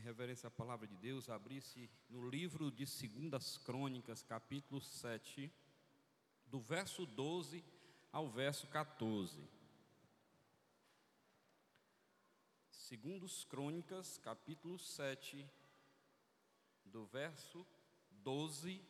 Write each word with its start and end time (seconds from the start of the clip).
em 0.00 0.02
reverência 0.02 0.46
à 0.46 0.50
palavra 0.50 0.86
de 0.86 0.96
Deus, 0.96 1.28
abrisse 1.28 1.90
no 2.08 2.26
livro 2.26 2.70
de 2.70 2.86
Segundas 2.86 3.58
Crônicas, 3.58 4.22
capítulo 4.22 4.80
7, 4.80 5.52
do 6.46 6.58
verso 6.58 7.04
12 7.04 7.62
ao 8.10 8.30
verso 8.30 8.66
14. 8.68 9.46
Segundos 12.70 13.44
Crônicas, 13.44 14.16
capítulo 14.16 14.78
7, 14.78 15.46
do 16.86 17.04
verso 17.04 17.66
12 18.22 18.82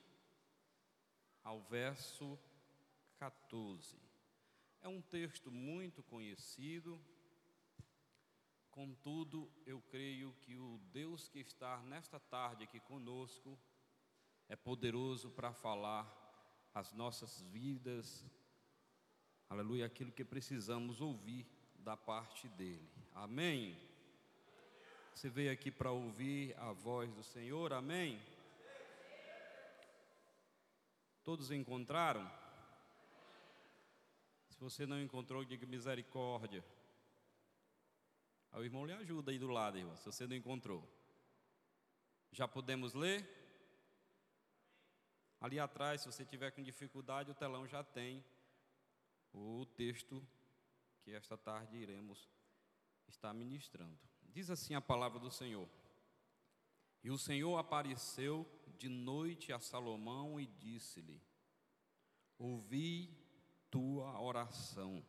ao 1.42 1.60
verso 1.62 2.38
14. 3.18 3.98
É 4.80 4.86
um 4.86 5.02
texto 5.02 5.50
muito 5.50 6.04
conhecido, 6.04 7.00
contudo, 8.80 9.46
eu 9.66 9.78
creio 9.90 10.34
que 10.40 10.56
o 10.56 10.80
Deus 10.90 11.28
que 11.28 11.38
está 11.38 11.82
nesta 11.82 12.18
tarde 12.18 12.64
aqui 12.64 12.80
conosco 12.80 13.58
é 14.48 14.56
poderoso 14.56 15.28
para 15.32 15.52
falar 15.52 16.06
as 16.72 16.90
nossas 16.94 17.42
vidas, 17.42 18.24
aleluia, 19.50 19.84
aquilo 19.84 20.10
que 20.10 20.24
precisamos 20.24 21.02
ouvir 21.02 21.46
da 21.74 21.94
parte 21.94 22.48
dele. 22.48 22.90
Amém? 23.12 23.76
Você 25.14 25.28
veio 25.28 25.52
aqui 25.52 25.70
para 25.70 25.90
ouvir 25.90 26.56
a 26.56 26.72
voz 26.72 27.12
do 27.12 27.22
Senhor, 27.22 27.74
amém? 27.74 28.18
Todos 31.22 31.50
encontraram? 31.50 32.26
Se 34.48 34.58
você 34.58 34.86
não 34.86 34.98
encontrou, 34.98 35.44
diga 35.44 35.66
misericórdia. 35.66 36.64
Aí 38.52 38.60
o 38.60 38.64
irmão 38.64 38.84
lhe 38.84 38.92
ajuda 38.92 39.30
aí 39.30 39.38
do 39.38 39.48
lado, 39.48 39.78
irmão, 39.78 39.96
se 39.96 40.04
você 40.04 40.26
não 40.26 40.34
encontrou. 40.34 40.88
Já 42.32 42.46
podemos 42.48 42.94
ler? 42.94 43.28
Ali 45.40 45.58
atrás, 45.58 46.02
se 46.02 46.06
você 46.06 46.24
tiver 46.24 46.50
com 46.50 46.62
dificuldade, 46.62 47.30
o 47.30 47.34
telão 47.34 47.66
já 47.66 47.82
tem 47.82 48.24
o 49.32 49.64
texto 49.64 50.26
que 51.02 51.12
esta 51.12 51.36
tarde 51.36 51.76
iremos 51.76 52.28
estar 53.08 53.32
ministrando. 53.32 53.98
Diz 54.22 54.50
assim 54.50 54.74
a 54.74 54.80
palavra 54.80 55.18
do 55.18 55.30
Senhor: 55.30 55.68
E 57.02 57.10
o 57.10 57.18
Senhor 57.18 57.56
apareceu 57.56 58.46
de 58.78 58.88
noite 58.88 59.52
a 59.52 59.58
Salomão 59.58 60.38
e 60.38 60.46
disse-lhe: 60.46 61.22
Ouvi 62.38 63.16
tua 63.70 64.20
oração, 64.20 65.04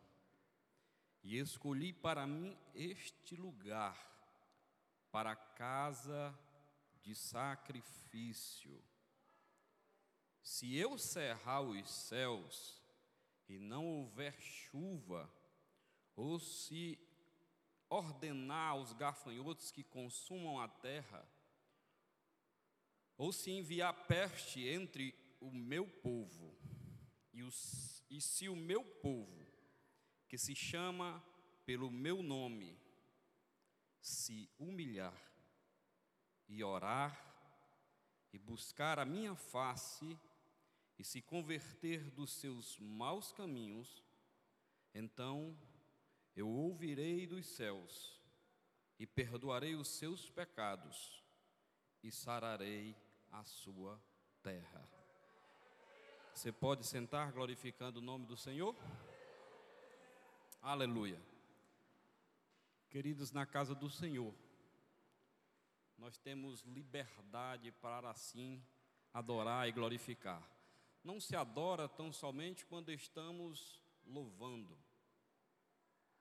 e 1.22 1.38
escolhi 1.38 1.92
para 1.92 2.26
mim 2.26 2.56
este 2.74 3.36
lugar, 3.36 3.96
para 5.10 5.36
casa 5.36 6.36
de 7.02 7.14
sacrifício. 7.14 8.82
Se 10.42 10.74
eu 10.74 10.98
cerrar 10.98 11.60
os 11.60 11.88
céus 11.88 12.82
e 13.48 13.58
não 13.58 13.86
houver 13.86 14.40
chuva, 14.40 15.32
ou 16.16 16.38
se 16.38 16.98
ordenar 17.88 18.70
aos 18.70 18.92
gafanhotos 18.92 19.70
que 19.70 19.84
consumam 19.84 20.60
a 20.60 20.68
terra, 20.68 21.28
ou 23.16 23.32
se 23.32 23.50
enviar 23.50 24.06
peste 24.06 24.66
entre 24.66 25.14
o 25.40 25.50
meu 25.50 25.86
povo, 25.86 26.56
e, 27.32 27.42
os, 27.42 28.02
e 28.10 28.20
se 28.20 28.48
o 28.48 28.56
meu 28.56 28.84
povo, 28.84 29.51
que 30.32 30.38
se 30.38 30.54
chama 30.54 31.22
pelo 31.66 31.90
meu 31.90 32.22
nome, 32.22 32.74
se 34.00 34.48
humilhar 34.58 35.12
e 36.48 36.64
orar 36.64 37.22
e 38.32 38.38
buscar 38.38 38.98
a 38.98 39.04
minha 39.04 39.34
face 39.34 40.18
e 40.98 41.04
se 41.04 41.20
converter 41.20 42.10
dos 42.12 42.32
seus 42.32 42.78
maus 42.78 43.30
caminhos, 43.30 44.02
então 44.94 45.54
eu 46.34 46.48
ouvirei 46.48 47.26
dos 47.26 47.44
céus 47.44 48.18
e 48.98 49.06
perdoarei 49.06 49.74
os 49.74 49.88
seus 49.88 50.30
pecados 50.30 51.22
e 52.02 52.10
sararei 52.10 52.96
a 53.30 53.44
sua 53.44 54.02
terra. 54.42 54.82
Você 56.34 56.50
pode 56.50 56.86
sentar 56.86 57.32
glorificando 57.32 57.98
o 57.98 58.02
nome 58.02 58.24
do 58.24 58.34
Senhor? 58.34 58.74
Aleluia. 60.62 61.20
Queridos, 62.88 63.32
na 63.32 63.44
casa 63.44 63.74
do 63.74 63.90
Senhor, 63.90 64.34
nós 65.98 66.16
temos 66.16 66.62
liberdade 66.62 67.70
para 67.72 68.08
assim 68.08 68.64
adorar 69.12 69.68
e 69.68 69.72
glorificar. 69.72 70.42
Não 71.04 71.20
se 71.20 71.36
adora 71.36 71.86
tão 71.88 72.10
somente 72.12 72.64
quando 72.64 72.90
estamos 72.90 73.82
louvando 74.06 74.78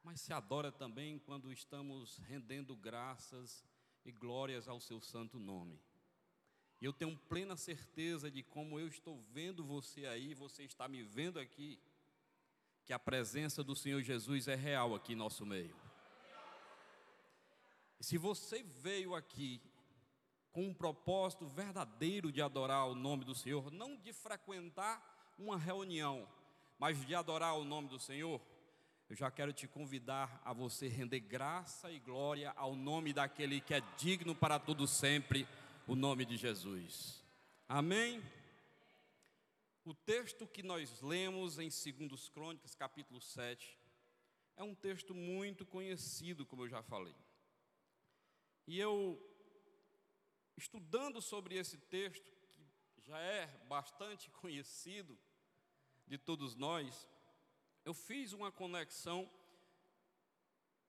mas 0.04 0.20
se 0.22 0.34
adora 0.34 0.72
também 0.72 1.20
quando 1.20 1.52
estamos 1.52 2.18
rendendo 2.18 2.76
graças 2.76 3.64
e 4.04 4.12
glórias 4.12 4.68
ao 4.68 4.80
seu 4.80 5.00
santo 5.00 5.40
nome. 5.40 5.80
E 6.80 6.86
eu 6.86 6.94
tenho 6.94 7.16
plena 7.16 7.56
certeza 7.56 8.32
de 8.32 8.42
como 8.42 8.80
eu 8.80 8.88
estou 8.88 9.22
vendo 9.32 9.64
você 9.64 10.08
aí, 10.08 10.34
você 10.34 10.64
está 10.64 10.88
me 10.88 11.04
vendo 11.04 11.40
aqui, 11.40 11.80
que 12.86 12.94
a 12.94 13.00
presença 13.00 13.64
do 13.64 13.76
Senhor 13.76 14.02
Jesus 14.02 14.48
é 14.48 14.56
real 14.56 14.96
aqui 14.96 15.14
em 15.14 15.16
nosso 15.16 15.46
meio. 15.46 15.76
E 18.00 18.04
se 18.04 18.18
você 18.18 18.64
veio 18.64 19.14
aqui 19.14 19.62
com 20.52 20.68
um 20.68 20.74
propósito 20.74 21.46
verdadeiro 21.48 22.32
de 22.32 22.42
adorar 22.42 22.88
o 22.88 22.96
nome 22.96 23.24
do 23.24 23.36
Senhor, 23.36 23.72
não 23.72 23.96
de 23.96 24.12
frequentar 24.12 25.34
uma 25.38 25.58
reunião, 25.58 26.28
mas 26.78 27.06
de 27.06 27.16
adorar 27.16 27.56
o 27.58 27.64
nome 27.64 27.88
do 27.88 28.00
Senhor, 28.00 28.42
eu 29.10 29.16
já 29.16 29.30
quero 29.30 29.54
te 29.54 29.68
convidar 29.68 30.42
a 30.44 30.54
você 30.54 30.88
render 30.88 31.20
graça 31.20 31.92
e 31.92 32.00
glória 32.00 32.54
ao 32.56 32.76
nome 32.76 33.14
daquele 33.14 33.62
que 33.62 33.74
é 33.74 33.82
digno 33.98 34.34
para 34.34 34.58
todo 34.58 34.88
sempre, 34.88 35.48
o 35.88 35.96
nome 35.96 36.26
de 36.26 36.38
Jesus. 36.38 37.24
Amém? 37.68 38.22
O 39.84 39.96
texto 39.96 40.46
que 40.46 40.62
nós 40.62 41.02
lemos 41.02 41.58
em 41.58 41.68
2 41.68 42.30
Crônicas, 42.30 42.76
capítulo 42.76 43.20
7, 43.20 43.80
é 44.56 44.64
um 44.64 44.76
texto 44.76 45.16
muito 45.16 45.66
conhecido, 45.66 46.46
como 46.46 46.64
eu 46.64 46.70
já 46.70 46.84
falei. 46.84 47.16
E 48.68 48.78
eu, 48.78 49.20
estudando 50.56 51.20
sobre 51.20 51.56
esse 51.56 51.80
texto, 51.80 52.32
que 52.94 53.02
já 53.02 53.18
é 53.20 53.48
bastante 53.68 54.30
conhecido 54.40 55.18
de 56.06 56.16
todos 56.16 56.56
nós, 56.56 57.10
eu 57.84 57.96
fiz 57.96 58.34
uma 58.34 58.52
conexão 58.52 59.28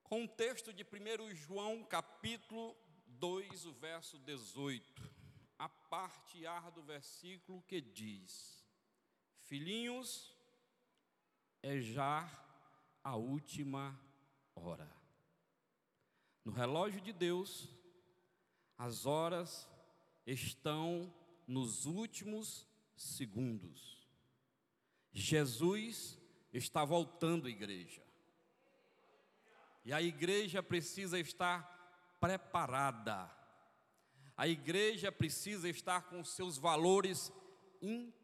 com 0.03 0.25
o 0.25 0.27
texto 0.27 0.71
de 0.71 0.83
1 0.83 1.33
João, 1.33 1.83
capítulo 1.83 2.77
2, 3.07 3.65
o 3.65 3.73
verso 3.73 4.19
18, 4.19 5.11
a 5.57 5.67
parte 5.67 6.45
A 6.45 6.69
do 6.69 6.83
versículo 6.83 7.63
que 7.63 7.81
diz: 7.81 8.62
Filhinhos, 9.43 10.33
é 11.61 11.79
já 11.79 12.29
a 13.03 13.15
última 13.15 13.99
hora. 14.55 14.89
No 16.43 16.51
relógio 16.51 17.01
de 17.01 17.13
Deus, 17.13 17.69
as 18.77 19.05
horas 19.05 19.69
estão 20.25 21.13
nos 21.47 21.85
últimos 21.85 22.67
segundos. 22.95 24.07
Jesus 25.11 26.17
está 26.51 26.83
voltando 26.83 27.47
a 27.47 27.51
igreja. 27.51 28.01
E 29.85 29.91
a 29.91 30.01
igreja 30.01 30.63
precisa 30.63 31.19
estar 31.19 32.17
preparada. 32.19 33.29
A 34.35 34.47
igreja 34.47 35.11
precisa 35.11 35.69
estar 35.69 36.03
com 36.03 36.23
seus 36.23 36.57
valores 36.57 37.31
intactos. 37.81 38.22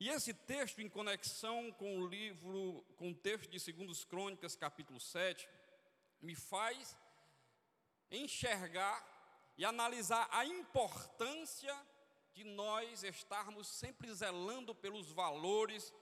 E 0.00 0.08
esse 0.08 0.34
texto, 0.34 0.80
em 0.80 0.88
conexão 0.88 1.70
com 1.72 2.00
o 2.00 2.06
livro, 2.06 2.84
com 2.96 3.10
o 3.10 3.14
texto 3.14 3.48
de 3.48 3.72
2 3.72 4.04
Crônicas, 4.04 4.56
capítulo 4.56 4.98
7, 4.98 5.48
me 6.20 6.34
faz 6.34 6.96
enxergar 8.10 9.06
e 9.56 9.64
analisar 9.64 10.28
a 10.32 10.44
importância 10.44 11.74
de 12.34 12.44
nós 12.44 13.04
estarmos 13.04 13.68
sempre 13.68 14.12
zelando 14.12 14.74
pelos 14.74 15.12
valores, 15.12 15.94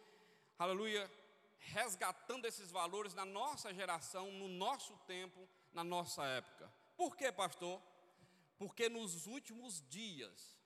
aleluia, 0.59 1.11
resgatando 1.59 2.47
esses 2.47 2.71
valores 2.71 3.13
na 3.15 3.25
nossa 3.25 3.75
geração, 3.75 4.31
no 4.33 4.49
nosso 4.49 4.97
tempo, 5.07 5.49
na 5.73 5.85
nossa 5.85 6.25
época. 6.25 6.73
Por 6.97 7.17
quê, 7.17 7.31
pastor? 7.31 7.83
Porque 8.57 8.89
nos 8.89 9.27
últimos 9.27 9.83
dias 9.89 10.60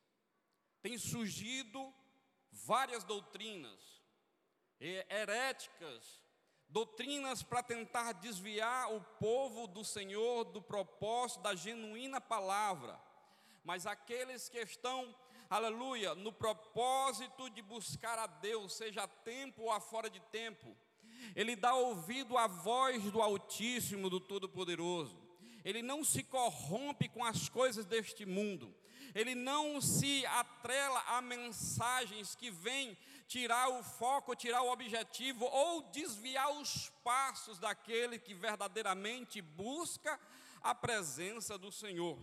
tem 0.85 0.99
surgido 0.99 1.95
várias 2.53 3.05
doutrinas 3.05 4.03
heréticas, 4.79 6.21
doutrinas 6.69 7.43
para 7.43 7.63
tentar 7.63 8.13
desviar 8.13 8.93
o 8.93 9.01
povo 9.19 9.67
do 9.67 9.83
Senhor 9.83 10.45
do 10.45 10.61
propósito 10.61 11.41
da 11.41 11.55
genuína 11.55 12.21
palavra, 12.21 13.01
mas 13.65 13.87
aqueles 13.87 14.51
que 14.51 14.59
estão, 14.59 15.17
aleluia, 15.49 16.15
no 16.15 16.31
propósito 16.31 17.49
de 17.49 17.63
buscar 17.63 18.19
a 18.19 18.27
Deus, 18.27 18.75
seja 18.75 19.05
a 19.05 19.09
tempo 19.09 19.63
ou 19.63 19.73
a 19.73 19.81
fora 19.81 20.11
de 20.11 20.21
tempo, 20.21 20.77
ele 21.35 21.57
dá 21.57 21.75
ouvido 21.75 22.37
à 22.37 22.47
voz 22.47 23.03
do 23.11 23.23
Altíssimo, 23.23 24.11
do 24.11 24.21
Todo-Poderoso. 24.21 25.24
Ele 25.65 25.83
não 25.83 26.05
se 26.05 26.23
corrompe 26.23 27.09
com 27.09 27.25
as 27.25 27.49
coisas 27.49 27.87
deste 27.87 28.27
mundo. 28.27 28.75
Ele 29.15 29.35
não 29.35 29.81
se 29.81 30.27
atrela 30.27 31.01
a 31.07 31.23
mensagens 31.23 32.35
que 32.35 32.51
vêm 32.51 32.97
tirar 33.27 33.69
o 33.69 33.83
foco, 33.83 34.37
tirar 34.37 34.63
o 34.63 34.71
objetivo 34.71 35.45
ou 35.47 35.83
desviar 35.91 36.51
os 36.61 36.91
passos 37.03 37.59
daquele 37.59 38.19
que 38.19 38.35
verdadeiramente 38.35 39.41
busca 39.41 40.21
a 40.61 40.75
presença 40.75 41.57
do 41.57 41.73
Senhor. 41.73 42.19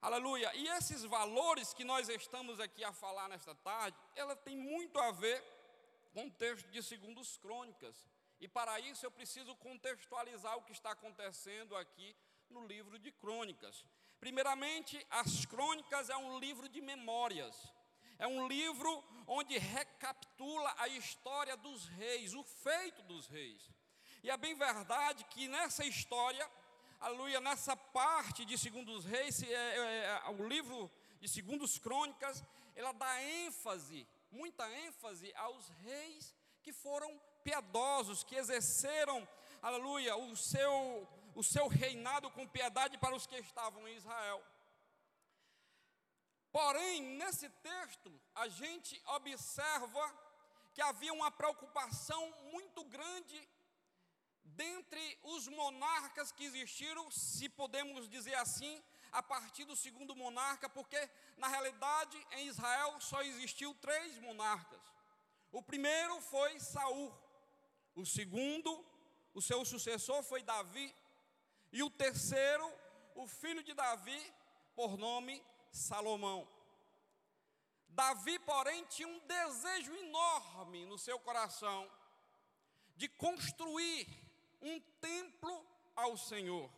Aleluia. 0.00 0.54
E 0.54 0.68
esses 0.68 1.02
valores 1.02 1.72
que 1.72 1.82
nós 1.82 2.08
estamos 2.08 2.60
aqui 2.60 2.84
a 2.84 2.92
falar 2.92 3.28
nesta 3.28 3.54
tarde, 3.54 3.96
ela 4.14 4.36
tem 4.36 4.56
muito 4.56 4.98
a 4.98 5.10
ver 5.10 5.42
com 6.12 6.26
o 6.26 6.30
texto 6.30 6.70
de 6.70 6.82
Segundos 6.82 7.36
Crônicas. 7.38 8.06
E 8.44 8.48
para 8.56 8.78
isso 8.78 9.06
eu 9.06 9.10
preciso 9.10 9.56
contextualizar 9.56 10.54
o 10.58 10.62
que 10.64 10.72
está 10.72 10.90
acontecendo 10.90 11.74
aqui 11.76 12.14
no 12.50 12.66
livro 12.66 12.98
de 12.98 13.10
Crônicas. 13.10 13.82
Primeiramente, 14.20 14.94
as 15.08 15.46
Crônicas 15.46 16.10
é 16.10 16.16
um 16.18 16.38
livro 16.38 16.68
de 16.68 16.82
memórias. 16.82 17.56
É 18.18 18.26
um 18.26 18.46
livro 18.46 19.02
onde 19.26 19.56
recapitula 19.56 20.74
a 20.76 20.88
história 20.88 21.56
dos 21.56 21.86
reis, 21.86 22.34
o 22.34 22.44
feito 22.44 23.00
dos 23.04 23.28
reis. 23.28 23.70
E 24.22 24.28
é 24.30 24.36
bem 24.36 24.54
verdade 24.54 25.24
que 25.30 25.48
nessa 25.48 25.86
história, 25.86 26.46
aleluia, 27.00 27.40
nessa 27.40 27.74
parte 27.74 28.44
de 28.44 28.58
Segundos 28.58 29.06
Reis, 29.06 29.42
é, 29.42 29.54
é, 29.54 30.20
é, 30.26 30.30
o 30.38 30.46
livro 30.46 30.90
de 31.18 31.28
Segundos 31.30 31.78
Crônicas, 31.78 32.44
ela 32.76 32.92
dá 32.92 33.22
ênfase 33.22 34.06
muita 34.30 34.70
ênfase 34.70 35.32
aos 35.34 35.66
reis 35.86 36.34
que 36.62 36.74
foram 36.74 37.10
piedosos, 37.44 38.24
que 38.24 38.34
exerceram, 38.34 39.28
aleluia, 39.62 40.16
o 40.16 40.34
seu, 40.34 41.08
o 41.34 41.42
seu 41.44 41.68
reinado 41.68 42.30
com 42.30 42.48
piedade 42.48 42.98
para 42.98 43.14
os 43.14 43.26
que 43.26 43.36
estavam 43.36 43.86
em 43.86 43.96
Israel. 43.96 44.42
Porém, 46.50 47.02
nesse 47.02 47.48
texto, 47.48 48.10
a 48.34 48.48
gente 48.48 49.00
observa 49.06 50.04
que 50.72 50.80
havia 50.80 51.12
uma 51.12 51.30
preocupação 51.30 52.22
muito 52.52 52.82
grande 52.84 53.48
dentre 54.44 55.18
os 55.24 55.48
monarcas 55.48 56.30
que 56.30 56.44
existiram, 56.44 57.10
se 57.10 57.48
podemos 57.48 58.08
dizer 58.08 58.34
assim, 58.34 58.82
a 59.10 59.22
partir 59.22 59.64
do 59.64 59.76
segundo 59.76 60.14
monarca, 60.14 60.68
porque 60.68 61.10
na 61.36 61.48
realidade 61.48 62.26
em 62.32 62.46
Israel 62.46 63.00
só 63.00 63.22
existiu 63.22 63.74
três 63.74 64.18
monarcas. 64.18 64.82
O 65.52 65.62
primeiro 65.62 66.20
foi 66.20 66.58
Saul, 66.58 67.12
o 67.94 68.04
segundo, 68.04 68.84
o 69.32 69.40
seu 69.40 69.64
sucessor 69.64 70.22
foi 70.22 70.42
Davi, 70.42 70.94
e 71.72 71.82
o 71.82 71.90
terceiro, 71.90 72.72
o 73.14 73.26
filho 73.26 73.62
de 73.62 73.74
Davi, 73.74 74.32
por 74.74 74.96
nome 74.96 75.42
Salomão. 75.70 76.48
Davi, 77.88 78.38
porém, 78.40 78.84
tinha 78.86 79.06
um 79.06 79.20
desejo 79.20 79.94
enorme 79.94 80.84
no 80.86 80.98
seu 80.98 81.18
coração 81.18 81.90
de 82.96 83.08
construir 83.08 84.08
um 84.60 84.80
templo 85.00 85.64
ao 85.94 86.16
Senhor. 86.16 86.70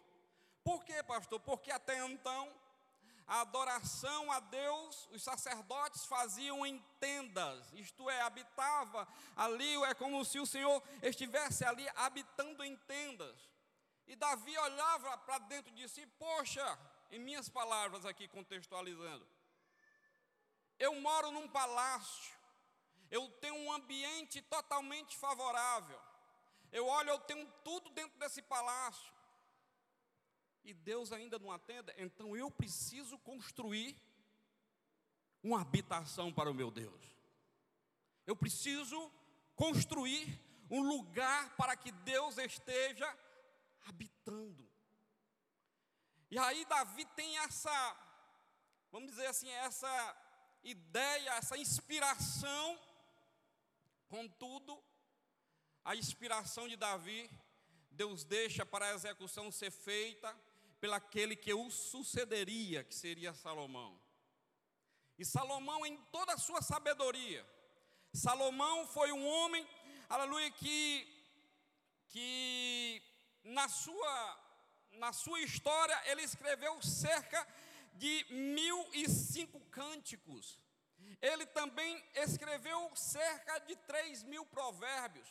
Por 0.63 0.85
quê, 0.85 1.03
pastor? 1.03 1.41
Porque 1.41 1.71
até 1.71 2.05
então 2.07 2.53
a 3.27 3.41
adoração 3.41 4.31
a 4.31 4.39
Deus, 4.39 5.09
os 5.11 5.23
sacerdotes 5.23 6.07
faziam 6.07 6.65
em 6.65 6.79
tendas, 7.01 7.73
isto 7.73 8.09
é, 8.09 8.21
habitava 8.21 9.07
ali, 9.35 9.75
é 9.85 9.95
como 9.95 10.25
se 10.25 10.39
o 10.39 10.47
Senhor 10.47 10.81
estivesse 11.03 11.65
ali 11.65 11.87
habitando 11.97 12.63
em 12.63 12.77
tendas. 12.77 13.37
E 14.07 14.15
Davi 14.15 14.57
olhava 14.57 15.19
para 15.19 15.39
dentro 15.39 15.73
de 15.73 15.89
si, 15.89 16.07
poxa, 16.19 16.79
em 17.11 17.19
minhas 17.19 17.49
palavras 17.49 18.07
aqui 18.07 18.29
contextualizando, 18.29 19.27
eu 20.79 20.95
moro 21.01 21.33
num 21.33 21.49
palácio, 21.49 22.37
eu 23.11 23.29
tenho 23.41 23.57
um 23.57 23.73
ambiente 23.73 24.41
totalmente 24.43 25.17
favorável, 25.17 26.01
eu 26.71 26.87
olho, 26.87 27.11
eu 27.11 27.19
tenho 27.21 27.45
tudo 27.65 27.91
dentro 27.91 28.17
desse 28.19 28.41
palácio, 28.43 29.16
e 30.67 30.75
Deus 30.75 31.13
ainda 31.13 31.39
não 31.39 31.53
atenda, 31.53 31.95
então 31.97 32.37
eu 32.37 32.51
preciso 32.51 33.17
construir 33.21 33.97
uma 35.41 35.61
habitação 35.61 36.33
para 36.33 36.51
o 36.51 36.55
meu 36.55 36.73
Deus. 36.73 37.05
Eu 38.27 38.35
preciso 38.35 39.13
construir 39.55 40.43
um 40.69 40.83
lugar 40.83 41.55
para 41.57 41.77
que 41.77 41.93
Deus 41.93 42.37
esteja 42.39 43.09
habitando. 43.87 44.69
E 46.29 46.37
aí 46.37 46.65
Davi 46.65 47.05
tem 47.15 47.39
essa, 47.39 47.97
vamos 48.91 49.11
dizer 49.11 49.27
assim, 49.27 49.49
essa 49.49 50.17
ideia, 50.65 51.31
essa 51.35 51.57
inspiração. 51.57 52.77
Contudo, 54.09 54.83
a 55.85 55.95
inspiração 55.95 56.67
de 56.67 56.75
Davi, 56.77 57.31
Deus 57.93 58.25
deixa 58.25 58.67
para 58.67 58.87
a 58.87 58.95
execução 58.95 59.53
ser 59.53 59.71
feita 59.71 60.37
pelaquele 60.81 61.35
que 61.37 61.53
o 61.53 61.71
sucederia, 61.71 62.85
que 62.85 62.95
seria 62.95 63.35
Salomão. 63.35 64.01
E 65.19 65.25
Salomão, 65.25 65.85
em 65.87 65.97
toda 66.13 66.35
a 66.35 66.39
sua 66.39 66.61
sabedoria, 66.61 67.47
Salomão 68.13 68.87
foi 68.87 69.13
um 69.13 69.27
homem, 69.27 69.67
aleluia, 70.09 70.51
que, 70.51 71.07
que 72.09 73.03
na, 73.45 73.69
sua, 73.69 74.41
na 74.93 75.13
sua 75.13 75.41
história 75.41 76.01
ele 76.07 76.23
escreveu 76.23 76.81
cerca 76.83 77.47
de 77.95 78.27
mil 78.31 78.89
e 78.93 79.09
cinco 79.09 79.61
cânticos. 79.71 80.59
Ele 81.21 81.47
também 81.47 82.03
escreveu 82.15 82.91
cerca 82.95 83.59
de 83.61 83.77
três 83.77 84.23
mil 84.23 84.45
provérbios. 84.47 85.29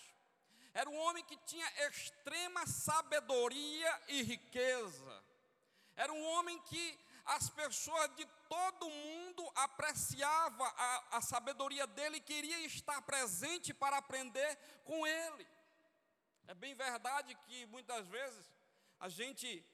Era 0.74 0.90
um 0.90 0.98
homem 0.98 1.24
que 1.24 1.38
tinha 1.38 1.68
extrema 1.88 2.66
sabedoria 2.68 4.02
e 4.08 4.24
riqueza. 4.24 5.15
Era 5.96 6.12
um 6.12 6.24
homem 6.24 6.60
que 6.64 7.00
as 7.26 7.50
pessoas 7.50 8.16
de 8.16 8.26
todo 8.48 8.90
mundo 8.90 9.52
apreciavam 9.56 10.66
a, 10.66 11.18
a 11.18 11.22
sabedoria 11.22 11.88
dele 11.88 12.18
e 12.18 12.22
queria 12.22 12.60
estar 12.66 13.02
presente 13.02 13.74
para 13.74 13.98
aprender 13.98 14.58
com 14.84 15.06
ele. 15.08 15.48
É 16.48 16.54
bem 16.54 16.76
verdade 16.76 17.34
que 17.48 17.66
muitas 17.68 18.08
vezes 18.08 18.54
a 19.00 19.10
gente 19.10 19.66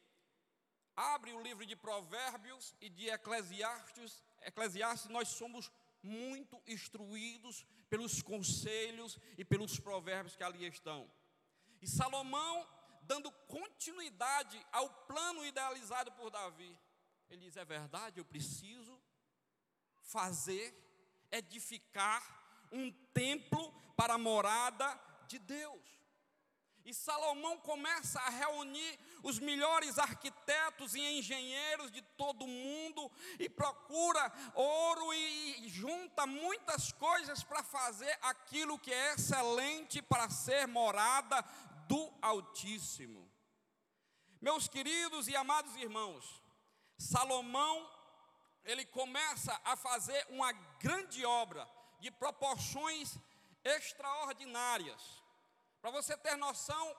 abre 0.96 1.34
o 1.34 1.42
livro 1.42 1.66
de 1.66 1.76
Provérbios 1.76 2.76
e 2.80 2.90
de 2.90 3.10
Eclesiastes, 3.10 4.24
Eclesiastes 4.42 5.10
nós 5.10 5.28
somos 5.30 5.72
muito 6.02 6.62
instruídos 6.66 7.66
pelos 7.90 8.22
conselhos 8.22 9.18
e 9.38 9.46
pelos 9.46 9.80
provérbios 9.80 10.36
que 10.36 10.44
ali 10.44 10.66
estão. 10.66 11.12
E 11.82 11.88
Salomão 11.88 12.68
dando 13.02 13.32
continuidade 13.48 14.64
ao 14.72 14.90
plano 14.90 15.46
idealizado 15.46 16.12
por 16.14 16.30
Davi. 16.30 16.80
Ele 17.30 17.42
diz: 17.42 17.58
é 17.58 17.66
verdade, 17.66 18.20
eu 18.20 18.26
preciso 18.26 19.00
fazer, 20.02 20.76
edificar 21.32 22.22
um 22.72 22.92
templo 23.14 23.72
para 23.96 24.16
a 24.16 24.18
morada 24.18 25.00
de 25.28 25.40
Deus. 25.40 26.02
E 26.84 26.94
Salomão 26.94 27.58
começa 27.60 28.20
a 28.20 28.30
reunir 28.30 29.00
os 29.22 29.38
melhores 29.38 30.00
arquitetos 30.00 30.96
e 30.96 31.00
engenheiros 31.00 31.92
de 31.92 32.02
todo 32.02 32.44
o 32.44 32.48
mundo 32.48 33.12
e 33.40 33.48
procura 33.48 34.32
ouro 34.56 35.14
e 35.14 35.70
junta 35.70 36.26
muitas 36.26 36.92
coisas 36.92 37.44
para 37.44 37.62
fazer 37.62 38.18
aquilo 38.24 38.80
que 38.80 38.92
é 38.92 39.14
excelente 39.14 40.02
para 40.02 40.28
ser 40.30 40.68
morada 40.68 41.46
do 41.92 42.10
Altíssimo. 42.22 43.30
Meus 44.40 44.66
queridos 44.66 45.28
e 45.28 45.36
amados 45.36 45.76
irmãos, 45.76 46.42
Salomão, 46.98 47.86
ele 48.64 48.86
começa 48.86 49.60
a 49.66 49.76
fazer 49.76 50.26
uma 50.30 50.54
grande 50.80 51.26
obra 51.26 51.68
de 52.00 52.10
proporções 52.10 53.18
extraordinárias. 53.62 55.22
Para 55.82 55.92
você 55.92 56.16
ter 56.16 56.38
noção, 56.38 56.96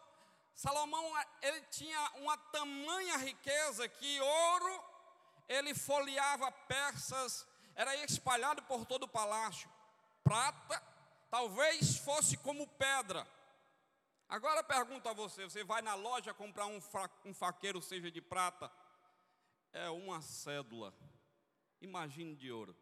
Salomão 0.54 1.10
ele 1.40 1.62
tinha 1.70 2.12
uma 2.16 2.36
tamanha 2.36 3.16
riqueza 3.16 3.88
que 3.88 4.20
ouro 4.20 4.84
ele 5.48 5.74
folheava 5.74 6.52
peças, 6.52 7.46
era 7.74 7.96
espalhado 8.04 8.62
por 8.64 8.84
todo 8.84 9.04
o 9.04 9.08
palácio. 9.08 9.70
Prata 10.22 10.82
talvez 11.30 11.96
fosse 11.96 12.36
como 12.36 12.66
pedra 12.66 13.26
Agora 14.32 14.64
pergunto 14.64 15.06
a 15.10 15.12
você: 15.12 15.44
você 15.44 15.62
vai 15.62 15.82
na 15.82 15.94
loja 15.94 16.32
comprar 16.32 16.64
um, 16.64 16.80
um 17.26 17.34
faqueiro, 17.34 17.82
seja 17.82 18.10
de 18.10 18.22
prata, 18.22 18.72
é 19.74 19.90
uma 19.90 20.22
cédula, 20.22 20.94
imagine 21.82 22.34
de 22.34 22.50
ouro. 22.50 22.74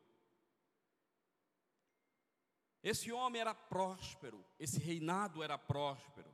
Esse 2.85 3.11
homem 3.11 3.41
era 3.41 3.53
próspero, 3.53 4.47
esse 4.61 4.79
reinado 4.79 5.43
era 5.43 5.59
próspero. 5.59 6.33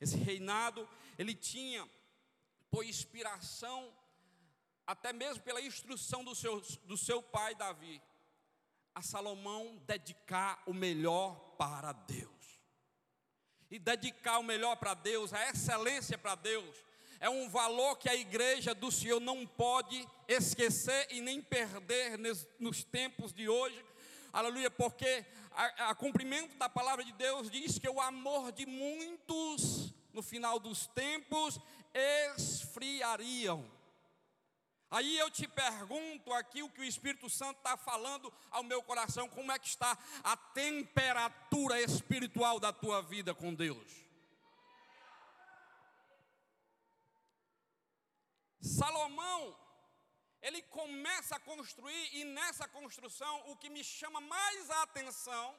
Esse 0.00 0.16
reinado, 0.16 0.88
ele 1.18 1.34
tinha 1.34 1.86
por 2.70 2.86
inspiração, 2.86 3.94
até 4.86 5.12
mesmo 5.12 5.42
pela 5.42 5.60
instrução 5.60 6.24
do 6.24 6.34
seu, 6.34 6.62
do 6.84 6.96
seu 6.96 7.22
pai 7.22 7.54
Davi, 7.54 8.00
a 8.94 9.02
Salomão 9.02 9.76
dedicar 9.86 10.62
o 10.66 10.72
melhor 10.72 11.34
para 11.58 11.92
Deus. 11.92 12.43
E 13.70 13.78
dedicar 13.78 14.38
o 14.38 14.42
melhor 14.42 14.76
para 14.76 14.94
Deus, 14.94 15.32
a 15.32 15.50
excelência 15.50 16.16
para 16.16 16.34
Deus, 16.34 16.76
é 17.20 17.28
um 17.28 17.48
valor 17.48 17.96
que 17.96 18.08
a 18.08 18.14
igreja 18.14 18.74
do 18.74 18.90
Senhor 18.92 19.20
não 19.20 19.46
pode 19.46 20.06
esquecer 20.28 21.08
e 21.10 21.20
nem 21.20 21.40
perder 21.40 22.18
nos 22.58 22.84
tempos 22.84 23.32
de 23.32 23.48
hoje, 23.48 23.82
aleluia, 24.32 24.70
porque 24.70 25.24
a, 25.52 25.90
a 25.90 25.94
cumprimento 25.94 26.56
da 26.56 26.68
palavra 26.68 27.04
de 27.04 27.12
Deus 27.12 27.50
diz 27.50 27.78
que 27.78 27.88
o 27.88 28.00
amor 28.00 28.52
de 28.52 28.66
muitos 28.66 29.94
no 30.12 30.22
final 30.22 30.58
dos 30.58 30.86
tempos 30.88 31.58
esfriariam. 31.94 33.64
Aí 34.96 35.18
eu 35.18 35.28
te 35.28 35.48
pergunto 35.48 36.32
aqui 36.32 36.62
o 36.62 36.70
que 36.70 36.80
o 36.80 36.84
Espírito 36.84 37.28
Santo 37.28 37.56
está 37.58 37.76
falando 37.76 38.32
ao 38.48 38.62
meu 38.62 38.80
coração, 38.80 39.28
como 39.28 39.50
é 39.50 39.58
que 39.58 39.66
está 39.66 39.98
a 40.22 40.36
temperatura 40.36 41.80
espiritual 41.80 42.60
da 42.60 42.72
tua 42.72 43.02
vida 43.02 43.34
com 43.34 43.52
Deus? 43.52 43.90
Salomão, 48.60 49.58
ele 50.40 50.62
começa 50.62 51.34
a 51.34 51.40
construir, 51.40 52.16
e 52.18 52.22
nessa 52.26 52.68
construção, 52.68 53.50
o 53.50 53.56
que 53.56 53.68
me 53.68 53.82
chama 53.82 54.20
mais 54.20 54.70
a 54.70 54.82
atenção, 54.82 55.58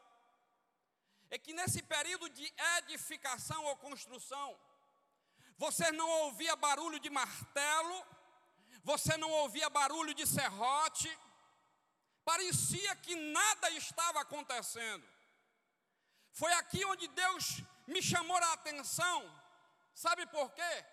é 1.29 1.37
que 1.37 1.51
nesse 1.51 1.83
período 1.83 2.29
de 2.29 2.53
edificação 2.77 3.65
ou 3.65 3.75
construção, 3.75 4.57
você 5.57 5.91
não 5.91 6.09
ouvia 6.23 6.55
barulho 6.55 7.01
de 7.01 7.09
martelo, 7.09 8.15
você 8.85 9.17
não 9.17 9.31
ouvia 9.31 9.67
barulho 9.67 10.13
de 10.13 10.27
serrote, 10.27 11.11
parecia 12.23 12.95
que 12.97 13.15
nada 13.15 13.71
estava 13.71 14.21
acontecendo. 14.21 15.03
Foi 16.31 16.53
aqui 16.53 16.85
onde 16.85 17.07
Deus 17.07 17.63
me 17.87 18.01
chamou 18.01 18.37
a 18.37 18.53
atenção, 18.53 19.17
sabe 19.95 20.27
por 20.27 20.51
quê? 20.51 20.85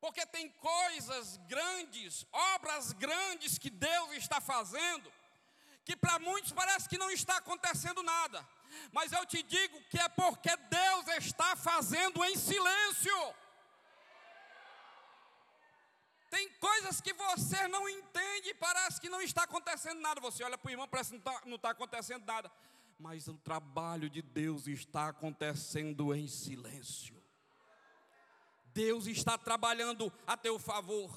Porque 0.00 0.26
tem 0.26 0.50
coisas 0.50 1.36
grandes, 1.46 2.26
obras 2.32 2.92
grandes 2.92 3.56
que 3.56 3.70
Deus 3.70 4.10
está 4.14 4.40
fazendo, 4.40 5.12
que 5.84 5.96
para 5.96 6.18
muitos 6.18 6.52
parece 6.52 6.88
que 6.88 6.98
não 6.98 7.10
está 7.10 7.36
acontecendo 7.36 8.02
nada. 8.02 8.46
Mas 8.90 9.12
eu 9.12 9.24
te 9.24 9.44
digo 9.44 9.80
que 9.90 9.98
é 10.00 10.08
porque 10.08 10.56
Deus 10.56 11.06
está 11.18 11.54
fazendo 11.54 12.24
em 12.24 12.36
silêncio. 12.36 13.34
Tem 16.34 16.48
coisas 16.58 17.00
que 17.00 17.12
você 17.12 17.68
não 17.68 17.88
entende 17.88 18.52
parece 18.54 19.00
que 19.00 19.08
não 19.08 19.22
está 19.22 19.44
acontecendo 19.44 20.00
nada. 20.00 20.20
Você 20.20 20.42
olha 20.42 20.58
para 20.58 20.68
o 20.68 20.72
irmão, 20.72 20.88
parece 20.88 21.10
que 21.10 21.24
não 21.24 21.32
está, 21.32 21.46
não 21.46 21.54
está 21.54 21.70
acontecendo 21.70 22.26
nada. 22.26 22.50
Mas 22.98 23.28
o 23.28 23.34
trabalho 23.34 24.10
de 24.10 24.20
Deus 24.20 24.66
está 24.66 25.10
acontecendo 25.10 26.12
em 26.12 26.26
silêncio. 26.26 27.22
Deus 28.72 29.06
está 29.06 29.38
trabalhando 29.38 30.12
a 30.26 30.36
teu 30.36 30.58
favor. 30.58 31.16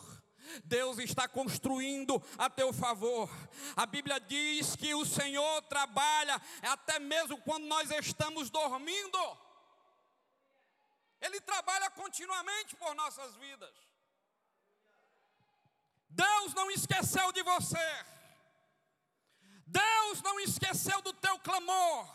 Deus 0.63 0.99
está 0.99 1.27
construindo 1.27 2.21
a 2.37 2.47
teu 2.47 2.71
favor. 2.71 3.27
A 3.75 3.87
Bíblia 3.87 4.19
diz 4.19 4.75
que 4.75 4.93
o 4.93 5.03
Senhor 5.03 5.63
trabalha 5.63 6.39
até 6.61 6.99
mesmo 6.99 7.41
quando 7.41 7.65
nós 7.65 7.89
estamos 7.89 8.51
dormindo. 8.51 9.17
Ele 11.19 11.41
trabalha 11.41 11.89
continuamente 11.89 12.75
por 12.75 12.93
nossas 12.93 13.35
vidas. 13.37 13.86
Deus 16.23 16.53
não 16.59 16.67
esqueceu 16.71 17.31
de 17.37 17.43
você. 17.43 17.89
Deus 19.67 20.21
não 20.27 20.39
esqueceu 20.39 20.99
do 21.07 21.13
teu 21.25 21.37
clamor. 21.47 22.05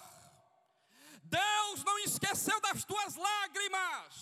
Deus 1.41 1.85
não 1.89 1.99
esqueceu 2.01 2.59
das 2.61 2.85
tuas 2.85 3.15
lágrimas. 3.15 4.15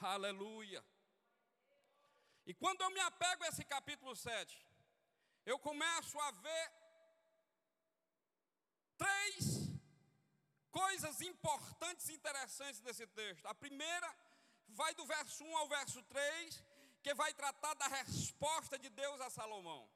Aleluia. 0.00 0.82
E 2.46 2.54
quando 2.54 2.82
eu 2.82 2.90
me 2.90 3.00
apego 3.00 3.44
a 3.44 3.48
esse 3.48 3.64
capítulo 3.64 4.14
7, 4.14 4.66
eu 5.44 5.58
começo 5.58 6.18
a 6.20 6.30
ver 6.30 6.66
três 8.96 9.68
coisas 10.70 11.20
importantes 11.22 12.08
e 12.08 12.14
interessantes 12.14 12.80
desse 12.80 13.06
texto. 13.08 13.44
A 13.46 13.54
primeira 13.54 14.08
vai 14.68 14.94
do 14.94 15.04
verso 15.04 15.42
1 15.44 15.56
ao 15.56 15.68
verso 15.68 16.02
3, 16.04 16.62
que 17.08 17.14
vai 17.14 17.32
tratar 17.32 17.72
da 17.72 17.88
resposta 17.88 18.78
de 18.78 18.90
Deus 18.90 19.18
a 19.22 19.30
Salomão. 19.30 19.88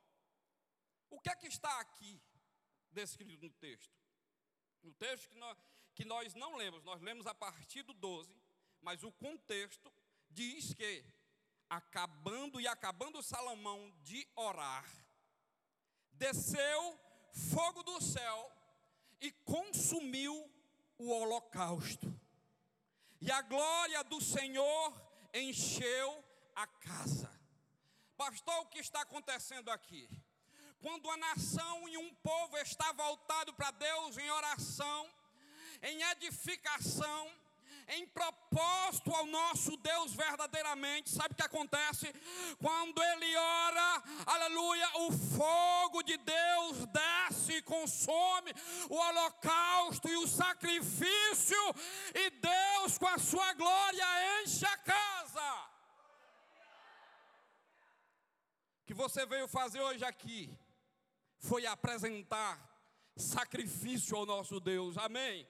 O 1.11 1.21
que 1.21 1.28
é 1.28 1.37
que 1.37 1.47
está 1.47 1.78
aqui 1.78 2.19
descrito 2.90 3.45
no 3.45 3.50
texto? 3.50 3.95
No 4.83 4.95
texto 4.95 5.28
que 5.28 5.37
nós, 5.37 5.59
que 5.95 6.04
nós 6.07 6.35
não 6.35 6.57
lemos, 6.57 6.83
nós 6.85 7.02
lemos 7.02 7.26
a 7.26 7.35
partir 7.35 7.83
do 7.83 7.92
12, 7.92 8.35
mas 8.81 9.02
o 9.02 9.12
contexto 9.12 9.92
diz 10.31 10.73
que 10.73 11.04
acabando 11.69 12.59
e 12.59 12.66
acabando 12.66 13.23
Salomão 13.23 13.92
de 14.02 14.26
orar, 14.35 14.90
desceu 16.14 16.99
fogo 17.52 17.83
do 17.83 18.00
céu 18.00 18.50
e 19.21 19.31
consumiu 19.45 20.50
o 20.97 21.11
holocausto. 21.11 22.11
E 23.21 23.31
a 23.31 23.42
glória 23.42 24.02
do 24.02 24.19
Senhor 24.19 24.99
encheu 25.35 26.22
a 26.54 26.66
casa. 26.66 27.30
Pastor, 28.16 28.61
o 28.61 28.66
que 28.66 28.78
está 28.78 29.02
acontecendo 29.02 29.71
aqui? 29.71 30.09
Quando 30.80 31.11
a 31.11 31.16
nação 31.16 31.88
e 31.88 31.97
um 31.97 32.14
povo 32.14 32.56
está 32.59 32.92
voltado 32.92 33.52
para 33.54 33.71
Deus 33.71 34.18
em 34.18 34.30
oração, 34.30 35.09
em 35.82 36.02
edificação, 36.02 37.32
em 37.88 38.06
propósito 38.06 39.14
ao 39.14 39.26
nosso 39.26 39.76
Deus 39.76 40.14
verdadeiramente. 40.14 41.11
Sabe 41.11 41.32
o 41.32 41.37
que 41.37 41.42
acontece? 41.42 42.12
Quando 42.59 43.02
ele 43.02 43.37
ora, 43.37 44.02
aleluia, 44.26 44.88
o 45.00 45.12
fogo 45.12 46.02
de 46.02 46.16
Deus 46.16 46.87
desce 46.87 47.54
e 47.54 47.62
consome 47.62 48.52
o 48.88 48.94
holocausto 48.94 50.09
e 50.09 50.16
o 50.16 50.28
sacrifício, 50.28 51.75
e 52.14 52.30
Deus, 52.30 52.99
com 52.99 53.09
a 53.09 53.18
sua 53.18 53.52
glória, 53.54 54.42
enche 54.42 54.64
a 54.64 54.76
casa. 54.78 55.73
O 58.64 58.72
que 58.85 58.95
você 58.95 59.25
veio 59.27 59.49
fazer 59.49 59.81
hoje 59.81 60.05
aqui 60.05 60.57
foi 61.39 61.67
apresentar 61.67 62.59
sacrifício 63.17 64.17
ao 64.17 64.27
nosso 64.27 64.59
Deus, 64.61 64.97
amém? 64.97 65.47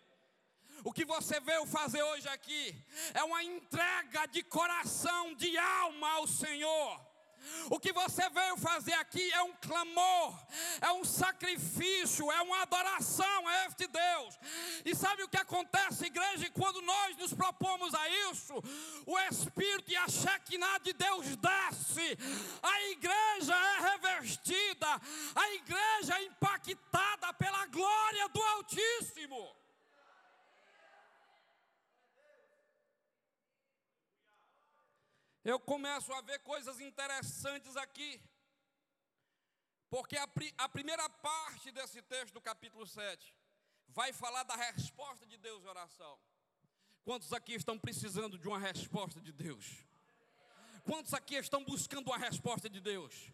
O 0.84 0.92
que 0.92 1.04
você 1.04 1.38
veio 1.40 1.64
fazer 1.66 2.02
hoje 2.02 2.28
aqui 2.28 2.76
é 3.14 3.22
uma 3.22 3.42
entrega 3.42 4.26
de 4.26 4.42
coração, 4.42 5.34
de 5.34 5.56
alma 5.56 6.10
ao 6.14 6.26
Senhor. 6.26 7.11
O 7.70 7.78
que 7.78 7.92
você 7.92 8.28
veio 8.30 8.56
fazer 8.56 8.94
aqui 8.94 9.32
é 9.32 9.42
um 9.42 9.52
clamor, 9.54 10.38
é 10.80 10.92
um 10.92 11.04
sacrifício, 11.04 12.30
é 12.30 12.42
uma 12.42 12.62
adoração 12.62 13.48
a 13.48 13.66
este 13.66 13.86
Deus. 13.86 14.38
E 14.84 14.94
sabe 14.94 15.22
o 15.22 15.28
que 15.28 15.36
acontece, 15.36 16.06
igreja? 16.06 16.50
Quando 16.50 16.82
nós 16.82 17.16
nos 17.16 17.32
propomos 17.32 17.94
a 17.94 18.08
isso, 18.30 18.54
o 19.06 19.18
Espírito 19.20 19.90
e 19.90 19.96
a 19.96 20.08
Shekinah 20.08 20.78
de 20.78 20.92
Deus 20.92 21.36
desce, 21.36 22.18
a 22.62 22.82
igreja 22.90 23.54
é 23.54 23.80
revestida, 23.90 25.00
a 25.34 25.54
igreja 25.54 26.18
é 26.18 26.24
impactada 26.24 27.32
pela 27.34 27.66
glória 27.66 28.28
do 28.28 28.42
Altíssimo. 28.42 29.61
Eu 35.44 35.58
começo 35.58 36.12
a 36.12 36.20
ver 36.20 36.38
coisas 36.40 36.80
interessantes 36.80 37.76
aqui. 37.76 38.20
Porque 39.90 40.16
a, 40.16 40.28
a, 40.58 40.68
primeira 40.68 41.08
parte 41.08 41.70
desse 41.70 42.00
texto 42.02 42.34
do 42.34 42.40
capítulo 42.40 42.86
7 42.86 43.34
vai 43.88 44.12
falar 44.12 44.42
da 44.44 44.56
resposta 44.56 45.26
de 45.26 45.36
Deus 45.36 45.66
à 45.66 45.70
oração. 45.70 46.18
Quantos 47.04 47.32
aqui 47.32 47.54
estão 47.54 47.78
precisando 47.78 48.38
de 48.38 48.48
uma 48.48 48.58
resposta 48.58 49.20
de 49.20 49.32
Deus? 49.32 49.84
Quantos 50.84 51.12
aqui 51.12 51.34
estão 51.34 51.64
buscando 51.64 52.08
uma 52.08 52.18
resposta 52.18 52.70
de 52.70 52.80
Deus? 52.80 53.30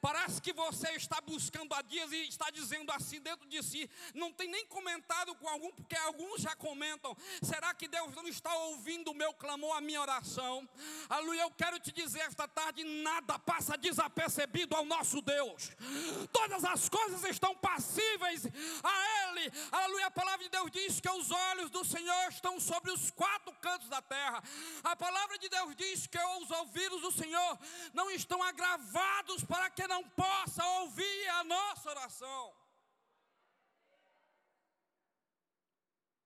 Parece 0.00 0.40
que 0.40 0.52
você 0.52 0.90
está 0.92 1.20
buscando 1.20 1.74
há 1.74 1.82
dias 1.82 2.10
e 2.12 2.28
está 2.28 2.50
dizendo 2.50 2.90
assim 2.92 3.20
dentro 3.20 3.48
de 3.48 3.62
si. 3.62 3.88
Não 4.14 4.32
tem 4.32 4.48
nem 4.48 4.66
comentado 4.66 5.34
com 5.36 5.48
algum, 5.48 5.70
porque 5.72 5.96
alguns 5.96 6.42
já 6.42 6.54
comentam. 6.56 7.16
Será 7.42 7.74
que 7.74 7.88
Deus 7.88 8.14
não 8.14 8.26
está 8.26 8.54
ouvindo 8.54 9.10
o 9.10 9.14
meu 9.14 9.32
clamor, 9.34 9.76
a 9.76 9.80
minha 9.80 10.00
oração? 10.00 10.68
Aleluia, 11.08 11.42
eu 11.42 11.50
quero 11.50 11.78
te 11.78 11.92
dizer 11.92 12.20
esta 12.20 12.46
tarde: 12.48 12.84
nada 12.84 13.38
passa 13.38 13.76
desapercebido 13.76 14.76
ao 14.76 14.84
nosso 14.84 15.20
Deus. 15.22 15.70
Todas 16.32 16.64
as 16.64 16.88
coisas 16.88 17.24
estão 17.24 17.54
passíveis 17.56 18.46
a 18.82 19.28
Ele. 19.28 19.52
Aleluia, 19.70 20.06
a 20.06 20.10
palavra 20.10 20.44
de 20.44 20.50
Deus 20.50 20.70
diz 20.70 21.00
que 21.00 21.10
os 21.10 21.30
olhos 21.30 21.70
do 21.70 21.84
Senhor 21.84 22.28
estão 22.28 22.58
sobre 22.60 22.90
os 22.90 23.10
quatro 23.10 23.52
cantos 23.60 23.88
da 23.88 24.00
terra. 24.02 24.42
A 24.82 24.96
palavra 24.96 25.38
de 25.38 25.48
Deus 25.48 25.74
diz 25.76 26.06
que 26.06 26.18
os 26.18 26.50
ouvidos 26.50 27.00
do 27.00 27.12
Senhor 27.12 27.58
não 27.92 28.10
estão 28.10 28.42
agravados 28.42 29.44
para 29.44 29.61
que 29.70 29.86
não 29.86 30.08
possa 30.10 30.64
ouvir 30.80 31.28
a 31.28 31.44
nossa 31.44 31.90
oração. 31.90 32.56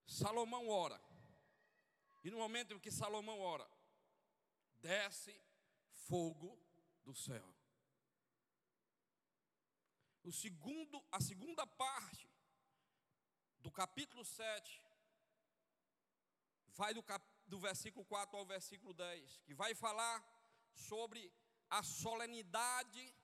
Salomão 0.07 0.69
ora. 0.69 1.01
E 2.25 2.31
no 2.31 2.39
momento 2.39 2.75
em 2.75 2.79
que 2.79 2.91
Salomão 2.91 3.41
ora, 3.41 3.69
desce 4.81 5.41
fogo 6.09 6.59
do 7.05 7.15
céu. 7.15 7.55
O 10.25 10.33
segundo, 10.33 11.05
a 11.13 11.21
segunda 11.21 11.67
parte 11.67 12.29
do 13.61 13.71
capítulo 13.71 14.25
7 14.25 14.83
vai 16.69 16.93
do, 16.93 17.03
cap, 17.03 17.25
do 17.47 17.59
versículo 17.59 18.05
4 18.05 18.37
ao 18.37 18.45
versículo 18.45 18.93
10, 18.93 19.39
que 19.45 19.55
vai 19.55 19.75
falar 19.75 20.25
sobre 20.73 21.33
a 21.71 21.83
solenidade 21.83 23.16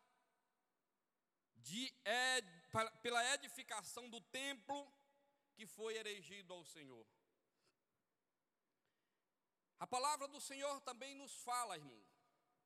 de, 1.62 1.92
ed, 2.04 2.46
pela 3.02 3.34
edificação 3.34 4.08
do 4.08 4.20
templo 4.20 4.92
que 5.54 5.66
foi 5.66 5.96
erigido 5.96 6.52
ao 6.52 6.64
Senhor. 6.64 7.06
A 9.78 9.86
palavra 9.86 10.28
do 10.28 10.40
Senhor 10.40 10.80
também 10.82 11.14
nos 11.14 11.34
fala, 11.42 11.76
irmão, 11.76 12.00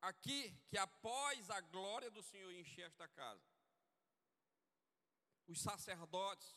aqui 0.02 0.54
que 0.68 0.76
após 0.76 1.50
a 1.50 1.60
glória 1.60 2.10
do 2.10 2.22
Senhor 2.22 2.52
encher 2.52 2.86
esta 2.86 3.08
casa, 3.08 3.48
os 5.46 5.60
sacerdotes, 5.60 6.56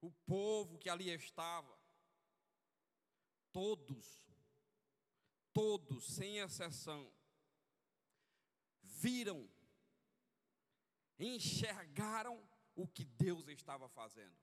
o 0.00 0.10
povo 0.26 0.78
que 0.78 0.88
ali 0.88 1.10
estava, 1.10 1.78
todos, 3.52 4.06
todos, 5.52 6.14
sem 6.14 6.38
exceção, 6.38 7.12
viram, 8.82 9.48
enxergaram 11.18 12.36
o 12.74 12.86
que 12.86 13.04
Deus 13.04 13.48
estava 13.48 13.88
fazendo. 13.88 14.36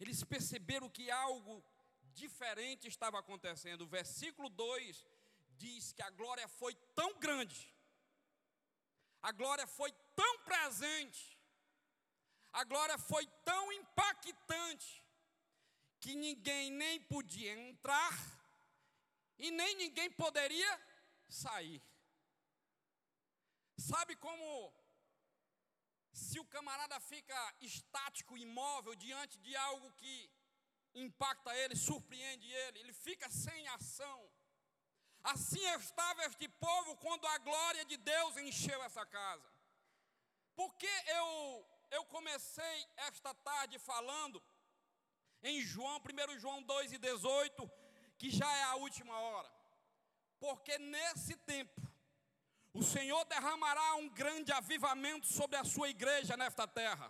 Eles 0.00 0.24
perceberam 0.24 0.88
que 0.88 1.10
algo 1.10 1.64
diferente 2.14 2.88
estava 2.88 3.18
acontecendo. 3.18 3.82
O 3.82 3.86
versículo 3.86 4.48
2 4.48 5.04
diz 5.56 5.92
que 5.92 6.02
a 6.02 6.10
glória 6.10 6.48
foi 6.48 6.74
tão 6.94 7.18
grande, 7.18 7.72
a 9.22 9.30
glória 9.32 9.66
foi 9.66 9.92
tão 10.14 10.38
presente, 10.40 11.38
a 12.52 12.64
glória 12.64 12.98
foi 12.98 13.26
tão 13.44 13.72
impactante, 13.72 15.02
que 16.00 16.14
ninguém 16.14 16.70
nem 16.70 17.00
podia 17.00 17.52
entrar 17.52 18.14
e 19.38 19.50
nem 19.50 19.74
ninguém 19.76 20.10
poderia 20.10 20.80
sair. 21.28 21.82
Sabe 23.76 24.16
como 24.16 24.72
se 26.12 26.38
o 26.38 26.44
camarada 26.44 26.98
fica 27.00 27.54
estático, 27.60 28.38
imóvel 28.38 28.94
diante 28.94 29.38
de 29.38 29.56
algo 29.56 29.92
que 29.92 30.30
impacta 30.94 31.54
ele, 31.56 31.74
surpreende 31.74 32.50
ele, 32.52 32.78
ele 32.80 32.92
fica 32.92 33.28
sem 33.28 33.66
ação. 33.68 34.30
Assim 35.22 35.64
estava 35.72 36.24
este 36.24 36.48
povo 36.48 36.96
quando 36.98 37.26
a 37.26 37.38
glória 37.38 37.84
de 37.84 37.96
Deus 37.96 38.36
encheu 38.36 38.82
essa 38.84 39.04
casa. 39.06 39.50
Porque 40.54 40.88
eu 41.08 41.66
eu 41.90 42.04
comecei 42.06 42.86
esta 42.96 43.32
tarde 43.34 43.78
falando 43.78 44.42
em 45.42 45.60
João, 45.60 46.00
1 46.00 46.38
João 46.38 46.62
2 46.62 46.92
e 46.92 46.98
18, 46.98 47.70
que 48.18 48.30
já 48.30 48.50
é 48.52 48.62
a 48.64 48.76
última 48.76 49.16
hora. 49.18 49.50
Porque 50.40 50.78
nesse 50.78 51.36
tempo 51.36 51.80
o 52.74 52.82
Senhor 52.82 53.24
derramará 53.26 53.94
um 53.94 54.08
grande 54.08 54.52
avivamento 54.52 55.26
sobre 55.26 55.56
a 55.56 55.64
sua 55.64 55.88
igreja 55.88 56.36
nesta 56.36 56.66
terra. 56.66 57.08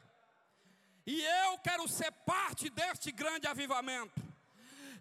E 1.07 1.23
eu 1.23 1.59
quero 1.59 1.89
ser 1.89 2.13
parte 2.13 2.69
deste 2.69 3.11
grande 3.11 3.47
avivamento. 3.47 4.23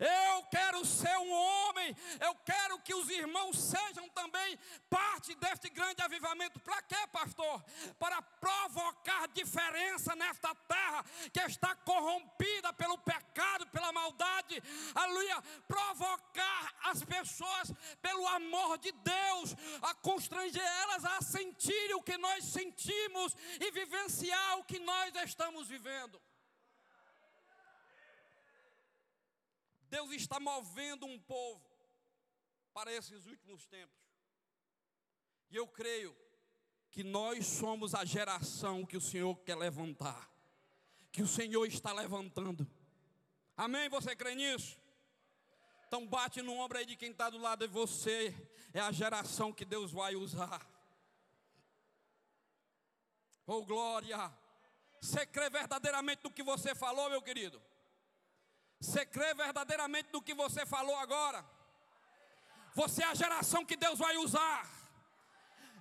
Eu 0.03 0.43
quero 0.51 0.83
ser 0.85 1.17
um 1.17 1.31
homem, 1.31 1.95
eu 2.19 2.35
quero 2.43 2.79
que 2.79 2.93
os 2.93 3.09
irmãos 3.09 3.57
sejam 3.57 4.09
também 4.09 4.59
parte 4.89 5.33
deste 5.35 5.69
grande 5.69 6.01
avivamento. 6.01 6.59
Para 6.59 6.81
quê, 6.81 7.07
pastor? 7.11 7.63
Para 7.97 8.21
provocar 8.21 9.29
diferença 9.29 10.13
nesta 10.15 10.53
terra 10.53 11.05
que 11.31 11.39
está 11.39 11.73
corrompida 11.75 12.73
pelo 12.73 12.97
pecado, 12.97 13.65
pela 13.67 13.93
maldade. 13.93 14.61
Aleluia! 14.93 15.41
Provocar 15.67 16.75
as 16.83 17.01
pessoas 17.03 17.71
pelo 18.01 18.27
amor 18.27 18.77
de 18.79 18.91
Deus, 18.91 19.55
a 19.81 19.93
constranger 19.95 20.61
elas 20.81 21.05
a 21.05 21.21
sentir 21.21 21.95
o 21.95 22.03
que 22.03 22.17
nós 22.17 22.43
sentimos 22.43 23.35
e 23.59 23.71
vivenciar 23.71 24.59
o 24.59 24.65
que 24.65 24.79
nós 24.79 25.15
estamos 25.23 25.69
vivendo. 25.69 26.21
Deus 29.93 30.11
está 30.13 30.39
movendo 30.39 31.05
um 31.05 31.19
povo 31.19 31.63
para 32.73 32.91
esses 32.91 33.27
últimos 33.27 33.67
tempos. 33.67 34.01
E 35.51 35.55
eu 35.55 35.67
creio 35.67 36.17
que 36.89 37.03
nós 37.03 37.45
somos 37.45 37.93
a 37.93 38.03
geração 38.03 38.87
que 38.87 38.97
o 38.97 39.01
Senhor 39.01 39.35
quer 39.43 39.55
levantar, 39.55 40.31
que 41.11 41.21
o 41.21 41.27
Senhor 41.27 41.63
está 41.67 41.93
levantando. 41.93 42.67
Amém? 43.55 43.87
Você 43.89 44.15
crê 44.15 44.33
nisso? 44.33 44.81
Então 45.85 46.07
bate 46.07 46.41
no 46.41 46.53
ombro 46.53 46.79
aí 46.79 46.87
de 46.87 46.95
quem 46.95 47.11
está 47.11 47.29
do 47.29 47.37
lado 47.37 47.67
de 47.67 47.71
você. 47.71 48.35
É 48.73 48.79
a 48.79 48.91
geração 48.91 49.53
que 49.53 49.63
Deus 49.63 49.91
vai 49.91 50.15
usar. 50.15 50.67
Oh 53.45 53.63
glória! 53.63 54.17
Você 54.99 55.23
crê 55.27 55.51
verdadeiramente 55.51 56.23
no 56.23 56.31
que 56.31 56.41
você 56.41 56.73
falou, 56.73 57.11
meu 57.11 57.21
querido? 57.21 57.61
Você 58.83 59.05
crê 59.05 59.33
verdadeiramente 59.33 60.09
no 60.11 60.21
que 60.21 60.33
você 60.33 60.65
falou 60.65 60.95
agora? 60.97 61.39
Você 62.75 63.01
é 63.01 63.05
a 63.05 63.15
geração 63.15 63.65
que 63.65 63.77
Deus 63.77 63.97
vai 63.97 64.17
usar. 64.17 64.69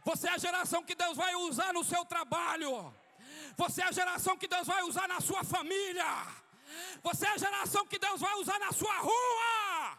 Você 0.05 0.29
é 0.29 0.35
a 0.35 0.39
geração 0.39 0.85
que 0.85 0.95
Deus 0.95 1.17
vai 1.17 1.35
usar 1.35 1.73
no 1.73 1.83
seu 1.83 2.05
trabalho. 2.05 2.95
Você 3.57 3.83
é 3.83 3.87
a 3.87 3.93
geração 4.01 4.39
que 4.39 4.47
Deus 4.47 4.69
vai 4.69 4.83
usar 4.85 5.09
na 5.09 5.21
sua 5.21 5.43
família. 5.43 6.07
Você 7.03 7.27
é 7.27 7.31
a 7.31 7.39
geração 7.39 7.85
que 7.89 7.99
Deus 7.99 8.21
vai 8.21 8.35
usar 8.35 8.59
na 8.61 8.71
sua 8.71 8.97
rua. 8.99 9.99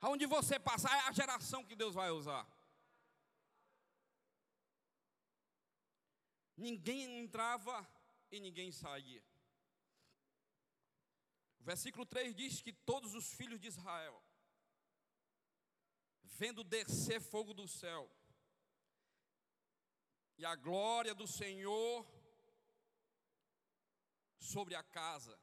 Aonde 0.00 0.24
você 0.26 0.56
passar 0.56 0.96
é 0.98 1.08
a 1.08 1.12
geração 1.20 1.64
que 1.64 1.74
Deus 1.74 1.96
vai 1.96 2.10
usar. 2.10 2.46
Ninguém 6.56 7.18
entrava 7.24 7.84
e 8.30 8.38
ninguém 8.38 8.70
saía. 8.70 9.27
Versículo 11.68 12.06
3 12.06 12.34
diz 12.34 12.62
que 12.62 12.72
todos 12.72 13.14
os 13.14 13.34
filhos 13.34 13.60
de 13.60 13.68
Israel, 13.68 14.24
vendo 16.22 16.64
descer 16.64 17.20
fogo 17.20 17.52
do 17.52 17.68
céu, 17.68 18.10
e 20.38 20.46
a 20.46 20.54
glória 20.56 21.14
do 21.14 21.26
Senhor 21.26 22.06
sobre 24.38 24.74
a 24.74 24.82
casa, 24.82 25.38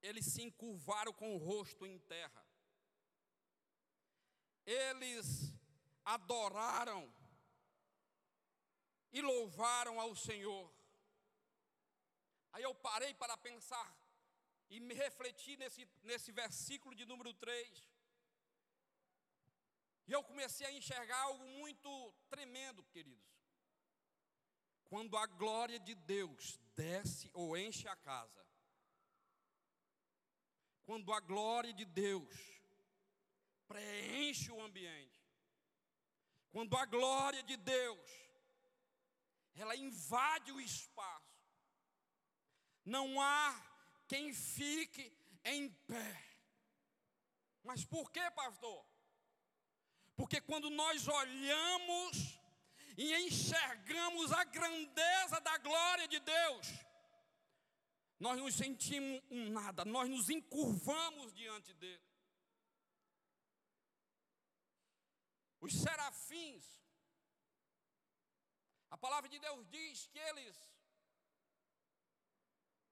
eles 0.00 0.24
se 0.24 0.40
encurvaram 0.40 1.12
com 1.12 1.34
o 1.34 1.38
rosto 1.38 1.84
em 1.84 1.98
terra, 1.98 2.42
eles 4.64 5.52
adoraram 6.02 7.14
e 9.12 9.20
louvaram 9.20 10.00
ao 10.00 10.16
Senhor. 10.16 10.75
Aí 12.56 12.62
eu 12.62 12.74
parei 12.74 13.12
para 13.12 13.36
pensar 13.36 13.88
e 14.70 14.80
me 14.80 14.94
refleti 14.94 15.58
nesse, 15.58 15.86
nesse 16.02 16.32
versículo 16.32 16.94
de 16.94 17.04
número 17.04 17.34
3. 17.34 17.90
E 20.06 20.12
eu 20.12 20.22
comecei 20.24 20.66
a 20.66 20.72
enxergar 20.72 21.18
algo 21.18 21.44
muito 21.58 21.90
tremendo, 22.30 22.82
queridos. 22.94 23.30
Quando 24.84 25.18
a 25.18 25.26
glória 25.26 25.78
de 25.78 25.94
Deus 25.94 26.58
desce 26.74 27.30
ou 27.34 27.58
enche 27.58 27.86
a 27.88 27.96
casa, 27.96 28.42
quando 30.86 31.12
a 31.12 31.20
glória 31.20 31.74
de 31.74 31.84
Deus 31.84 32.34
preenche 33.68 34.50
o 34.50 34.62
ambiente. 34.62 35.22
Quando 36.52 36.74
a 36.74 36.86
glória 36.86 37.42
de 37.42 37.58
Deus 37.58 38.10
ela 39.54 39.76
invade 39.76 40.52
o 40.52 40.60
espaço, 40.60 41.25
não 42.86 43.20
há 43.20 43.60
quem 44.06 44.32
fique 44.32 45.12
em 45.44 45.68
pé. 45.68 46.24
Mas 47.64 47.84
por 47.84 48.10
que, 48.12 48.30
pastor? 48.30 48.86
Porque 50.14 50.40
quando 50.40 50.70
nós 50.70 51.06
olhamos 51.08 52.38
e 52.96 53.14
enxergamos 53.26 54.32
a 54.32 54.44
grandeza 54.44 55.40
da 55.40 55.58
glória 55.58 56.06
de 56.06 56.20
Deus, 56.20 56.66
nós 58.18 58.38
nos 58.38 58.54
sentimos 58.54 59.20
um 59.30 59.50
nada, 59.50 59.84
nós 59.84 60.08
nos 60.08 60.30
encurvamos 60.30 61.34
diante 61.34 61.74
dele. 61.74 62.06
Os 65.60 65.74
serafins, 65.74 66.64
a 68.88 68.96
palavra 68.96 69.28
de 69.28 69.38
Deus 69.40 69.68
diz 69.68 70.06
que 70.06 70.18
eles, 70.18 70.56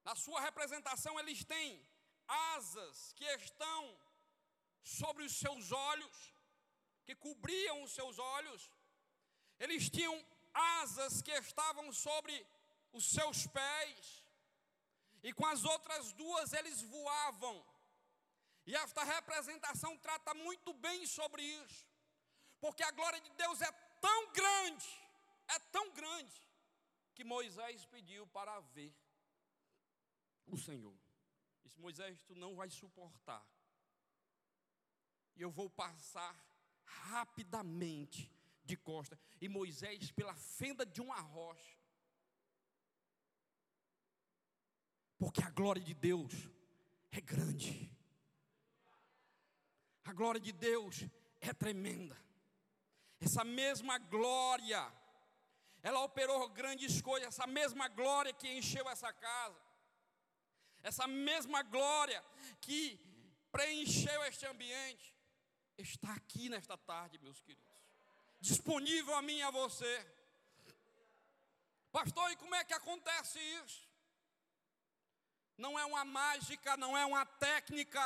na 0.04 0.14
sua 0.14 0.40
representação, 0.40 1.18
eles 1.18 1.44
têm 1.44 1.82
asas 2.28 3.12
que 3.14 3.24
estão 3.24 3.98
sobre 4.82 5.24
os 5.24 5.34
seus 5.36 5.72
olhos, 5.72 6.34
que 7.04 7.14
cobriam 7.14 7.82
os 7.82 7.92
seus 7.92 8.18
olhos, 8.18 8.70
eles 9.58 9.88
tinham 9.88 10.14
asas 10.52 11.22
que 11.22 11.30
estavam 11.32 11.92
sobre 11.92 12.46
os 12.92 13.06
seus 13.06 13.46
pés, 13.46 14.24
e 15.22 15.32
com 15.32 15.46
as 15.46 15.64
outras 15.64 16.12
duas 16.12 16.52
eles 16.52 16.82
voavam. 16.82 17.64
E 18.66 18.74
esta 18.76 19.02
representação 19.04 19.96
trata 19.98 20.34
muito 20.34 20.72
bem 20.74 21.06
sobre 21.06 21.42
isso, 21.42 21.86
porque 22.60 22.82
a 22.82 22.90
glória 22.90 23.20
de 23.20 23.30
Deus 23.30 23.60
é 23.62 23.72
tão 24.00 24.32
grande, 24.32 24.88
é 25.48 25.58
tão 25.58 25.90
grande, 25.92 26.42
que 27.14 27.24
Moisés 27.24 27.84
pediu 27.86 28.26
para 28.28 28.58
ver 28.60 28.92
o 30.46 30.56
Senhor. 30.56 30.96
Disse: 31.62 31.78
Moisés, 31.78 32.20
tu 32.22 32.34
não 32.34 32.54
vai 32.54 32.70
suportar, 32.70 33.46
e 35.36 35.42
eu 35.42 35.50
vou 35.50 35.68
passar 35.68 36.34
rapidamente 36.84 38.30
de 38.64 38.76
costa, 38.76 39.18
e 39.40 39.48
Moisés 39.48 40.10
pela 40.12 40.34
fenda 40.34 40.84
de 40.86 41.00
uma 41.00 41.20
rocha. 41.20 41.78
Porque 45.18 45.42
a 45.42 45.50
glória 45.50 45.82
de 45.82 45.94
Deus 45.94 46.32
é 47.10 47.20
grande. 47.20 47.90
A 50.04 50.12
glória 50.12 50.40
de 50.40 50.52
Deus 50.52 51.04
é 51.40 51.52
tremenda. 51.52 52.16
Essa 53.20 53.42
mesma 53.42 53.96
glória, 53.98 54.92
ela 55.82 56.00
operou 56.02 56.48
grandes 56.50 57.00
coisas, 57.00 57.28
essa 57.28 57.46
mesma 57.46 57.88
glória 57.88 58.32
que 58.34 58.48
encheu 58.48 58.86
essa 58.88 59.12
casa, 59.12 59.63
essa 60.84 61.06
mesma 61.08 61.62
glória 61.62 62.24
que 62.60 63.00
preencheu 63.50 64.22
este 64.24 64.46
ambiente, 64.46 65.12
está 65.76 66.12
aqui 66.14 66.48
nesta 66.48 66.76
tarde, 66.76 67.18
meus 67.18 67.40
queridos 67.40 67.74
disponível 68.44 69.14
a 69.14 69.22
mim 69.22 69.38
e 69.38 69.42
a 69.42 69.50
você. 69.50 69.94
Pastor, 71.90 72.30
e 72.30 72.36
como 72.36 72.54
é 72.54 72.62
que 72.62 72.74
acontece 72.74 73.38
isso? 73.38 73.88
Não 75.56 75.78
é 75.78 75.84
uma 75.86 76.04
mágica, 76.04 76.76
não 76.76 76.96
é 76.96 77.06
uma 77.06 77.24
técnica. 77.24 78.02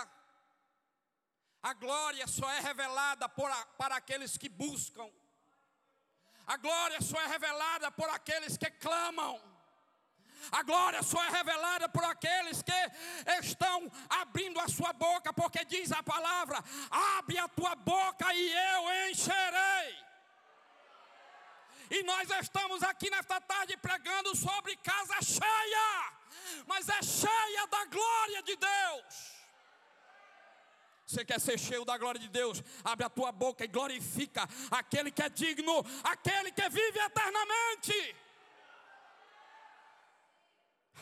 A 1.60 1.72
glória 1.72 2.26
só 2.28 2.48
é 2.52 2.60
revelada 2.60 3.28
por, 3.28 3.50
para 3.76 3.96
aqueles 3.96 4.36
que 4.36 4.48
buscam. 4.48 5.10
A 6.46 6.56
glória 6.56 7.00
só 7.00 7.20
é 7.20 7.26
revelada 7.26 7.90
por 7.90 8.08
aqueles 8.10 8.56
que 8.56 8.70
clamam. 8.70 9.34
A 10.50 10.62
glória 10.62 11.02
só 11.02 11.22
é 11.24 11.30
revelada 11.30 11.88
por 11.88 12.04
aqueles 12.04 12.62
que 12.62 12.72
estão 13.42 13.90
abrindo 14.08 14.58
a 14.60 14.68
sua 14.68 14.92
boca, 14.92 15.32
porque 15.32 15.64
diz 15.64 15.92
a 15.92 16.02
palavra: 16.02 16.62
abre 17.18 17.38
a 17.38 17.48
tua 17.48 17.74
boca 17.74 18.32
e 18.32 18.52
eu 18.52 19.10
encherei. 19.10 20.08
E 21.90 22.02
nós 22.02 22.28
estamos 22.30 22.82
aqui 22.82 23.10
nesta 23.10 23.40
tarde 23.40 23.76
pregando 23.78 24.36
sobre 24.36 24.76
casa 24.76 25.20
cheia, 25.22 26.12
mas 26.66 26.88
é 26.88 27.02
cheia 27.02 27.66
da 27.66 27.84
glória 27.86 28.42
de 28.42 28.56
Deus. 28.56 29.38
Você 31.06 31.24
quer 31.24 31.40
ser 31.40 31.58
cheio 31.58 31.86
da 31.86 31.96
glória 31.96 32.20
de 32.20 32.28
Deus? 32.28 32.62
Abre 32.84 33.06
a 33.06 33.08
tua 33.08 33.32
boca 33.32 33.64
e 33.64 33.68
glorifica 33.68 34.46
aquele 34.70 35.10
que 35.10 35.22
é 35.22 35.30
digno, 35.30 35.82
aquele 36.04 36.52
que 36.52 36.68
vive 36.68 36.98
eternamente. 36.98 38.16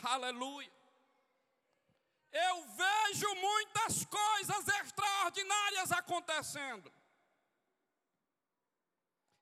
Aleluia. 0.02 0.72
Eu 2.32 2.66
vejo 2.68 3.34
muitas 3.34 4.04
coisas 4.04 4.68
extraordinárias 4.68 5.92
acontecendo. 5.92 6.92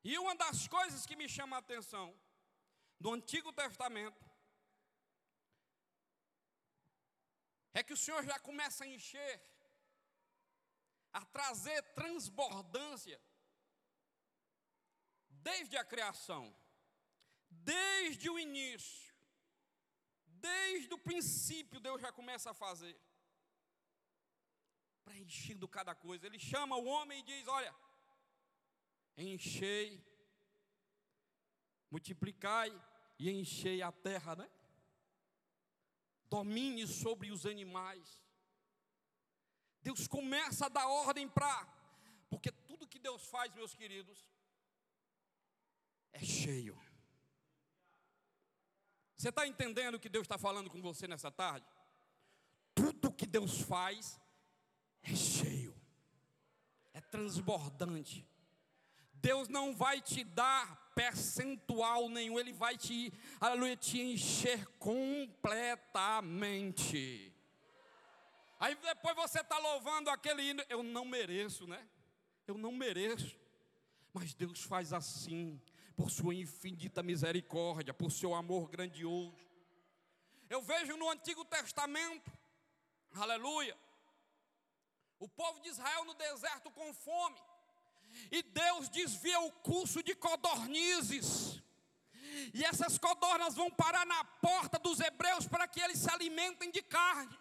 E 0.04 0.18
uma 0.18 0.34
das 0.36 0.68
coisas 0.68 1.06
que 1.06 1.16
me 1.16 1.28
chama 1.28 1.56
a 1.56 1.58
atenção 1.60 2.14
do 3.00 3.12
Antigo 3.12 3.52
Testamento 3.52 4.22
é 7.72 7.82
que 7.82 7.92
o 7.92 7.96
Senhor 7.96 8.22
já 8.24 8.38
começa 8.38 8.84
a 8.84 8.86
encher, 8.86 9.42
a 11.12 11.24
trazer 11.24 11.82
transbordância 11.94 13.20
desde 15.30 15.76
a 15.76 15.84
criação, 15.84 16.54
desde 17.50 18.30
o 18.30 18.38
início, 18.38 19.13
desde 20.46 20.92
o 20.92 20.98
princípio, 21.08 21.80
Deus 21.80 22.00
já 22.04 22.10
começa 22.12 22.50
a 22.50 22.54
fazer, 22.64 22.94
preenchendo 25.04 25.66
cada 25.76 25.94
coisa. 25.94 26.26
Ele 26.26 26.38
chama 26.38 26.76
o 26.76 26.84
homem 26.94 27.20
e 27.20 27.28
diz: 27.30 27.46
Olha, 27.48 27.74
enchei, 29.16 29.88
multiplicai 31.90 32.70
e 33.18 33.30
enchei 33.30 33.80
a 33.80 33.92
terra, 34.08 34.36
né? 34.36 34.50
Domine 36.28 36.86
sobre 36.86 37.30
os 37.30 37.46
animais. 37.46 38.22
Deus 39.80 40.06
começa 40.16 40.66
a 40.66 40.74
dar 40.76 40.88
ordem 40.88 41.28
para, 41.28 41.56
porque 42.30 42.50
tudo 42.68 42.88
que 42.92 42.98
Deus 42.98 43.22
faz, 43.34 43.52
meus 43.54 43.74
queridos, 43.74 44.18
é 46.12 46.22
cheio. 46.24 46.76
Você 49.24 49.30
está 49.30 49.46
entendendo 49.46 49.94
o 49.94 49.98
que 49.98 50.10
Deus 50.10 50.24
está 50.24 50.36
falando 50.36 50.68
com 50.68 50.82
você 50.82 51.08
nessa 51.08 51.30
tarde? 51.30 51.64
Tudo 52.74 53.10
que 53.10 53.24
Deus 53.24 53.62
faz 53.62 54.20
é 55.02 55.16
cheio, 55.16 55.74
é 56.92 57.00
transbordante. 57.00 58.28
Deus 59.14 59.48
não 59.48 59.74
vai 59.74 60.02
te 60.02 60.24
dar 60.24 60.92
percentual 60.94 62.10
nenhum, 62.10 62.38
Ele 62.38 62.52
vai 62.52 62.76
te, 62.76 63.10
aleluia, 63.40 63.74
te 63.74 63.98
encher 63.98 64.66
completamente. 64.78 67.32
Aí 68.60 68.74
depois 68.74 69.16
você 69.16 69.40
está 69.40 69.56
louvando 69.56 70.10
aquele 70.10 70.50
hino, 70.50 70.62
eu 70.68 70.82
não 70.82 71.06
mereço, 71.06 71.66
né? 71.66 71.88
Eu 72.46 72.58
não 72.58 72.72
mereço. 72.72 73.34
Mas 74.12 74.34
Deus 74.34 74.64
faz 74.64 74.92
assim, 74.92 75.58
por 75.96 76.10
sua 76.10 76.34
infinita 76.34 77.02
misericórdia, 77.02 77.94
por 77.94 78.10
seu 78.10 78.34
amor 78.34 78.68
grandioso. 78.68 79.34
Eu 80.48 80.60
vejo 80.62 80.96
no 80.96 81.10
Antigo 81.10 81.44
Testamento, 81.44 82.30
aleluia, 83.14 83.76
o 85.18 85.28
povo 85.28 85.60
de 85.60 85.68
Israel 85.68 86.04
no 86.04 86.14
deserto 86.14 86.70
com 86.70 86.92
fome 86.92 87.40
e 88.30 88.42
Deus 88.42 88.88
desvia 88.88 89.40
o 89.40 89.50
curso 89.50 90.02
de 90.02 90.14
codornizes. 90.14 91.62
E 92.52 92.64
essas 92.64 92.98
codornas 92.98 93.54
vão 93.54 93.70
parar 93.70 94.04
na 94.06 94.24
porta 94.24 94.78
dos 94.78 95.00
hebreus 95.00 95.46
para 95.46 95.68
que 95.68 95.80
eles 95.80 95.98
se 95.98 96.10
alimentem 96.10 96.70
de 96.70 96.82
carne. 96.82 97.36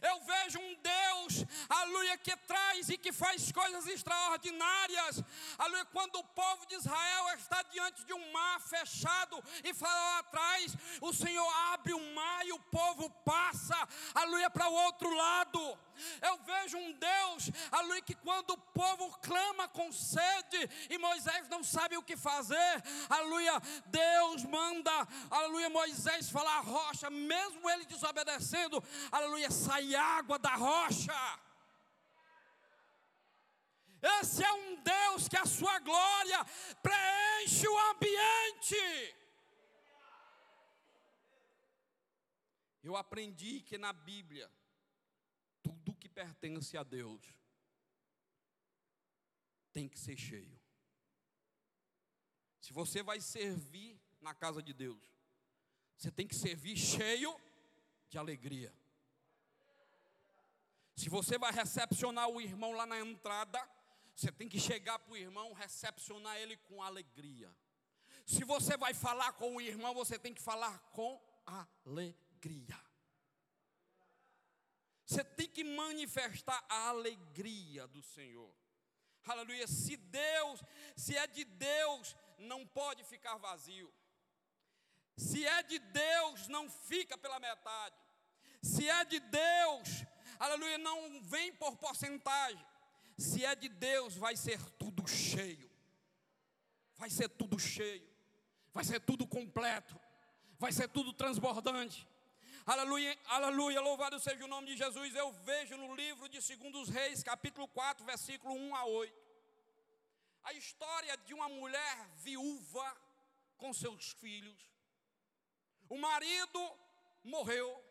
Eu 0.00 0.20
vejo 0.20 0.58
um 0.58 0.74
Deus, 0.74 1.44
aleluia, 1.68 2.16
que 2.18 2.36
traz 2.36 2.88
e 2.88 2.96
que 2.96 3.12
faz 3.12 3.50
coisas 3.52 3.86
extraordinárias. 3.86 5.22
Aleluia, 5.58 5.84
quando 5.86 6.16
o 6.16 6.24
povo 6.24 6.66
de 6.66 6.74
Israel 6.76 7.34
está 7.36 7.62
diante 7.62 8.04
de 8.04 8.14
um 8.14 8.32
mar 8.32 8.60
fechado 8.60 9.42
e 9.64 9.74
fala 9.74 9.94
lá 9.94 10.18
atrás, 10.18 10.76
o 11.00 11.12
Senhor 11.12 11.48
abre 11.72 11.92
o 11.92 12.14
mar 12.14 12.46
e 12.46 12.52
o 12.52 12.58
povo 12.58 13.10
passa, 13.24 13.76
aleluia, 14.14 14.50
para 14.50 14.68
o 14.68 14.74
outro 14.74 15.12
lado. 15.14 15.78
Eu 16.20 16.38
vejo 16.38 16.76
um 16.78 16.92
Deus, 16.92 17.50
aleluia, 17.70 18.02
que 18.02 18.14
quando 18.14 18.50
o 18.50 18.58
povo 18.58 19.18
clama 19.20 19.68
com 19.68 19.92
sede 19.92 20.68
e 20.90 20.98
Moisés 20.98 21.48
não 21.48 21.62
sabe 21.62 21.96
o 21.96 22.02
que 22.02 22.16
fazer, 22.16 22.82
aleluia, 23.08 23.60
Deus 23.86 24.44
manda, 24.44 25.08
aleluia, 25.30 25.68
Moisés 25.68 26.30
falar 26.30 26.60
rocha, 26.60 27.10
mesmo 27.10 27.68
ele 27.70 27.84
desobedecendo, 27.84 28.82
aleluia, 29.10 29.50
sai 29.50 29.81
água 29.94 30.38
da 30.38 30.54
rocha. 30.54 31.12
Esse 34.20 34.42
é 34.42 34.52
um 34.52 34.82
Deus 34.82 35.28
que 35.28 35.36
a 35.36 35.46
sua 35.46 35.78
glória 35.78 36.44
preenche 36.82 37.68
o 37.68 37.78
ambiente. 37.90 39.16
Eu 42.82 42.96
aprendi 42.96 43.60
que 43.60 43.78
na 43.78 43.92
Bíblia, 43.92 44.50
tudo 45.62 45.94
que 45.94 46.08
pertence 46.08 46.76
a 46.76 46.82
Deus 46.82 47.22
tem 49.72 49.88
que 49.88 49.98
ser 49.98 50.16
cheio. 50.16 50.60
Se 52.60 52.72
você 52.72 53.02
vai 53.02 53.20
servir 53.20 54.00
na 54.20 54.34
casa 54.34 54.60
de 54.60 54.72
Deus, 54.72 55.00
você 55.96 56.10
tem 56.10 56.26
que 56.26 56.34
servir 56.34 56.76
cheio 56.76 57.40
de 58.08 58.18
alegria. 58.18 58.74
Se 60.94 61.08
você 61.08 61.38
vai 61.38 61.52
recepcionar 61.52 62.28
o 62.28 62.40
irmão 62.40 62.72
lá 62.72 62.86
na 62.86 62.98
entrada, 63.00 63.60
você 64.14 64.30
tem 64.30 64.48
que 64.48 64.60
chegar 64.60 64.98
para 64.98 65.12
o 65.12 65.16
irmão, 65.16 65.52
recepcionar 65.52 66.36
ele 66.36 66.56
com 66.56 66.82
alegria. 66.82 67.54
Se 68.26 68.44
você 68.44 68.76
vai 68.76 68.94
falar 68.94 69.32
com 69.32 69.56
o 69.56 69.60
irmão, 69.60 69.94
você 69.94 70.18
tem 70.18 70.32
que 70.32 70.42
falar 70.42 70.78
com 70.92 71.20
alegria. 71.46 72.80
Você 75.04 75.24
tem 75.24 75.48
que 75.48 75.64
manifestar 75.64 76.64
a 76.68 76.88
alegria 76.88 77.86
do 77.86 78.02
Senhor. 78.02 78.54
Aleluia. 79.24 79.66
Se 79.66 79.96
Deus, 79.96 80.62
se 80.96 81.16
é 81.16 81.26
de 81.26 81.44
Deus, 81.44 82.16
não 82.38 82.66
pode 82.66 83.04
ficar 83.04 83.36
vazio. 83.36 83.92
Se 85.16 85.44
é 85.44 85.62
de 85.62 85.78
Deus, 85.78 86.48
não 86.48 86.70
fica 86.70 87.18
pela 87.18 87.38
metade. 87.38 87.96
Se 88.62 88.88
é 88.88 89.04
de 89.04 89.20
Deus, 89.20 89.88
aleluia, 90.44 90.78
não 90.78 91.20
vem 91.22 91.52
por 91.54 91.76
porcentagem. 91.76 92.64
Se 93.18 93.44
é 93.44 93.54
de 93.54 93.68
Deus, 93.68 94.16
vai 94.16 94.36
ser 94.36 94.60
tudo 94.72 95.06
cheio. 95.06 95.70
Vai 96.96 97.10
ser 97.10 97.28
tudo 97.28 97.58
cheio. 97.58 98.08
Vai 98.72 98.84
ser 98.84 99.00
tudo 99.00 99.26
completo. 99.26 99.98
Vai 100.58 100.72
ser 100.72 100.88
tudo 100.88 101.12
transbordante. 101.12 102.06
Aleluia, 102.64 103.18
aleluia, 103.26 103.80
louvado 103.80 104.20
seja 104.20 104.44
o 104.44 104.48
nome 104.48 104.68
de 104.68 104.76
Jesus. 104.76 105.14
Eu 105.16 105.32
vejo 105.44 105.76
no 105.76 105.96
livro 105.96 106.28
de 106.28 106.40
Segundos 106.40 106.88
Reis, 106.88 107.20
capítulo 107.20 107.66
4, 107.66 108.04
versículo 108.04 108.54
1 108.54 108.76
a 108.76 108.84
8, 108.84 109.12
a 110.44 110.52
história 110.52 111.16
de 111.16 111.34
uma 111.34 111.48
mulher 111.48 112.08
viúva 112.18 112.96
com 113.56 113.74
seus 113.74 114.12
filhos. 114.12 114.56
O 115.88 115.98
marido 115.98 116.72
morreu, 117.24 117.84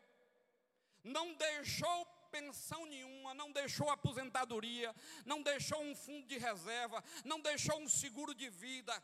não 1.03 1.33
deixou 1.33 2.07
pensão 2.35 2.85
nenhuma, 2.85 3.33
não 3.33 3.51
deixou 3.51 3.89
aposentadoria, 3.89 4.89
não 5.25 5.41
deixou 5.41 5.81
um 5.89 5.95
fundo 5.95 6.25
de 6.27 6.37
reserva, 6.37 7.03
não 7.31 7.39
deixou 7.49 7.77
um 7.79 7.89
seguro 7.89 8.33
de 8.41 8.49
vida. 8.49 8.95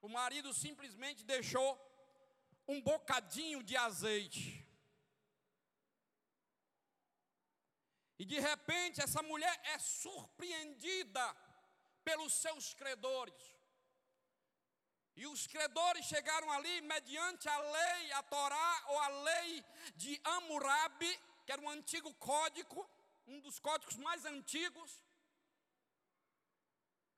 O 0.00 0.08
marido 0.08 0.52
simplesmente 0.52 1.24
deixou 1.24 1.70
um 2.66 2.80
bocadinho 2.80 3.62
de 3.62 3.76
azeite. 3.76 4.44
E 8.18 8.24
de 8.24 8.38
repente 8.38 9.00
essa 9.00 9.22
mulher 9.22 9.56
é 9.74 9.78
surpreendida 9.78 11.24
pelos 12.04 12.32
seus 12.34 12.74
credores. 12.74 13.40
E 15.14 15.26
os 15.26 15.46
credores 15.46 16.06
chegaram 16.06 16.50
ali 16.50 16.80
mediante 16.82 17.48
a 17.48 17.58
lei, 17.58 18.12
a 18.12 18.22
Torá 18.22 18.84
ou 18.88 18.98
a 18.98 19.08
lei 19.08 19.64
de 19.94 20.20
Amurabi, 20.24 21.20
que 21.44 21.52
era 21.52 21.60
um 21.62 21.70
antigo 21.70 22.12
código, 22.14 22.88
um 23.26 23.40
dos 23.40 23.58
códigos 23.58 23.96
mais 23.96 24.24
antigos. 24.24 24.90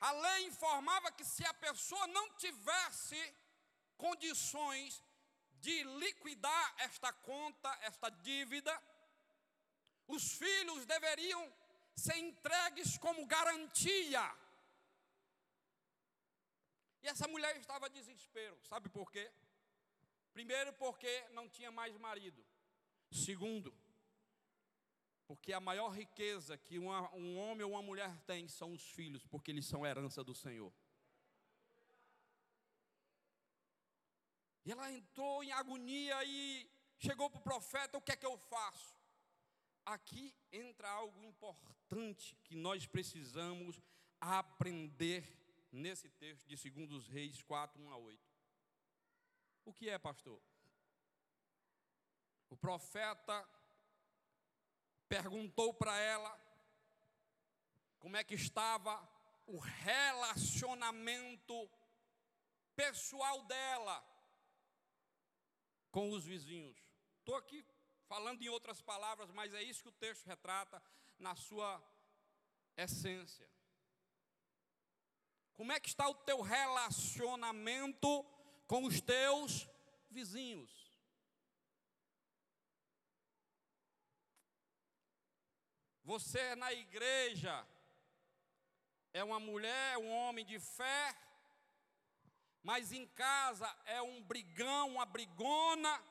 A 0.01 0.13
lei 0.13 0.47
informava 0.47 1.13
que 1.13 1.25
se 1.25 1.45
a 1.47 1.55
pessoa 1.55 2.07
não 2.09 2.31
tivesse 2.37 3.21
condições 3.97 5.03
de 5.61 5.83
liquidar 5.85 6.75
esta 6.79 7.13
conta, 7.13 7.71
esta 7.83 8.11
dívida, 8.11 8.75
os 10.07 10.33
filhos 10.33 10.85
deveriam 10.85 11.43
ser 11.97 12.17
entregues 12.19 12.99
como 12.99 13.27
garantia. 13.27 14.25
E 17.03 17.09
essa 17.09 17.29
mulher 17.29 17.57
estava 17.57 17.89
desespero, 17.89 18.59
sabe 18.65 18.89
por 18.89 19.11
quê? 19.11 19.31
Primeiro, 20.33 20.73
porque 20.75 21.29
não 21.31 21.49
tinha 21.49 21.71
mais 21.71 21.97
marido. 21.97 22.45
Segundo, 23.11 23.73
porque 25.27 25.53
a 25.53 25.61
maior 25.61 25.91
riqueza 25.91 26.57
que 26.57 26.79
uma, 26.79 27.13
um 27.15 27.39
homem 27.39 27.65
ou 27.65 27.73
uma 27.73 27.83
mulher 27.83 28.19
tem 28.21 28.47
são 28.49 28.73
os 28.73 28.83
filhos, 28.91 29.25
porque 29.27 29.51
eles 29.51 29.67
são 29.67 29.87
herança 29.87 30.23
do 30.23 30.35
Senhor. 30.35 30.73
E 34.65 34.73
ela 34.73 34.91
entrou 34.91 35.45
em 35.45 35.53
agonia 35.53 36.25
e 36.25 36.69
chegou 36.99 37.29
para 37.29 37.39
o 37.39 37.43
profeta: 37.43 37.99
o 37.99 38.01
que 38.01 38.13
é 38.13 38.17
que 38.17 38.27
eu 38.27 38.37
faço? 38.37 38.95
Aqui 39.85 40.35
entra 40.51 40.89
algo 40.89 41.23
importante 41.23 42.37
que 42.45 42.55
nós 42.55 42.87
precisamos 42.87 43.81
aprender 44.19 45.23
nesse 45.71 46.09
texto 46.09 46.47
de 46.47 46.71
2 46.71 47.09
Reis 47.09 47.43
4, 47.43 47.83
1 47.83 47.91
a 47.91 47.97
8. 47.97 48.35
O 49.67 49.73
que 49.73 49.89
é, 49.89 49.99
pastor? 49.99 50.41
O 52.49 52.57
profeta 52.57 53.47
perguntou 55.09 55.75
para 55.75 55.99
ela 55.99 56.40
como 57.99 58.17
é 58.17 58.25
que 58.25 58.35
estava 58.35 59.07
o 59.47 59.59
relacionamento 59.59 61.71
pessoal 62.75 63.43
dela 63.45 64.05
com 65.90 66.11
os 66.11 66.25
vizinhos. 66.25 66.77
Estou 67.21 67.37
aqui 67.37 67.64
falando 68.07 68.43
em 68.43 68.49
outras 68.49 68.83
palavras, 68.83 69.31
mas 69.31 69.55
é 69.55 69.62
isso 69.62 69.83
que 69.83 69.88
o 69.88 69.93
texto 69.93 70.27
retrata 70.27 70.83
na 71.19 71.35
sua 71.35 71.83
essência. 72.77 73.49
Como 75.55 75.73
é 75.73 75.79
que 75.79 75.88
está 75.88 76.09
o 76.09 76.14
teu 76.14 76.40
relacionamento 76.40 78.25
com 78.67 78.85
os 78.85 79.01
teus 79.01 79.69
vizinhos? 80.11 80.84
Você 86.05 86.55
na 86.57 86.71
igreja 86.71 87.67
é 89.11 89.25
uma 89.25 89.40
mulher, 89.40 89.97
um 89.97 90.11
homem 90.11 90.45
de 90.45 90.61
fé, 90.61 91.17
mas 92.62 92.93
em 92.93 93.07
casa 93.09 93.67
é 93.87 94.03
um 94.03 94.23
brigão, 94.23 94.90
uma 94.90 95.07
brigona. 95.07 96.03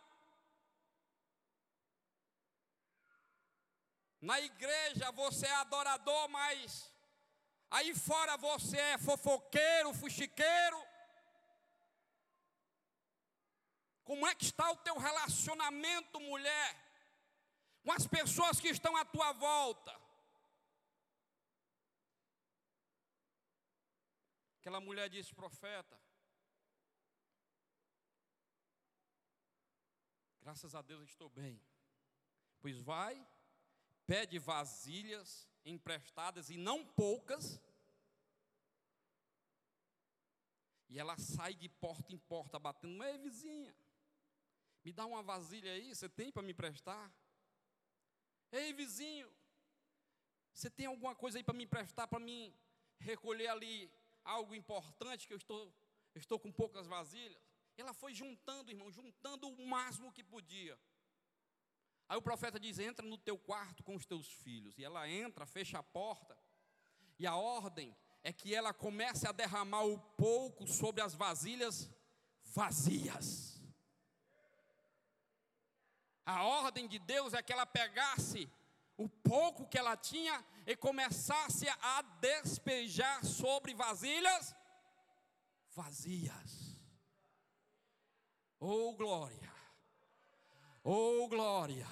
Na 4.19 4.39
igreja 4.41 5.11
você 5.11 5.45
é 5.45 5.55
adorador, 5.55 6.27
mas 6.29 6.91
aí 7.69 7.93
fora 7.93 8.35
você 8.37 8.77
é 8.77 8.97
fofoqueiro, 8.97 9.93
fuxiqueiro. 9.93 10.87
Como 14.03 14.25
é 14.25 14.33
que 14.33 14.45
está 14.45 14.71
o 14.71 14.77
teu 14.77 14.97
relacionamento, 14.97 16.19
mulher? 16.19 16.82
Com 17.83 17.91
as 17.91 18.07
pessoas 18.07 18.59
que 18.59 18.69
estão 18.69 18.95
à 18.95 19.03
tua 19.03 19.33
volta. 19.33 19.93
Aquela 24.59 24.79
mulher 24.79 25.09
disse, 25.09 25.33
profeta, 25.35 25.99
graças 30.41 30.73
a 30.73 30.81
Deus 30.81 31.09
estou 31.09 31.29
bem. 31.29 31.61
Pois 32.61 32.81
vai, 32.81 33.27
pede 34.07 34.39
vasilhas 34.39 35.49
emprestadas 35.65 36.49
e 36.49 36.55
não 36.55 36.85
poucas. 36.85 37.61
E 40.87 40.97
ela 40.97 41.17
sai 41.17 41.53
de 41.53 41.67
porta 41.67 42.13
em 42.13 42.17
porta 42.17 42.57
batendo, 42.57 43.03
ei 43.03 43.17
vizinha, 43.17 43.75
me 44.83 44.93
dá 44.93 45.05
uma 45.05 45.23
vasilha 45.23 45.71
aí, 45.73 45.93
você 45.93 46.07
tem 46.07 46.31
para 46.31 46.43
me 46.43 46.53
prestar? 46.53 47.11
Ei, 48.53 48.71
vizinho, 48.71 49.27
você 50.53 50.69
tem 50.69 50.85
alguma 50.85 51.15
coisa 51.15 51.39
aí 51.39 51.43
para 51.43 51.55
me 51.55 51.63
emprestar, 51.63 52.07
para 52.07 52.19
mim 52.19 52.53
recolher 52.99 53.47
ali 53.47 53.91
algo 54.23 54.53
importante 54.53 55.25
que 55.27 55.33
eu 55.33 55.37
estou, 55.37 55.73
estou 56.13 56.37
com 56.37 56.51
poucas 56.51 56.85
vasilhas? 56.85 57.41
Ela 57.75 57.95
foi 57.95 58.13
juntando, 58.13 58.69
irmão, 58.69 58.91
juntando 58.91 59.47
o 59.47 59.65
máximo 59.65 60.13
que 60.13 60.23
podia. 60.23 60.79
Aí 62.07 62.15
o 62.15 62.21
profeta 62.21 62.59
diz: 62.59 62.77
entra 62.77 63.03
no 63.03 63.17
teu 63.17 63.39
quarto 63.39 63.83
com 63.83 63.95
os 63.95 64.05
teus 64.05 64.27
filhos. 64.27 64.77
E 64.77 64.83
ela 64.83 65.09
entra, 65.09 65.47
fecha 65.47 65.79
a 65.79 65.83
porta. 65.83 66.37
E 67.17 67.25
a 67.25 67.35
ordem 67.35 67.97
é 68.21 68.31
que 68.31 68.53
ela 68.53 68.71
comece 68.71 69.27
a 69.27 69.31
derramar 69.31 69.83
o 69.85 69.99
pouco 69.99 70.67
sobre 70.67 71.01
as 71.01 71.15
vasilhas 71.15 71.89
vazias. 72.43 73.52
A 76.25 76.43
ordem 76.43 76.87
de 76.87 76.99
Deus 76.99 77.33
é 77.33 77.41
que 77.41 77.51
ela 77.51 77.65
pegasse 77.65 78.49
o 78.97 79.09
pouco 79.09 79.67
que 79.67 79.77
ela 79.77 79.97
tinha 79.97 80.43
e 80.65 80.75
começasse 80.75 81.67
a 81.67 82.01
despejar 82.19 83.25
sobre 83.25 83.73
vasilhas 83.73 84.55
vazias. 85.75 86.77
Oh 88.59 88.93
glória! 88.93 89.51
Oh 90.83 91.27
glória! 91.27 91.87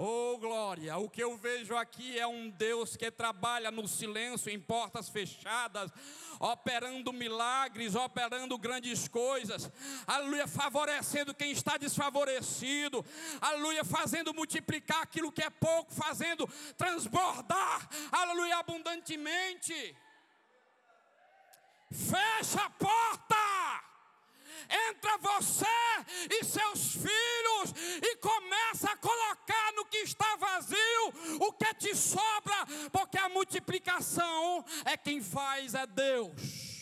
Oh 0.00 0.38
glória! 0.38 0.96
O 0.96 1.10
que 1.10 1.20
eu 1.20 1.36
vejo 1.36 1.76
aqui 1.76 2.16
é 2.16 2.24
um 2.24 2.48
Deus 2.50 2.96
que 2.96 3.10
trabalha 3.10 3.68
no 3.68 3.88
silêncio, 3.88 4.48
em 4.48 4.60
portas 4.60 5.08
fechadas, 5.08 5.90
operando 6.38 7.12
milagres, 7.12 7.96
operando 7.96 8.56
grandes 8.56 9.08
coisas, 9.08 9.68
aleluia, 10.06 10.46
favorecendo 10.46 11.34
quem 11.34 11.50
está 11.50 11.76
desfavorecido, 11.76 13.04
aleluia, 13.40 13.84
fazendo 13.84 14.32
multiplicar 14.32 15.02
aquilo 15.02 15.32
que 15.32 15.42
é 15.42 15.50
pouco, 15.50 15.92
fazendo 15.92 16.48
transbordar, 16.76 17.88
aleluia, 18.12 18.58
abundantemente. 18.58 19.96
Fecha 21.90 22.62
a 22.62 22.70
porta 22.70 23.87
entra 24.88 25.18
você 25.18 25.66
e 26.30 26.44
seus 26.44 26.92
filhos 26.92 27.74
e 28.02 28.16
começa 28.16 28.90
a 28.90 28.96
colocar 28.96 29.72
no 29.74 29.84
que 29.84 29.98
está 29.98 30.36
vazio 30.36 31.12
o 31.40 31.52
que 31.52 31.74
te 31.74 31.94
sobra, 31.94 32.66
porque 32.92 33.18
a 33.18 33.28
multiplicação 33.28 34.64
é 34.84 34.96
quem 34.96 35.22
faz, 35.22 35.74
é 35.74 35.86
Deus. 35.86 36.77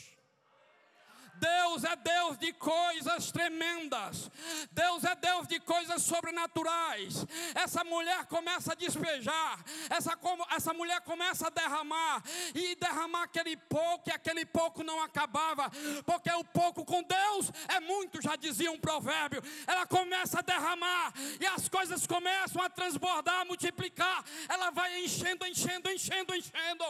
Deus 1.38 1.84
é 1.84 1.96
Deus 1.96 2.38
de 2.38 2.52
coisas 2.52 3.30
tremendas. 3.30 4.30
Deus 4.72 5.04
é 5.04 5.14
Deus 5.14 5.46
de 5.46 5.60
coisas 5.60 6.02
sobrenaturais. 6.02 7.26
Essa 7.54 7.84
mulher 7.84 8.24
começa 8.26 8.72
a 8.72 8.74
despejar. 8.74 9.62
Essa, 9.90 10.18
essa 10.50 10.72
mulher 10.72 11.00
começa 11.02 11.48
a 11.48 11.50
derramar. 11.50 12.22
E 12.54 12.74
derramar 12.76 13.24
aquele 13.24 13.56
pouco, 13.56 14.08
e 14.08 14.12
aquele 14.12 14.46
pouco 14.46 14.82
não 14.82 15.02
acabava. 15.02 15.70
Porque 16.04 16.30
o 16.32 16.44
pouco 16.44 16.84
com 16.84 17.02
Deus 17.02 17.52
é 17.68 17.80
muito, 17.80 18.22
já 18.22 18.36
dizia 18.36 18.72
um 18.72 18.78
provérbio. 18.78 19.42
Ela 19.66 19.86
começa 19.86 20.38
a 20.38 20.42
derramar. 20.42 21.12
E 21.40 21.46
as 21.46 21.68
coisas 21.68 22.06
começam 22.06 22.62
a 22.62 22.70
transbordar, 22.70 23.40
a 23.40 23.44
multiplicar. 23.44 24.24
Ela 24.48 24.70
vai 24.70 25.04
enchendo, 25.04 25.46
enchendo, 25.46 25.90
enchendo, 25.90 26.34
enchendo. 26.34 26.84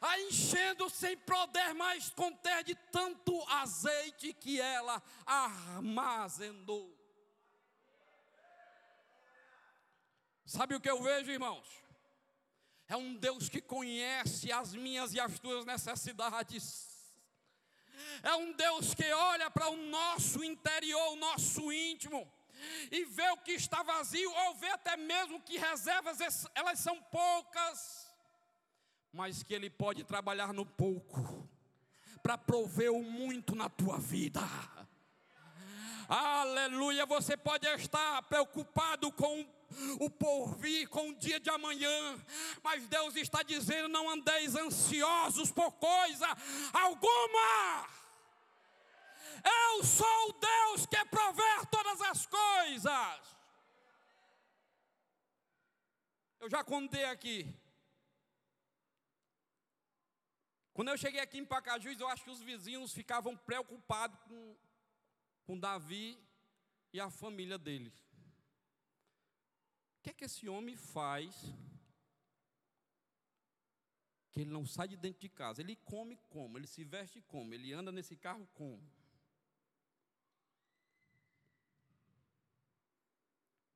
A 0.00 0.18
enchendo 0.20 0.88
sem 0.88 1.16
poder 1.16 1.74
mais 1.74 2.10
conter 2.10 2.64
de 2.64 2.74
tanto 2.90 3.42
azeite 3.48 3.81
azeite 3.82 4.32
que 4.32 4.60
ela 4.60 5.02
armazenou. 5.26 6.96
Sabe 10.44 10.74
o 10.74 10.80
que 10.80 10.90
eu 10.90 11.02
vejo, 11.02 11.30
irmãos? 11.30 11.66
É 12.88 12.96
um 12.96 13.14
Deus 13.14 13.48
que 13.48 13.60
conhece 13.60 14.52
as 14.52 14.74
minhas 14.74 15.14
e 15.14 15.20
as 15.20 15.38
tuas 15.38 15.64
necessidades. 15.64 16.90
É 18.22 18.34
um 18.34 18.52
Deus 18.52 18.94
que 18.94 19.10
olha 19.12 19.50
para 19.50 19.70
o 19.70 19.76
nosso 19.76 20.44
interior, 20.44 21.12
o 21.12 21.16
nosso 21.16 21.72
íntimo, 21.72 22.30
e 22.90 23.04
vê 23.04 23.28
o 23.30 23.38
que 23.38 23.52
está 23.52 23.82
vazio, 23.82 24.30
ou 24.30 24.54
vê 24.56 24.68
até 24.68 24.96
mesmo 24.96 25.40
que 25.40 25.56
reservas 25.56 26.18
elas 26.54 26.78
são 26.80 27.00
poucas, 27.04 28.12
mas 29.12 29.42
que 29.42 29.54
Ele 29.54 29.70
pode 29.70 30.04
trabalhar 30.04 30.52
no 30.52 30.66
pouco 30.66 31.41
para 32.22 32.38
prover 32.38 32.92
o 32.92 33.02
muito 33.02 33.54
na 33.54 33.68
tua 33.68 33.98
vida. 33.98 34.40
Aleluia, 36.08 37.06
você 37.06 37.36
pode 37.36 37.66
estar 37.66 38.22
preocupado 38.24 39.10
com 39.12 39.46
o 39.98 40.10
porvir, 40.10 40.88
com 40.88 41.08
o 41.08 41.14
dia 41.14 41.40
de 41.40 41.48
amanhã, 41.48 42.24
mas 42.62 42.86
Deus 42.86 43.16
está 43.16 43.42
dizendo: 43.42 43.88
não 43.88 44.10
andeis 44.10 44.54
ansiosos 44.54 45.50
por 45.50 45.72
coisa 45.72 46.26
alguma. 46.72 47.88
Eu 49.44 49.84
sou 49.84 50.28
o 50.28 50.32
Deus 50.32 50.86
que 50.86 51.04
prover 51.06 51.66
todas 51.66 52.00
as 52.02 52.26
coisas. 52.26 53.20
Eu 56.40 56.50
já 56.50 56.62
contei 56.62 57.04
aqui 57.04 57.61
Quando 60.74 60.88
eu 60.88 60.96
cheguei 60.96 61.20
aqui 61.20 61.38
em 61.38 61.44
Pacajus, 61.44 62.00
eu 62.00 62.08
acho 62.08 62.24
que 62.24 62.30
os 62.30 62.40
vizinhos 62.40 62.92
ficavam 62.92 63.36
preocupados 63.36 64.18
com, 64.20 64.56
com 65.44 65.58
Davi 65.58 66.18
e 66.92 67.00
a 67.00 67.10
família 67.10 67.58
dele. 67.58 67.92
O 69.98 70.02
que 70.02 70.10
é 70.10 70.12
que 70.14 70.24
esse 70.24 70.48
homem 70.48 70.76
faz 70.76 71.34
que 74.30 74.40
ele 74.40 74.50
não 74.50 74.66
sai 74.66 74.88
de 74.88 74.96
dentro 74.96 75.20
de 75.20 75.28
casa? 75.28 75.60
Ele 75.60 75.76
come 75.76 76.16
como? 76.30 76.56
Ele 76.56 76.66
se 76.66 76.82
veste 76.84 77.20
como? 77.20 77.52
Ele 77.52 77.72
anda 77.72 77.92
nesse 77.92 78.16
carro 78.16 78.48
como? 78.54 78.82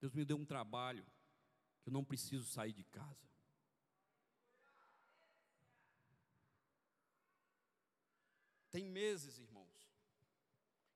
Deus 0.01 0.15
me 0.15 0.25
deu 0.25 0.39
um 0.39 0.47
trabalho 0.47 1.05
que 1.83 1.91
eu 1.91 1.93
não 1.93 2.05
preciso 2.05 2.47
sair 2.47 2.73
de 2.73 2.85
casa. 2.85 3.36
Tem 8.77 8.85
meses, 8.85 9.39
irmãos, 9.39 9.91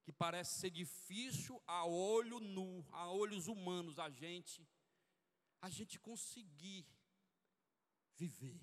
que 0.02 0.12
parece 0.12 0.60
ser 0.60 0.68
difícil 0.68 1.62
a 1.66 1.86
olho 1.86 2.38
nu, 2.38 2.86
a 2.92 3.10
olhos 3.10 3.46
humanos, 3.46 3.98
a 3.98 4.10
gente, 4.10 4.68
a 5.62 5.70
gente 5.70 5.98
conseguir 5.98 6.86
viver. 8.18 8.60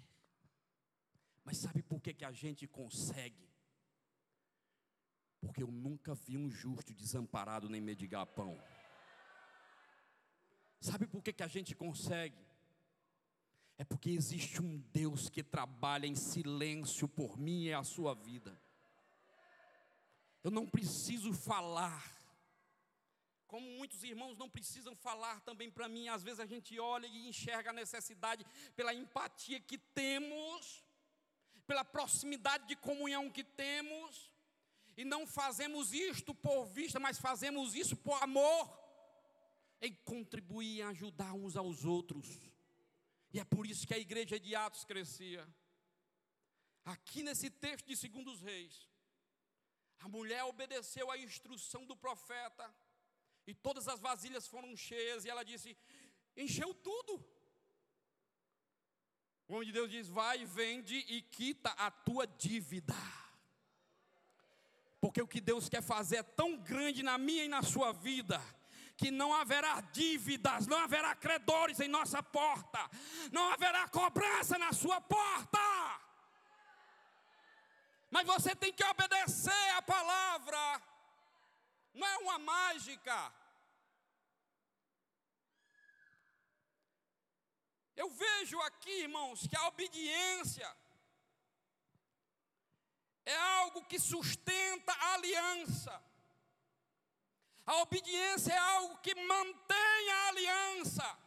Mas 1.43 1.57
sabe 1.57 1.81
por 1.81 1.99
que, 1.99 2.13
que 2.13 2.25
a 2.25 2.31
gente 2.31 2.67
consegue? 2.67 3.49
Porque 5.41 5.63
eu 5.63 5.71
nunca 5.71 6.13
vi 6.13 6.37
um 6.37 6.47
justo 6.47 6.93
desamparado 6.93 7.67
nem 7.67 7.81
mendigar 7.81 8.27
pão. 8.27 8.55
Sabe 10.79 11.07
por 11.07 11.23
que, 11.23 11.33
que 11.33 11.41
a 11.41 11.47
gente 11.47 11.75
consegue? 11.75 12.45
É 13.79 13.83
porque 13.83 14.11
existe 14.11 14.61
um 14.61 14.77
Deus 14.77 15.27
que 15.27 15.43
trabalha 15.43 16.05
em 16.05 16.13
silêncio 16.13 17.07
por 17.07 17.35
mim 17.35 17.63
e 17.63 17.73
a 17.73 17.83
sua 17.83 18.13
vida. 18.13 18.66
Eu 20.47 20.51
não 20.51 20.65
preciso 20.65 21.33
falar. 21.33 22.01
Como 23.47 23.69
muitos 23.71 24.01
irmãos 24.01 24.37
não 24.37 24.49
precisam 24.49 24.95
falar 24.95 25.41
também 25.41 25.69
para 25.69 25.89
mim, 25.89 26.07
às 26.07 26.23
vezes 26.23 26.39
a 26.39 26.45
gente 26.45 26.79
olha 26.79 27.05
e 27.05 27.27
enxerga 27.27 27.71
a 27.71 27.73
necessidade 27.73 28.45
pela 28.73 28.93
empatia 28.93 29.59
que 29.59 29.77
temos, 29.77 30.85
pela 31.65 31.83
proximidade 31.83 32.65
de 32.65 32.77
comunhão 32.77 33.29
que 33.29 33.43
temos, 33.43 34.31
e 34.95 35.03
não 35.03 35.27
fazemos 35.27 35.91
isto 35.91 36.33
por 36.33 36.65
vista, 36.67 36.97
mas 36.97 37.19
fazemos 37.19 37.75
isso 37.75 37.97
por 37.97 38.17
amor, 38.23 38.63
em 39.81 39.93
contribuir 39.93 40.75
e 40.77 40.81
ajudar 40.83 41.33
uns 41.33 41.57
aos 41.57 41.83
outros. 41.83 42.25
E 43.33 43.39
é 43.41 43.43
por 43.43 43.67
isso 43.67 43.85
que 43.85 43.93
a 43.93 43.99
igreja 43.99 44.39
de 44.39 44.55
Atos 44.55 44.85
crescia. 44.85 45.45
Aqui 46.85 47.21
nesse 47.21 47.49
texto 47.49 47.85
de 47.85 47.97
Segundos 47.97 48.39
Reis, 48.39 48.87
a 49.99 50.07
mulher 50.07 50.43
obedeceu 50.43 51.09
à 51.09 51.17
instrução 51.17 51.85
do 51.85 51.95
profeta, 51.95 52.73
e 53.45 53.53
todas 53.53 53.87
as 53.87 53.99
vasilhas 53.99 54.47
foram 54.47 54.75
cheias, 54.75 55.25
e 55.25 55.29
ela 55.29 55.43
disse: 55.43 55.77
encheu 56.35 56.73
tudo. 56.73 57.23
O 59.47 59.55
homem 59.55 59.67
de 59.67 59.73
Deus 59.73 59.89
diz: 59.89 60.07
vai, 60.07 60.45
vende 60.45 60.97
e 60.97 61.21
quita 61.21 61.69
a 61.71 61.89
tua 61.89 62.27
dívida. 62.27 62.95
Porque 64.99 65.21
o 65.21 65.27
que 65.27 65.39
Deus 65.39 65.69
quer 65.69 65.81
fazer 65.81 66.17
é 66.17 66.23
tão 66.23 66.57
grande 66.57 67.03
na 67.03 67.17
minha 67.17 67.45
e 67.45 67.47
na 67.47 67.61
sua 67.61 67.93
vida, 67.93 68.41
que 68.97 69.11
não 69.11 69.33
haverá 69.33 69.79
dívidas, 69.79 70.67
não 70.67 70.77
haverá 70.77 71.15
credores 71.15 71.79
em 71.79 71.87
nossa 71.87 72.21
porta, 72.21 72.79
não 73.31 73.51
haverá 73.53 73.87
cobrança 73.87 74.57
na 74.57 74.73
sua 74.73 74.99
porta. 74.99 75.66
Mas 78.17 78.25
você 78.25 78.55
tem 78.55 78.73
que 78.73 78.83
obedecer 78.83 79.69
a 79.75 79.81
palavra. 79.83 80.81
Não 81.93 82.07
é 82.07 82.17
uma 82.17 82.39
mágica. 82.39 83.31
Eu 87.95 88.09
vejo 88.09 88.59
aqui, 88.61 89.01
irmãos, 89.01 89.45
que 89.45 89.55
a 89.55 89.67
obediência 89.67 90.67
é 93.23 93.37
algo 93.37 93.85
que 93.85 93.99
sustenta 93.99 94.91
a 94.93 95.13
aliança. 95.13 96.03
A 97.67 97.75
obediência 97.83 98.51
é 98.51 98.57
algo 98.57 98.97
que 98.97 99.13
mantém 99.13 100.11
a 100.11 100.27
aliança. 100.29 101.19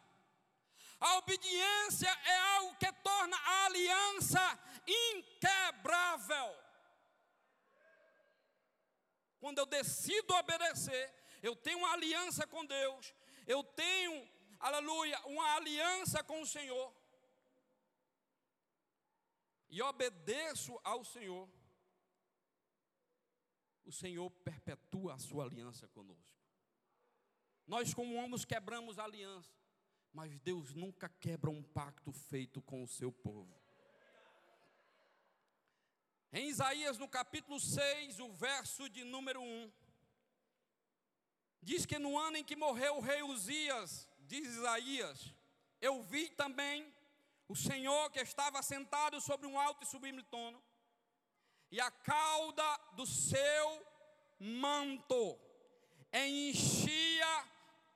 A 0.98 1.18
obediência 1.18 2.10
é 2.24 2.36
algo 2.56 2.74
que 2.78 2.92
torna 2.94 3.36
a 3.36 3.66
aliança 3.66 4.58
inquebrável. 4.88 6.59
Quando 9.40 9.58
eu 9.58 9.66
decido 9.66 10.34
obedecer, 10.34 11.12
eu 11.42 11.56
tenho 11.56 11.78
uma 11.78 11.92
aliança 11.92 12.46
com 12.46 12.64
Deus, 12.64 13.14
eu 13.46 13.64
tenho 13.64 14.28
aleluia, 14.60 15.18
uma 15.26 15.54
aliança 15.56 16.22
com 16.22 16.42
o 16.42 16.46
Senhor, 16.46 16.94
e 19.70 19.80
obedeço 19.82 20.78
ao 20.84 21.04
Senhor, 21.04 21.48
o 23.84 23.92
Senhor 23.92 24.30
perpetua 24.30 25.14
a 25.14 25.18
sua 25.18 25.44
aliança 25.44 25.88
conosco. 25.88 26.38
Nós, 27.66 27.94
como 27.94 28.16
homens, 28.16 28.44
quebramos 28.44 28.98
a 28.98 29.04
aliança, 29.04 29.54
mas 30.12 30.38
Deus 30.40 30.74
nunca 30.74 31.08
quebra 31.08 31.50
um 31.50 31.62
pacto 31.62 32.12
feito 32.12 32.60
com 32.60 32.82
o 32.82 32.88
seu 32.88 33.12
povo. 33.12 33.59
Em 36.32 36.48
Isaías, 36.48 36.96
no 36.96 37.08
capítulo 37.08 37.58
6, 37.58 38.20
o 38.20 38.32
verso 38.32 38.88
de 38.88 39.02
número 39.02 39.42
1, 39.42 39.72
diz 41.60 41.84
que 41.84 41.98
no 41.98 42.16
ano 42.16 42.36
em 42.36 42.44
que 42.44 42.54
morreu 42.54 42.98
o 42.98 43.00
rei 43.00 43.20
Uzias, 43.22 44.08
diz 44.20 44.46
Isaías, 44.46 45.34
eu 45.80 46.04
vi 46.04 46.28
também 46.28 46.94
o 47.48 47.56
Senhor 47.56 48.10
que 48.10 48.20
estava 48.20 48.62
sentado 48.62 49.20
sobre 49.20 49.44
um 49.48 49.58
alto 49.58 49.82
e 49.82 49.88
sublime 49.88 50.22
trono, 50.22 50.62
e 51.68 51.80
a 51.80 51.90
cauda 51.90 52.80
do 52.92 53.04
seu 53.04 53.86
manto 54.38 55.36
enchia 56.12 57.44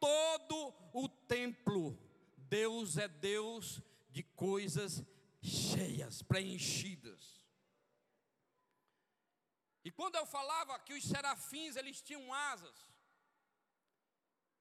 todo 0.00 0.74
o 0.92 1.08
templo. 1.08 1.96
Deus 2.36 2.98
é 2.98 3.06
Deus 3.06 3.80
de 4.10 4.24
coisas 4.24 5.04
cheias, 5.40 6.20
preenchidas. 6.20 7.33
E 9.84 9.90
quando 9.90 10.14
eu 10.16 10.24
falava 10.24 10.78
que 10.78 10.94
os 10.94 11.04
serafins 11.04 11.76
eles 11.76 12.00
tinham 12.00 12.32
asas, 12.32 12.74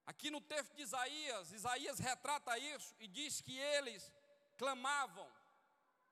aqui 0.06 0.30
no 0.30 0.42
texto 0.42 0.76
de 0.76 0.82
Isaías, 0.82 1.52
Isaías 1.52 2.00
retrata 2.00 2.58
isso 2.58 2.94
e 3.00 3.08
diz 3.08 3.40
que 3.40 3.58
eles 3.58 4.12
clamavam 4.58 5.32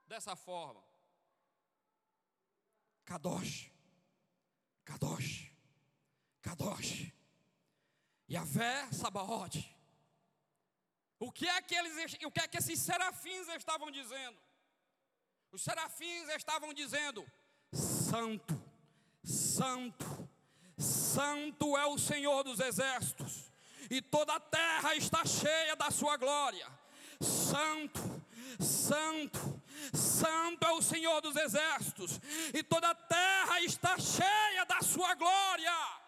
dessa 0.08 0.36
forma: 0.36 0.82
Kadosh, 3.04 3.70
Kadosh, 4.86 5.52
Kadosh, 6.42 7.12
Yahvé 8.30 8.92
Sabaote. 8.94 9.76
O 11.20 11.32
que 11.32 11.48
é 11.48 11.62
que 11.62 11.76
eles, 11.76 12.14
o 12.24 12.32
que 12.32 12.40
é 12.40 12.48
que 12.48 12.58
esses 12.58 12.80
serafins 12.80 13.48
estavam 13.50 13.92
dizendo? 13.92 14.40
Os 15.52 15.62
serafins 15.62 16.30
estavam 16.30 16.74
dizendo: 16.74 17.30
Santo, 17.74 18.61
Santo, 19.24 20.30
Santo 20.78 21.78
é 21.78 21.86
o 21.86 21.98
Senhor 21.98 22.44
dos 22.44 22.60
exércitos, 22.60 23.52
e 23.90 24.02
toda 24.02 24.34
a 24.34 24.40
terra 24.40 24.96
está 24.96 25.26
cheia 25.26 25.76
da 25.76 25.92
sua 25.92 26.18
glória. 26.18 26.68
Santo, 27.20 28.00
Santo, 28.60 29.62
Santo 29.94 30.66
é 30.66 30.72
o 30.72 30.82
Senhor 30.82 31.22
dos 31.22 31.36
exércitos, 31.36 32.20
e 32.54 32.64
toda 32.64 32.90
a 32.90 32.96
terra 32.96 33.62
está 33.62 33.98
cheia 34.00 34.66
da 34.66 34.82
sua 34.82 35.14
glória. 35.14 36.02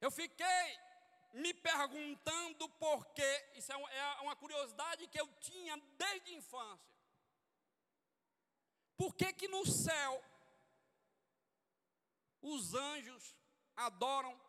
Eu 0.00 0.10
fiquei 0.10 0.78
me 1.34 1.54
perguntando 1.54 2.68
por 2.70 3.06
quê, 3.14 3.50
isso 3.56 3.72
é, 3.72 3.76
é 3.76 4.20
uma 4.22 4.34
curiosidade 4.34 5.06
que 5.06 5.20
eu 5.20 5.28
tinha 5.40 5.80
desde 5.96 6.32
a 6.32 6.34
infância. 6.34 6.91
Por 9.02 9.16
que 9.16 9.32
que 9.32 9.48
no 9.48 9.66
céu 9.66 10.24
os 12.40 12.72
anjos 12.72 13.34
adoram 13.74 14.40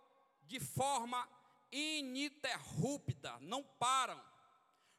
de 0.43 0.59
forma 0.59 1.27
ininterrupta, 1.71 3.39
não 3.39 3.63
param? 3.63 4.23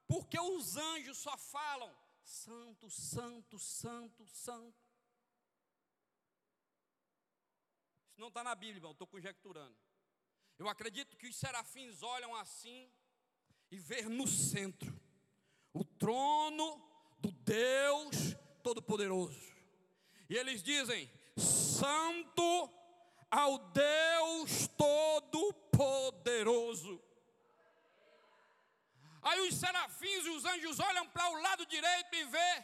Porque 0.09 0.41
os 0.41 0.77
anjos 0.77 1.19
só 1.19 1.39
falam 1.39 1.97
santo, 2.25 2.91
santo, 2.91 3.57
santo, 3.57 4.27
santo. 4.27 4.85
Isso 8.11 8.21
não 8.21 8.27
está 8.27 8.43
na 8.43 8.57
Bíblia, 8.57 8.79
irmão, 8.79 8.91
estou 8.91 9.07
conjecturando. 9.07 9.79
Eu 10.59 10.69
acredito 10.69 11.17
que 11.17 11.29
os 11.29 11.37
serafins 11.37 12.03
olham 12.03 12.35
assim 12.35 12.93
e 13.71 13.79
vê 13.79 14.03
no 14.03 14.27
centro 14.27 15.01
o 15.73 15.85
trono 15.85 16.77
do 17.21 17.31
Deus 17.31 18.35
Todo-Poderoso. 18.65 19.41
E 20.29 20.37
eles 20.37 20.61
dizem: 20.63 21.11
Santo 21.37 22.71
ao 23.31 23.59
Deus 23.59 24.67
Todo-Poderoso. 24.79 27.01
Aí 29.23 29.47
os 29.47 29.55
serafins 29.55 30.27
e 30.27 30.31
os 30.31 30.47
anjos 30.47 30.81
olham 30.81 31.07
para 31.09 31.29
o 31.31 31.43
lado 31.43 31.67
direito 31.67 32.15
e 32.15 32.25
vê 32.25 32.63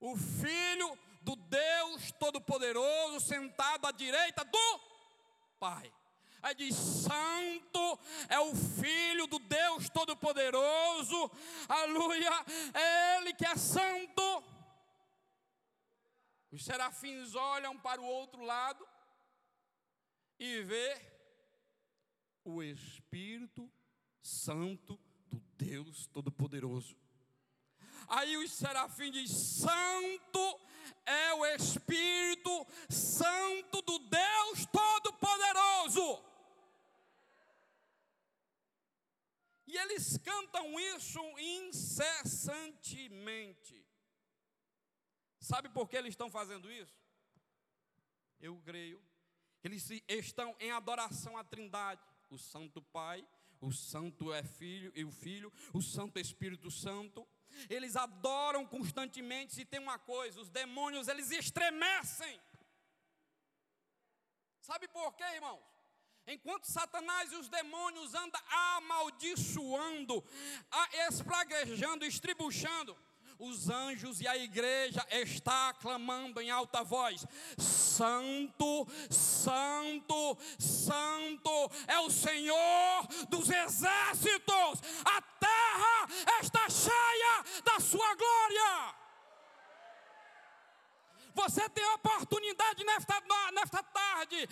o 0.00 0.16
Filho 0.16 0.96
do 1.22 1.34
Deus 1.36 2.12
Todo-Poderoso 2.12 3.26
sentado 3.26 3.86
à 3.86 3.90
direita 3.90 4.44
do 4.44 4.80
Pai. 5.58 5.92
Aí 6.42 6.54
diz: 6.54 6.76
Santo 6.76 7.98
é 8.28 8.38
o 8.38 8.54
Filho 8.54 9.26
do 9.26 9.40
Deus 9.40 9.90
Todo-Poderoso, 9.90 11.28
aleluia, 11.68 12.30
é 12.72 13.16
Ele 13.16 13.34
que 13.34 13.44
é 13.44 13.56
santo. 13.56 14.49
Os 16.50 16.64
serafins 16.64 17.34
olham 17.34 17.78
para 17.78 18.00
o 18.00 18.04
outro 18.04 18.42
lado 18.42 18.86
e 20.38 20.62
vê 20.62 21.00
o 22.44 22.62
Espírito 22.62 23.70
Santo 24.20 24.98
do 25.26 25.40
Deus 25.56 26.06
Todo-Poderoso. 26.08 26.96
Aí 28.08 28.36
os 28.36 28.52
serafins 28.52 29.12
dizem: 29.12 29.36
Santo 29.36 30.60
é 31.06 31.32
o 31.34 31.46
Espírito 31.46 32.66
Santo 32.88 33.80
do 33.82 33.98
Deus 34.00 34.66
Todo-Poderoso. 34.72 36.24
E 39.68 39.76
eles 39.76 40.18
cantam 40.18 40.80
isso 40.80 41.20
incessantemente. 41.38 43.89
Sabe 45.50 45.68
por 45.68 45.88
que 45.88 45.96
eles 45.96 46.10
estão 46.10 46.30
fazendo 46.30 46.70
isso? 46.70 46.96
Eu 48.40 48.56
creio. 48.64 49.02
Eles 49.64 49.90
estão 50.08 50.54
em 50.60 50.70
adoração 50.70 51.36
à 51.36 51.42
Trindade, 51.42 52.00
o 52.30 52.38
Santo 52.38 52.80
Pai, 52.80 53.26
o 53.60 53.72
Santo 53.72 54.32
é 54.32 54.44
Filho 54.44 54.92
e 54.94 55.04
o 55.04 55.10
Filho, 55.10 55.52
o 55.74 55.82
Santo 55.82 56.20
Espírito 56.20 56.70
Santo. 56.70 57.26
Eles 57.68 57.96
adoram 57.96 58.64
constantemente, 58.64 59.60
e 59.60 59.64
tem 59.64 59.80
uma 59.80 59.98
coisa, 59.98 60.40
os 60.40 60.48
demônios 60.48 61.08
eles 61.08 61.32
estremecem. 61.32 62.40
Sabe 64.60 64.86
por 64.86 65.16
quê, 65.16 65.24
irmãos? 65.34 65.64
Enquanto 66.28 66.66
Satanás 66.66 67.32
e 67.32 67.36
os 67.36 67.48
demônios 67.48 68.14
andam 68.14 68.40
amaldiçoando, 68.76 70.24
espraguejando, 71.08 72.04
estribuchando, 72.04 72.96
os 73.40 73.70
anjos 73.70 74.20
e 74.20 74.28
a 74.28 74.36
igreja 74.36 75.04
está 75.10 75.72
clamando 75.74 76.40
em 76.40 76.50
alta 76.50 76.84
voz: 76.84 77.26
Santo, 77.56 78.86
Santo, 79.08 80.38
Santo 80.58 81.70
é 81.88 81.98
o 82.00 82.10
Senhor 82.10 83.06
dos 83.28 83.48
exércitos, 83.48 84.82
a 85.04 85.22
terra 85.22 86.40
está 86.42 86.68
cheia 86.68 87.44
da 87.64 87.80
sua 87.80 88.14
glória. 88.14 88.99
Você 91.34 91.68
tem 91.70 91.84
a 91.84 91.94
oportunidade 91.94 92.84
nesta, 92.84 93.22
nesta 93.52 93.82
tarde 93.82 94.48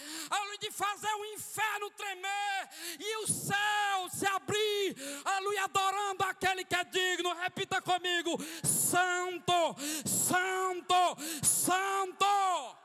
de 0.61 0.71
fazer 0.71 1.13
o 1.15 1.25
inferno 1.27 1.91
tremer 1.91 2.69
e 2.99 3.17
o 3.19 3.27
céu 3.27 4.09
se 4.13 4.27
abrir, 4.27 4.97
aleluia, 5.25 5.65
adorando 5.65 6.25
aquele 6.25 6.65
que 6.65 6.75
é 6.75 6.85
digno. 6.85 7.33
Repita 7.35 7.81
comigo: 7.81 8.37
Santo, 8.65 9.77
Santo, 10.05 11.17
Santo. 11.43 12.77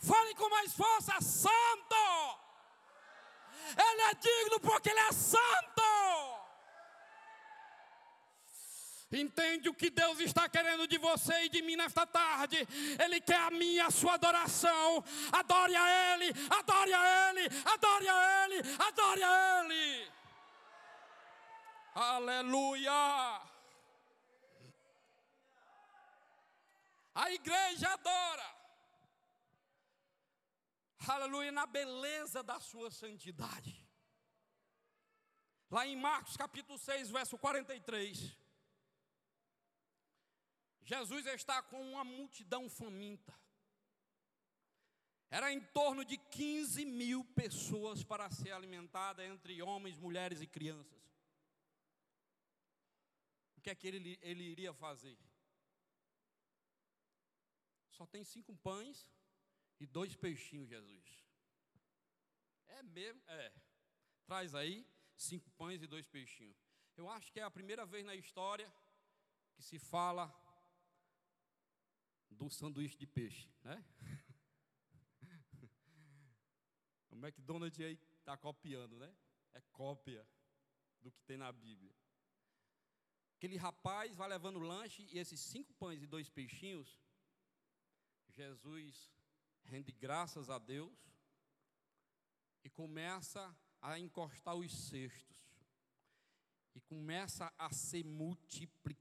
Fale 0.00 0.34
com 0.34 0.48
mais 0.48 0.72
força: 0.72 1.20
Santo. 1.20 1.56
Ele 3.76 4.02
é 4.02 4.14
digno 4.14 4.60
porque 4.60 4.90
Ele 4.90 5.00
é 5.00 5.12
santo. 5.12 6.35
Entende 9.10 9.68
o 9.68 9.74
que 9.74 9.88
Deus 9.88 10.18
está 10.18 10.48
querendo 10.48 10.86
de 10.88 10.98
você 10.98 11.44
e 11.44 11.48
de 11.48 11.62
mim 11.62 11.76
nesta 11.76 12.04
tarde? 12.04 12.56
Ele 13.02 13.20
quer 13.20 13.40
a 13.40 13.50
minha, 13.52 13.86
a 13.86 13.90
sua 13.90 14.14
adoração. 14.14 15.04
Adore 15.30 15.76
a 15.76 16.14
Ele, 16.14 16.32
adore 16.50 16.92
a 16.92 17.30
Ele, 17.30 17.48
adore 17.64 18.08
a 18.08 18.44
Ele, 18.44 18.58
adore 18.78 19.22
a 19.22 19.64
Ele. 19.64 20.12
Aleluia. 21.94 23.42
A 27.14 27.30
igreja 27.30 27.88
adora. 27.92 28.56
aleluia, 31.08 31.52
na 31.52 31.64
beleza 31.64 32.42
da 32.42 32.58
sua 32.58 32.90
santidade. 32.90 33.86
Lá 35.70 35.86
em 35.86 35.96
Marcos 35.96 36.36
capítulo 36.36 36.76
6, 36.76 37.08
verso 37.10 37.38
43. 37.38 38.45
Jesus 40.86 41.26
está 41.26 41.60
com 41.62 41.82
uma 41.82 42.04
multidão 42.04 42.70
faminta. 42.70 43.34
Era 45.28 45.52
em 45.52 45.60
torno 45.60 46.04
de 46.04 46.16
15 46.16 46.84
mil 46.84 47.24
pessoas 47.24 48.04
para 48.04 48.30
ser 48.30 48.52
alimentada, 48.52 49.26
entre 49.26 49.60
homens, 49.60 49.98
mulheres 49.98 50.40
e 50.40 50.46
crianças. 50.46 51.02
O 53.56 53.60
que 53.60 53.68
é 53.68 53.74
que 53.74 53.88
ele, 53.88 54.16
ele 54.22 54.44
iria 54.44 54.72
fazer? 54.72 55.18
Só 57.90 58.06
tem 58.06 58.22
cinco 58.22 58.54
pães 58.54 59.10
e 59.80 59.86
dois 59.86 60.14
peixinhos, 60.14 60.68
Jesus. 60.68 61.26
É 62.68 62.82
mesmo? 62.84 63.20
É. 63.26 63.52
Traz 64.24 64.54
aí 64.54 64.86
cinco 65.16 65.50
pães 65.50 65.82
e 65.82 65.88
dois 65.88 66.06
peixinhos. 66.06 66.56
Eu 66.96 67.10
acho 67.10 67.32
que 67.32 67.40
é 67.40 67.42
a 67.42 67.50
primeira 67.50 67.84
vez 67.84 68.04
na 68.04 68.14
história 68.14 68.72
que 69.56 69.62
se 69.62 69.80
fala 69.80 70.32
do 72.30 72.50
sanduíche 72.50 72.96
de 72.96 73.06
peixe, 73.06 73.48
né? 73.62 73.84
O 77.10 77.18
McDonald's 77.18 77.80
aí 77.80 77.98
está 78.18 78.36
copiando, 78.36 78.98
né? 78.98 79.10
É 79.54 79.60
cópia 79.72 80.28
do 81.00 81.10
que 81.10 81.22
tem 81.22 81.38
na 81.38 81.50
Bíblia. 81.50 81.94
Aquele 83.36 83.56
rapaz 83.56 84.14
vai 84.14 84.28
levando 84.28 84.58
lanche 84.58 85.08
e 85.10 85.18
esses 85.18 85.40
cinco 85.40 85.72
pães 85.74 86.02
e 86.02 86.06
dois 86.06 86.28
peixinhos, 86.28 87.00
Jesus 88.28 89.10
rende 89.64 89.92
graças 89.92 90.50
a 90.50 90.58
Deus 90.58 90.94
e 92.64 92.70
começa 92.70 93.56
a 93.80 93.98
encostar 93.98 94.54
os 94.54 94.72
cestos 94.72 95.36
e 96.74 96.80
começa 96.80 97.52
a 97.56 97.72
ser 97.72 98.04
multiplicado. 98.04 98.95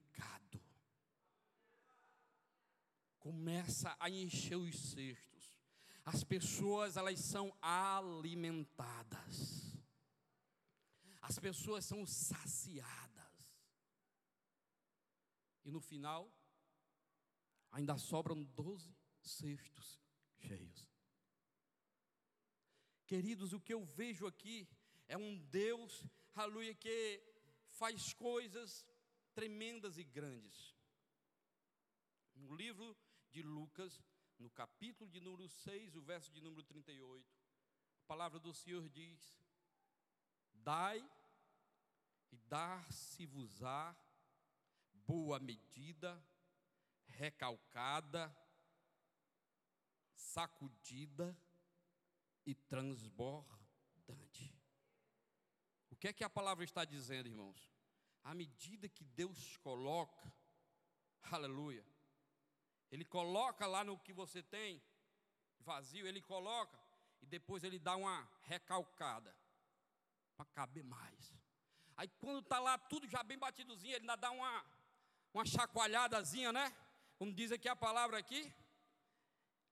Começa 3.26 3.98
a 4.00 4.08
encher 4.08 4.56
os 4.56 4.92
cestos. 4.92 5.58
As 6.06 6.24
pessoas 6.24 6.96
elas 6.96 7.20
são 7.20 7.52
alimentadas. 7.60 9.76
As 11.24 11.40
pessoas 11.40 11.86
são 11.86 12.06
saciadas. 12.06 13.34
E 15.64 15.72
no 15.72 15.82
final 15.82 16.32
ainda 17.72 17.98
sobram 17.98 18.44
doze 18.44 18.96
cestos 19.24 20.00
cheios. 20.38 20.88
Queridos, 23.08 23.54
o 23.54 23.60
que 23.60 23.74
eu 23.74 23.84
vejo 23.84 24.28
aqui 24.28 24.70
é 25.08 25.18
um 25.18 25.40
Deus, 25.46 26.06
aleluia, 26.36 26.76
que 26.76 27.24
faz 27.70 28.14
coisas 28.14 28.86
tremendas 29.34 29.98
e 29.98 30.04
grandes. 30.04 30.76
No 32.36 32.54
livro 32.54 32.96
de 33.36 33.42
Lucas, 33.42 34.02
no 34.40 34.50
capítulo 34.50 35.12
de 35.12 35.20
número 35.20 35.50
6, 35.50 35.98
o 35.98 36.02
verso 36.02 36.32
de 36.32 36.40
número 36.40 36.64
38, 36.64 37.36
a 38.00 38.08
palavra 38.08 38.40
do 38.40 38.54
Senhor 38.54 38.88
diz: 38.88 39.38
Dai 40.54 41.06
e 42.32 42.38
dar-se-vos-á 42.38 43.94
boa 45.06 45.38
medida, 45.38 46.26
recalcada, 47.08 48.34
sacudida 50.14 51.38
e 52.46 52.56
transbordante. 52.56 54.58
O 55.90 55.96
que 55.98 56.08
é 56.08 56.14
que 56.14 56.24
a 56.24 56.30
palavra 56.30 56.64
está 56.64 56.86
dizendo, 56.86 57.28
irmãos? 57.28 57.70
À 58.24 58.34
medida 58.34 58.88
que 58.88 59.04
Deus 59.04 59.58
coloca, 59.58 60.34
aleluia, 61.24 61.86
Ele 62.96 63.04
coloca 63.04 63.68
lá 63.68 63.84
no 63.84 64.00
que 64.00 64.14
você 64.14 64.42
tem, 64.42 64.82
vazio, 65.60 66.08
Ele 66.08 66.22
coloca, 66.22 66.80
e 67.22 67.26
depois 67.26 67.62
Ele 67.62 67.78
dá 67.78 67.94
uma 67.98 68.26
recalcada, 68.44 69.36
para 70.38 70.46
caber 70.46 70.86
mais. 70.86 71.34
Aí 71.98 72.08
quando 72.08 72.40
está 72.40 72.58
lá 72.58 72.78
tudo 72.78 73.06
já 73.06 73.22
bem 73.22 73.38
batidozinho, 73.38 73.96
Ele 73.96 74.04
ainda 74.04 74.16
dá 74.16 74.32
uma, 74.32 74.66
uma 75.34 75.46
chacoalhadazinha, 75.46 76.54
né? 76.54 76.74
Como 77.18 77.34
diz 77.34 77.52
aqui 77.52 77.68
a 77.68 77.76
palavra 77.76 78.18
aqui, 78.18 78.54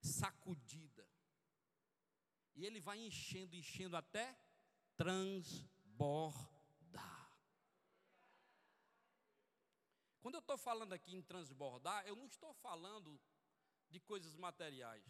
sacudida. 0.02 1.08
E 2.56 2.66
ele 2.66 2.82
vai 2.82 3.00
enchendo, 3.00 3.56
enchendo 3.56 3.96
até 3.96 4.38
transbordar. 4.98 6.53
Quando 10.24 10.36
eu 10.36 10.40
estou 10.40 10.58
falando 10.58 10.94
aqui 10.94 11.14
em 11.14 11.22
transbordar, 11.22 12.08
eu 12.08 12.16
não 12.16 12.26
estou 12.28 12.54
falando 12.54 13.20
de 13.90 14.00
coisas 14.00 14.38
materiais. 14.38 15.04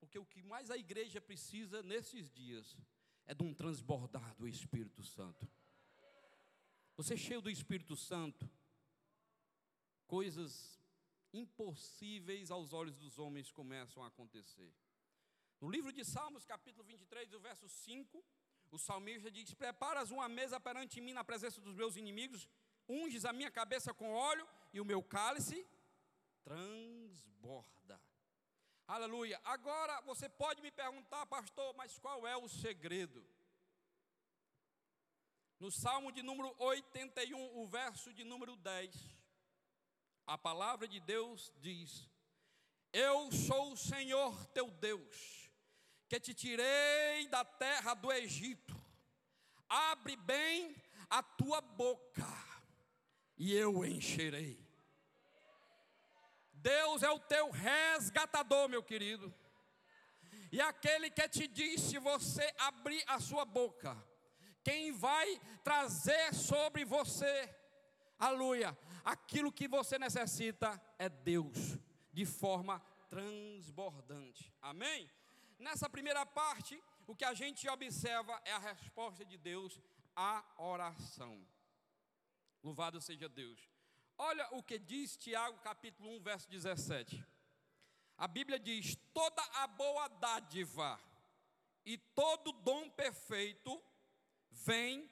Porque 0.00 0.18
o 0.18 0.24
que 0.24 0.42
mais 0.42 0.70
a 0.70 0.78
igreja 0.78 1.20
precisa 1.20 1.82
nesses 1.82 2.30
dias 2.30 2.74
é 3.26 3.34
de 3.34 3.42
um 3.42 3.52
transbordar 3.52 4.34
do 4.36 4.48
Espírito 4.48 5.02
Santo. 5.02 5.46
Você 6.96 7.12
é 7.12 7.16
cheio 7.18 7.42
do 7.42 7.50
Espírito 7.50 7.94
Santo, 7.96 8.50
coisas 10.06 10.80
impossíveis 11.34 12.50
aos 12.50 12.72
olhos 12.72 12.96
dos 12.96 13.18
homens 13.18 13.52
começam 13.52 14.02
a 14.02 14.06
acontecer. 14.06 14.72
No 15.60 15.68
livro 15.68 15.92
de 15.92 16.02
Salmos, 16.02 16.46
capítulo 16.46 16.82
23, 16.82 17.34
o 17.34 17.40
verso 17.40 17.68
5, 17.68 18.24
o 18.70 18.78
salmista 18.78 19.30
diz: 19.30 19.52
Preparas 19.52 20.10
uma 20.10 20.30
mesa 20.30 20.58
perante 20.58 20.98
mim 20.98 21.12
na 21.12 21.22
presença 21.22 21.60
dos 21.60 21.74
meus 21.74 21.94
inimigos, 21.96 22.48
unges 22.88 23.24
a 23.24 23.32
minha 23.32 23.50
cabeça 23.50 23.92
com 23.92 24.12
óleo 24.12 24.46
e 24.72 24.80
o 24.80 24.84
meu 24.84 25.02
cálice 25.02 25.66
transborda. 26.42 28.00
Aleluia. 28.86 29.40
Agora 29.44 30.00
você 30.02 30.28
pode 30.28 30.62
me 30.62 30.70
perguntar, 30.70 31.26
pastor, 31.26 31.74
mas 31.74 31.98
qual 31.98 32.26
é 32.26 32.36
o 32.36 32.48
segredo? 32.48 33.26
No 35.58 35.70
Salmo 35.70 36.12
de 36.12 36.22
número 36.22 36.54
81, 36.58 37.58
o 37.58 37.66
verso 37.66 38.12
de 38.12 38.22
número 38.22 38.54
10, 38.56 38.94
a 40.26 40.36
palavra 40.36 40.86
de 40.86 41.00
Deus 41.00 41.52
diz: 41.56 42.10
Eu 42.92 43.32
sou 43.32 43.72
o 43.72 43.76
Senhor 43.76 44.46
teu 44.48 44.70
Deus, 44.70 45.50
que 46.08 46.20
te 46.20 46.34
tirei 46.34 47.26
da 47.28 47.44
terra 47.44 47.94
do 47.94 48.12
Egito. 48.12 48.76
Abre 49.68 50.14
bem 50.16 50.76
a 51.08 51.22
tua 51.22 51.60
boca, 51.60 52.26
e 53.36 53.54
eu 53.54 53.84
encherei. 53.84 54.58
Deus 56.52 57.02
é 57.02 57.10
o 57.10 57.18
teu 57.18 57.50
resgatador, 57.50 58.68
meu 58.68 58.82
querido. 58.82 59.32
E 60.50 60.60
aquele 60.60 61.10
que 61.10 61.28
te 61.28 61.46
disse 61.46 61.98
você 61.98 62.52
abrir 62.58 63.02
a 63.06 63.20
sua 63.20 63.44
boca, 63.44 63.96
quem 64.64 64.92
vai 64.92 65.40
trazer 65.62 66.34
sobre 66.34 66.84
você, 66.84 67.54
aleluia, 68.18 68.76
aquilo 69.04 69.52
que 69.52 69.68
você 69.68 69.98
necessita 69.98 70.80
é 70.98 71.08
Deus, 71.08 71.78
de 72.12 72.24
forma 72.24 72.80
transbordante. 73.08 74.52
Amém? 74.60 75.10
Nessa 75.58 75.88
primeira 75.88 76.24
parte, 76.26 76.82
o 77.06 77.14
que 77.14 77.24
a 77.24 77.34
gente 77.34 77.68
observa 77.68 78.40
é 78.44 78.52
a 78.52 78.58
resposta 78.58 79.24
de 79.24 79.36
Deus 79.36 79.80
à 80.14 80.44
oração. 80.58 81.46
Louvado 82.66 83.00
seja 83.00 83.28
Deus. 83.28 83.70
Olha 84.18 84.48
o 84.50 84.60
que 84.60 84.76
diz 84.76 85.16
Tiago, 85.16 85.56
capítulo 85.58 86.10
1, 86.16 86.20
verso 86.20 86.50
17. 86.50 87.24
A 88.18 88.26
Bíblia 88.26 88.58
diz: 88.58 88.96
toda 89.14 89.40
a 89.62 89.68
boa 89.68 90.08
dádiva 90.08 91.00
e 91.84 91.96
todo 91.96 92.50
dom 92.50 92.90
perfeito 92.90 93.80
vem 94.50 95.08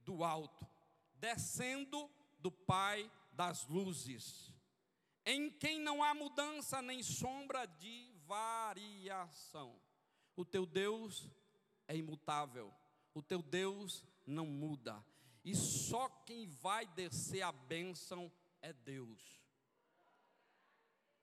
do 0.00 0.24
alto, 0.24 0.66
descendo 1.14 2.10
do 2.40 2.50
Pai 2.50 3.08
das 3.30 3.68
luzes, 3.68 4.52
em 5.24 5.48
quem 5.48 5.78
não 5.78 6.02
há 6.02 6.12
mudança 6.12 6.82
nem 6.82 7.04
sombra 7.04 7.66
de 7.66 8.12
variação. 8.26 9.80
O 10.34 10.44
teu 10.44 10.66
Deus 10.66 11.30
é 11.86 11.96
imutável, 11.96 12.74
o 13.14 13.22
teu 13.22 13.40
Deus 13.40 14.04
não 14.26 14.44
muda, 14.44 15.00
e 15.44 15.54
só 15.54 16.08
quem 16.24 16.46
vai 16.46 16.86
descer 16.86 17.42
a 17.42 17.52
bênção 17.52 18.32
é 18.62 18.72
Deus. 18.72 19.20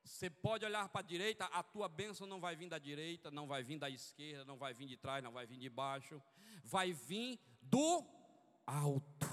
Você 0.03 0.29
pode 0.29 0.63
olhar 0.63 0.87
para 0.89 1.01
a 1.01 1.03
direita, 1.03 1.45
a 1.45 1.63
tua 1.63 1.89
bênção 1.89 2.27
não 2.27 2.39
vai 2.39 2.55
vir 2.55 2.69
da 2.69 2.77
direita, 2.77 3.31
não 3.31 3.47
vai 3.47 3.63
vir 3.63 3.79
da 3.79 3.89
esquerda, 3.89 4.45
não 4.45 4.57
vai 4.57 4.73
vir 4.73 4.87
de 4.87 4.95
trás, 4.95 5.23
não 5.23 5.31
vai 5.31 5.47
vir 5.47 5.57
de 5.57 5.69
baixo, 5.69 6.21
vai 6.63 6.93
vir 6.93 7.39
do 7.61 8.05
alto. 8.67 9.27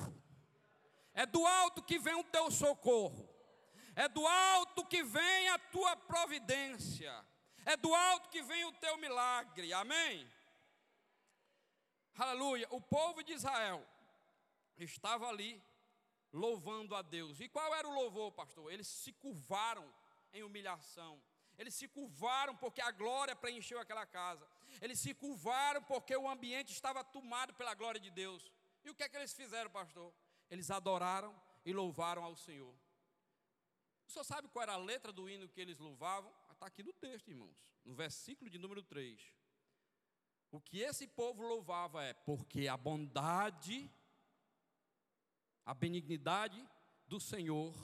É 1.12 1.26
do 1.26 1.44
alto 1.46 1.82
que 1.82 1.98
vem 1.98 2.14
o 2.14 2.24
teu 2.24 2.50
socorro. 2.50 3.28
É 3.94 4.08
do 4.08 4.26
alto 4.26 4.86
que 4.86 5.02
vem 5.02 5.48
a 5.48 5.58
tua 5.58 5.96
providência. 5.96 7.12
É 7.66 7.76
do 7.76 7.94
alto 7.94 8.30
que 8.30 8.40
vem 8.40 8.64
o 8.64 8.72
teu 8.72 8.96
milagre. 8.96 9.72
Amém? 9.72 10.26
Aleluia. 12.16 12.66
O 12.70 12.80
povo 12.80 13.22
de 13.22 13.32
Israel 13.32 13.86
estava 14.84 15.28
ali 15.28 15.62
louvando 16.32 16.94
a 16.94 17.02
Deus. 17.02 17.40
E 17.40 17.48
qual 17.48 17.74
era 17.74 17.88
o 17.88 17.94
louvor, 17.94 18.32
pastor? 18.32 18.72
Eles 18.72 18.86
se 18.86 19.12
curvaram 19.12 19.92
em 20.32 20.42
humilhação. 20.42 21.20
Eles 21.56 21.74
se 21.74 21.88
curvaram 21.88 22.54
porque 22.56 22.80
a 22.80 22.90
glória 22.90 23.34
preencheu 23.34 23.80
aquela 23.80 24.06
casa. 24.06 24.46
Eles 24.80 25.00
se 25.00 25.12
curvaram 25.14 25.82
porque 25.82 26.16
o 26.16 26.28
ambiente 26.28 26.72
estava 26.72 27.02
tomado 27.02 27.54
pela 27.54 27.74
glória 27.74 28.00
de 28.00 28.10
Deus. 28.10 28.52
E 28.84 28.90
o 28.90 28.94
que 28.94 29.02
é 29.02 29.08
que 29.08 29.16
eles 29.16 29.32
fizeram, 29.32 29.70
pastor? 29.70 30.14
Eles 30.50 30.70
adoraram 30.70 31.34
e 31.64 31.72
louvaram 31.72 32.22
ao 32.22 32.36
Senhor. 32.36 32.74
O 34.06 34.10
senhor 34.10 34.24
sabe 34.24 34.48
qual 34.48 34.62
era 34.62 34.72
a 34.72 34.78
letra 34.78 35.12
do 35.12 35.28
hino 35.28 35.48
que 35.48 35.60
eles 35.60 35.78
louvavam? 35.78 36.32
Está 36.50 36.66
aqui 36.66 36.82
no 36.82 36.92
texto, 36.94 37.28
irmãos, 37.28 37.56
no 37.84 37.94
versículo 37.94 38.50
de 38.50 38.58
número 38.58 38.82
3. 38.82 39.20
O 40.50 40.60
que 40.60 40.80
esse 40.80 41.06
povo 41.06 41.42
louvava 41.42 42.02
é 42.02 42.14
porque 42.14 42.66
a 42.68 42.76
bondade, 42.76 43.90
a 45.68 45.74
benignidade 45.74 46.66
do 47.06 47.20
Senhor 47.20 47.74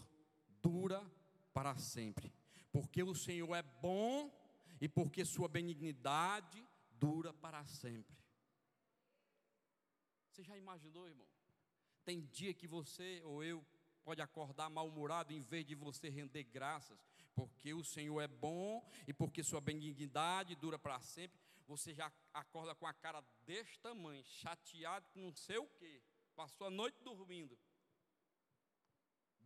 dura 0.63 1.05
para 1.53 1.77
sempre. 1.77 2.33
Porque 2.73 3.03
o 3.03 3.15
Senhor 3.15 3.55
é 3.55 3.63
bom 3.63 4.33
e 4.81 4.89
porque 4.89 5.23
sua 5.23 5.49
benignidade 5.49 6.67
dura 6.93 7.35
para 7.35 7.63
sempre. 7.67 8.17
Você 10.31 10.43
já 10.43 10.57
imaginou, 10.57 11.07
irmão? 11.07 11.27
Tem 12.07 12.23
dia 12.23 12.55
que 12.55 12.67
você 12.67 13.21
ou 13.23 13.45
eu 13.45 13.63
pode 14.03 14.23
acordar 14.23 14.71
mal-humorado 14.71 15.35
em 15.35 15.43
vez 15.43 15.67
de 15.67 15.75
você 15.75 16.09
render 16.09 16.45
graças, 16.45 16.99
porque 17.35 17.75
o 17.75 17.85
Senhor 17.85 18.19
é 18.23 18.29
bom 18.29 18.83
e 19.07 19.13
porque 19.13 19.45
sua 19.45 19.61
benignidade 19.61 20.57
dura 20.57 20.79
para 20.79 20.99
sempre. 21.01 21.39
Você 21.67 21.93
já 21.93 22.11
acorda 22.33 22.75
com 22.75 22.87
a 22.87 22.95
cara 22.95 23.23
deste 23.45 23.79
tamanho, 23.79 24.25
chateado 24.25 25.07
com 25.11 25.21
não 25.21 25.35
sei 25.35 25.59
o 25.59 25.67
quê, 25.67 26.03
passou 26.35 26.67
a 26.67 26.71
noite 26.71 26.99
dormindo, 27.03 27.59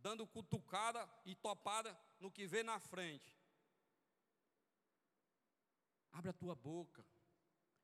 dando 0.01 0.27
cutucada 0.27 1.07
e 1.25 1.35
topada 1.35 1.97
no 2.19 2.31
que 2.31 2.47
vê 2.47 2.63
na 2.63 2.79
frente. 2.79 3.35
Abre 6.11 6.29
a 6.29 6.33
tua 6.33 6.55
boca 6.55 7.05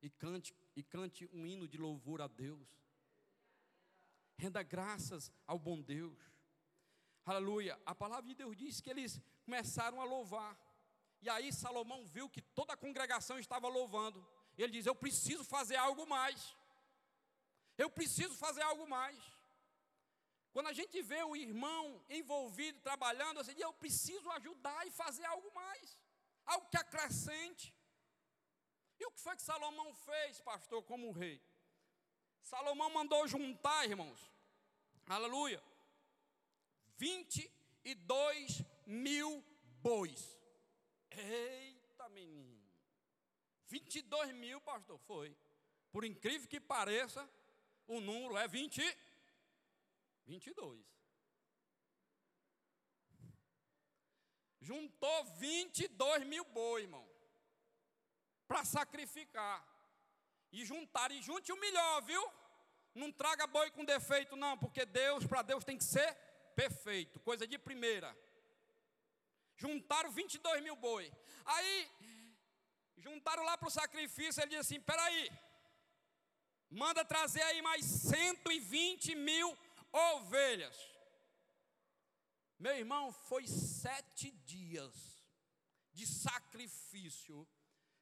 e 0.01 0.09
cante 0.09 0.55
e 0.75 0.83
cante 0.83 1.29
um 1.31 1.45
hino 1.45 1.67
de 1.67 1.77
louvor 1.77 2.21
a 2.21 2.27
Deus. 2.27 2.67
Renda 4.37 4.61
graças 4.61 5.31
ao 5.47 5.57
bom 5.57 5.81
Deus. 5.81 6.19
Aleluia. 7.25 7.79
A 7.85 7.95
palavra 7.95 8.27
de 8.27 8.35
Deus 8.35 8.55
diz 8.55 8.81
que 8.81 8.89
eles 8.89 9.21
começaram 9.43 10.01
a 10.01 10.05
louvar. 10.05 10.57
E 11.21 11.29
aí 11.29 11.51
Salomão 11.51 12.05
viu 12.05 12.29
que 12.29 12.41
toda 12.41 12.73
a 12.73 12.77
congregação 12.77 13.39
estava 13.39 13.67
louvando. 13.67 14.25
Ele 14.57 14.73
diz: 14.73 14.85
Eu 14.85 14.95
preciso 14.95 15.43
fazer 15.43 15.75
algo 15.75 16.05
mais. 16.05 16.55
Eu 17.77 17.89
preciso 17.89 18.35
fazer 18.35 18.61
algo 18.61 18.87
mais. 18.87 19.17
Quando 20.55 20.67
a 20.67 20.73
gente 20.79 21.01
vê 21.01 21.21
o 21.21 21.35
irmão 21.35 22.01
envolvido, 22.09 22.79
trabalhando, 22.79 23.41
assim, 23.41 23.53
eu 23.57 23.73
preciso 23.73 24.31
ajudar 24.31 24.87
e 24.87 24.89
fazer 24.89 25.25
algo 25.25 25.53
mais. 25.53 25.99
Algo 26.45 26.69
que 26.69 26.77
acrescente. 26.77 27.75
E 28.97 29.05
o 29.05 29.11
que 29.11 29.19
foi 29.19 29.35
que 29.35 29.41
Salomão 29.41 29.93
fez, 29.93 30.39
pastor, 30.39 30.81
como 30.83 31.11
rei? 31.11 31.43
Salomão 32.41 32.89
mandou 32.89 33.27
juntar, 33.27 33.85
irmãos, 33.85 34.31
aleluia, 35.05 35.61
22 36.95 38.63
mil 38.85 39.43
bois. 39.81 40.39
Eita, 41.11 42.07
menino. 42.07 42.63
22 43.67 44.31
mil, 44.31 44.61
pastor, 44.61 44.97
foi. 44.99 45.35
Por 45.91 46.05
incrível 46.05 46.47
que 46.47 46.61
pareça, 46.61 47.29
o 47.87 47.99
número 47.99 48.37
é 48.37 48.47
20, 48.47 48.81
22. 50.25 50.85
Juntou 54.59 55.25
22 55.25 56.25
mil 56.25 56.43
bois, 56.45 56.83
irmão, 56.83 57.07
para 58.47 58.65
sacrificar. 58.65 59.63
E 60.51 60.65
juntar, 60.65 61.11
e 61.11 61.21
junte 61.21 61.51
o 61.51 61.59
melhor, 61.59 62.01
viu? 62.03 62.23
Não 62.93 63.11
traga 63.11 63.45
boi 63.45 63.69
com 63.71 63.83
defeito, 63.83 64.35
não, 64.35 64.57
porque 64.57 64.85
Deus, 64.85 65.25
para 65.25 65.41
Deus 65.41 65.63
tem 65.63 65.77
que 65.77 65.83
ser 65.83 66.15
perfeito, 66.55 67.19
coisa 67.19 67.45
de 67.45 67.57
primeira. 67.57 68.15
Juntaram 69.57 70.11
22 70.11 70.63
mil 70.63 70.75
boi. 70.75 71.11
Aí, 71.45 71.91
juntaram 72.97 73.43
lá 73.43 73.57
para 73.57 73.67
o 73.67 73.71
sacrifício, 73.71 74.41
ele 74.41 74.49
disse 74.49 74.61
assim: 74.61 74.81
peraí, 74.81 75.29
manda 76.69 77.05
trazer 77.05 77.43
aí 77.43 77.61
mais 77.61 77.85
120 77.85 79.15
mil 79.15 79.57
ovelhas. 79.95 80.77
Meu 82.59 82.75
irmão, 82.75 83.11
foi 83.11 83.47
sete 83.47 84.31
dias 84.31 84.93
de 85.93 86.05
sacrifício, 86.05 87.47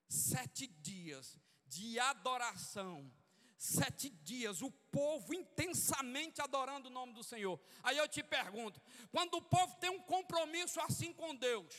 sete 0.08 0.68
dias 0.68 1.38
de 1.66 2.00
adoração, 2.00 3.12
sete 3.58 4.10
dias, 4.10 4.62
o 4.62 4.72
povo 4.72 5.34
intensamente 5.34 6.42
adorando 6.42 6.90
o 6.90 6.92
nome 6.92 7.14
do 7.14 7.24
Senhor. 7.24 7.60
Aí 7.84 7.98
eu 7.98 8.08
te 8.08 8.24
pergunto: 8.24 8.82
quando 9.12 9.36
o 9.36 9.42
povo 9.42 9.76
tem 9.78 9.90
um 9.90 10.02
compromisso 10.02 10.80
assim 10.82 11.14
com 11.14 11.36
Deus, 11.36 11.74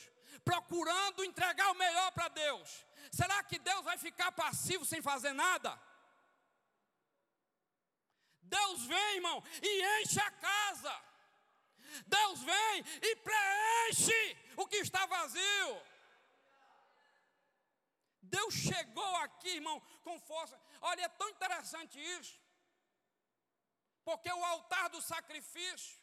procurando 0.45 1.25
entregar 1.25 1.71
o 1.73 1.79
melhor 1.79 2.11
para 2.13 2.29
Deus, 2.29 2.87
será 3.11 3.43
que 3.43 3.59
Deus 3.59 3.85
vai 3.85 3.99
ficar 3.99 4.33
passivo 4.33 4.85
sem 4.85 5.03
fazer 5.03 5.33
nada? 5.33 5.79
Deus 8.45 8.85
vem, 8.87 9.17
irmão, 9.17 9.43
e 9.63 10.03
enche 10.03 10.21
a 10.21 10.31
casa. 10.31 11.05
Deus 12.07 12.41
vem 12.41 12.85
e 13.03 13.17
preenche 13.17 14.37
o 14.57 14.67
que 14.67 14.77
está 14.77 15.07
vazio. 15.07 15.83
Deus 18.23 18.55
chegou 18.55 19.17
aqui, 19.17 19.49
irmão, 19.49 19.81
com 20.03 20.19
força. 20.21 20.61
Olha, 20.81 21.03
é 21.03 21.09
tão 21.09 21.29
interessante 21.29 21.99
isso. 22.19 22.39
Porque 24.05 24.31
o 24.31 24.45
altar 24.45 24.91
do 24.91 25.01
sacrifício, 25.01 25.99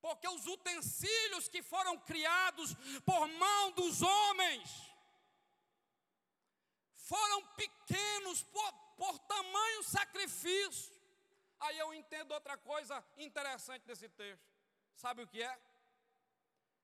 porque 0.00 0.26
os 0.28 0.46
utensílios 0.46 1.48
que 1.48 1.62
foram 1.62 1.98
criados 1.98 2.74
por 3.04 3.28
mão 3.28 3.70
dos 3.72 4.02
homens, 4.02 4.90
foram 6.96 7.44
pequenos 7.54 8.42
por, 8.44 8.72
por 8.96 9.18
tamanho 9.20 9.82
sacrifício. 9.82 10.99
Aí 11.60 11.78
eu 11.78 11.92
entendo 11.94 12.32
outra 12.32 12.56
coisa 12.56 13.04
interessante 13.16 13.86
nesse 13.86 14.08
texto. 14.08 14.48
Sabe 14.94 15.22
o 15.22 15.28
que 15.28 15.42
é? 15.42 15.60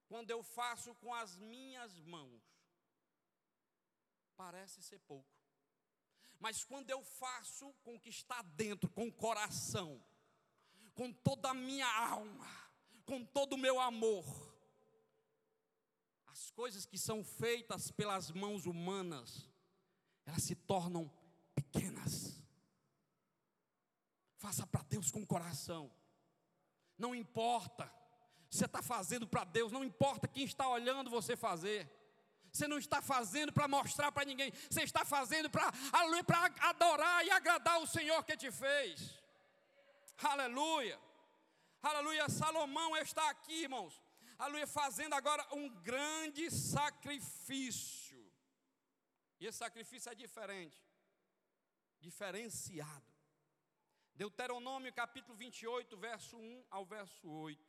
Quando 0.07 0.31
eu 0.31 0.43
faço 0.43 0.95
com 0.97 1.13
as 1.15 1.37
minhas 1.37 1.99
mãos 2.01 2.43
parece 4.37 4.83
ser 4.83 4.99
pouco. 5.01 5.35
Mas 6.39 6.63
quando 6.63 6.91
eu 6.91 7.03
faço 7.03 7.73
com 7.83 7.95
o 7.97 8.01
que 8.01 8.11
está 8.11 8.43
dentro, 8.43 8.91
com 8.91 9.09
o 9.09 9.13
coração, 9.13 10.05
com 10.95 11.13
toda 11.13 11.51
a 11.51 11.55
minha 11.55 11.87
alma, 11.87 12.47
com 13.05 13.25
todo 13.25 13.55
o 13.55 13.59
meu 13.59 13.81
amor, 13.81 14.25
as 16.27 16.51
coisas 16.51 16.85
que 16.85 16.99
são 16.99 17.25
feitas 17.25 17.91
pelas 17.91 18.31
mãos 18.31 18.67
humanas, 18.67 19.49
elas 20.27 20.43
se 20.43 20.55
tornam 20.55 21.11
pequenas. 21.55 22.36
Faça 24.47 24.65
para 24.65 24.83
Deus 24.83 25.11
com 25.11 25.23
o 25.23 25.27
coração, 25.27 25.93
não 26.97 27.13
importa, 27.13 27.93
você 28.49 28.67
está 28.67 28.81
fazendo 28.81 29.27
para 29.27 29.43
Deus, 29.43 29.73
não 29.73 29.83
importa 29.83 30.29
quem 30.29 30.45
está 30.45 30.69
olhando 30.69 31.11
você 31.11 31.37
fazer. 31.37 31.81
Você 32.53 32.69
não 32.69 32.79
está 32.79 33.03
fazendo 33.03 33.53
para 33.53 33.67
mostrar 33.67 34.13
para 34.13 34.25
ninguém, 34.25 34.53
você 34.71 34.85
está 34.85 35.05
fazendo 35.05 35.51
para 35.51 35.73
adorar 36.61 37.27
e 37.27 37.31
agradar 37.31 37.81
o 37.81 37.89
Senhor 37.89 38.23
que 38.23 38.37
te 38.37 38.53
fez. 38.53 39.21
Aleluia. 40.23 40.97
Aleluia. 41.83 42.29
Salomão 42.29 42.97
está 42.99 43.29
aqui, 43.29 43.65
irmãos. 43.65 44.01
Aleluia, 44.39 44.69
fazendo 44.69 45.15
agora 45.15 45.45
um 45.55 45.69
grande 45.91 46.53
sacrifício. 46.53 48.25
E 49.41 49.47
esse 49.47 49.59
sacrifício 49.59 50.09
é 50.13 50.15
diferente, 50.15 50.81
diferenciado. 52.01 53.16
Deuteronômio 54.17 54.91
capítulo 54.95 55.37
28, 55.37 55.95
verso 55.99 56.39
1 56.39 56.65
ao 56.71 56.87
verso 56.87 57.29
8. 57.29 57.63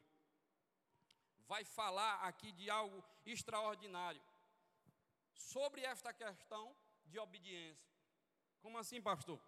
Vai 1.45 1.65
falar 1.65 2.21
aqui 2.21 2.53
de 2.53 2.69
algo 2.69 3.03
extraordinário 3.25 4.21
sobre 5.33 5.81
esta 5.81 6.13
questão 6.13 6.73
de 7.05 7.19
obediência. 7.19 7.91
Como 8.61 8.77
assim, 8.77 9.01
pastor? 9.01 9.41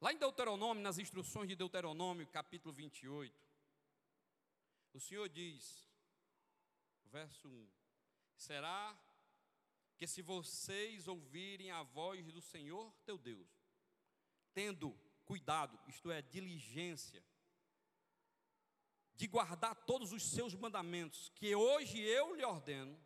Lá 0.00 0.12
em 0.12 0.16
Deuteronômio, 0.16 0.82
nas 0.82 0.98
instruções 0.98 1.48
de 1.48 1.56
Deuteronômio, 1.56 2.24
capítulo 2.28 2.72
28, 2.72 3.36
o 4.92 5.00
Senhor 5.00 5.28
diz, 5.28 5.90
verso 7.06 7.48
1: 7.48 7.70
Será 8.36 8.96
que 9.96 10.06
se 10.06 10.22
vocês 10.22 11.08
ouvirem 11.08 11.72
a 11.72 11.82
voz 11.82 12.32
do 12.32 12.40
Senhor 12.40 12.94
teu 13.04 13.18
Deus, 13.18 13.59
tendo 14.52 14.96
cuidado, 15.24 15.78
isto 15.86 16.10
é, 16.10 16.20
diligência, 16.22 17.22
de 19.14 19.26
guardar 19.26 19.74
todos 19.84 20.12
os 20.12 20.22
seus 20.22 20.54
mandamentos, 20.54 21.30
que 21.34 21.54
hoje 21.54 22.00
eu 22.00 22.34
lhe 22.34 22.44
ordeno, 22.44 22.98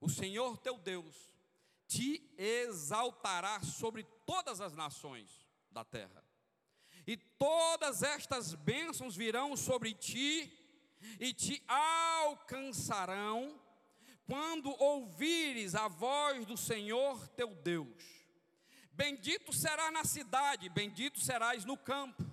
o 0.00 0.08
Senhor 0.08 0.58
teu 0.58 0.78
Deus 0.78 1.30
te 1.86 2.32
exaltará 2.38 3.60
sobre 3.62 4.04
todas 4.24 4.60
as 4.60 4.72
nações 4.72 5.46
da 5.70 5.84
terra. 5.84 6.24
E 7.06 7.16
todas 7.16 8.02
estas 8.02 8.54
bênçãos 8.54 9.16
virão 9.16 9.56
sobre 9.56 9.92
ti 9.92 10.50
e 11.18 11.34
te 11.34 11.62
alcançarão 11.66 13.60
quando 14.24 14.70
ouvires 14.80 15.74
a 15.74 15.88
voz 15.88 16.46
do 16.46 16.56
Senhor 16.56 17.28
teu 17.28 17.54
Deus. 17.54 18.21
Bendito 18.94 19.52
será 19.52 19.90
na 19.90 20.04
cidade, 20.04 20.68
bendito 20.68 21.20
serás 21.20 21.64
no 21.64 21.76
campo. 21.76 22.31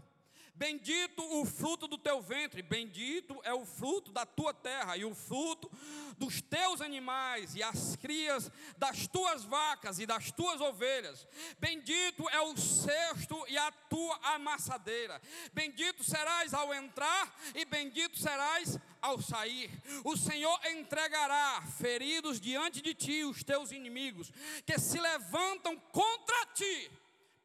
Bendito 0.60 1.24
o 1.40 1.46
fruto 1.46 1.88
do 1.88 1.98
teu 1.98 2.22
ventre, 2.22 2.62
bendito 2.62 3.40
é 3.46 3.54
o 3.54 3.66
fruto 3.66 4.12
da 4.12 4.26
tua 4.26 4.54
terra, 4.54 4.98
e 4.98 5.06
o 5.06 5.16
fruto 5.16 5.72
dos 6.18 6.42
teus 6.42 6.82
animais, 6.82 7.56
e 7.56 7.64
as 7.64 7.96
crias 7.96 8.52
das 8.78 9.08
tuas 9.08 9.46
vacas 9.46 10.00
e 10.00 10.06
das 10.06 10.34
tuas 10.34 10.60
ovelhas. 10.60 11.26
Bendito 11.60 12.28
é 12.28 12.42
o 12.42 12.58
cesto 12.58 13.42
e 13.48 13.58
a 13.58 13.72
tua 13.72 14.20
amassadeira. 14.36 15.22
Bendito 15.54 16.04
serás 16.04 16.54
ao 16.54 16.74
entrar, 16.74 17.34
e 17.56 17.64
bendito 17.64 18.20
serás 18.20 18.78
ao 19.02 19.22
sair. 19.22 19.72
O 20.04 20.18
Senhor 20.18 20.60
entregará 20.66 21.62
feridos 21.78 22.38
diante 22.38 22.82
de 22.82 22.94
ti 22.94 23.24
os 23.24 23.46
teus 23.46 23.72
inimigos, 23.72 24.30
que 24.66 24.78
se 24.78 25.00
levantam 25.00 25.78
contra 25.94 26.46
ti 26.48 26.92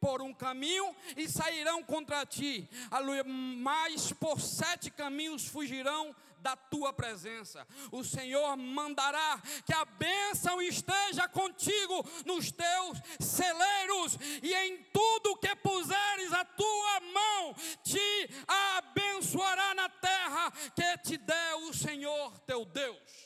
por 0.05 0.21
um 0.21 0.31
caminho 0.31 0.95
e 1.17 1.27
sairão 1.27 1.81
contra 1.81 2.23
ti, 2.27 2.69
aleluia, 2.91 3.23
mas 3.23 4.13
por 4.13 4.39
sete 4.39 4.91
caminhos 4.91 5.47
fugirão 5.47 6.15
da 6.37 6.55
tua 6.55 6.93
presença. 6.93 7.67
O 7.91 8.03
Senhor 8.03 8.55
mandará 8.55 9.41
que 9.65 9.73
a 9.73 9.83
bênção 9.83 10.61
esteja 10.61 11.27
contigo 11.27 12.07
nos 12.23 12.51
teus 12.51 12.99
celeiros 13.19 14.15
e 14.43 14.53
em 14.53 14.77
tudo 14.93 15.37
que 15.37 15.55
puseres 15.55 16.31
a 16.33 16.45
tua 16.45 16.99
mão, 17.11 17.55
te 17.83 18.29
abençoará 18.77 19.73
na 19.73 19.89
terra 19.89 20.51
que 20.75 20.97
te 20.99 21.17
deu 21.17 21.67
o 21.67 21.73
Senhor 21.73 22.39
teu 22.41 22.63
Deus. 22.63 23.25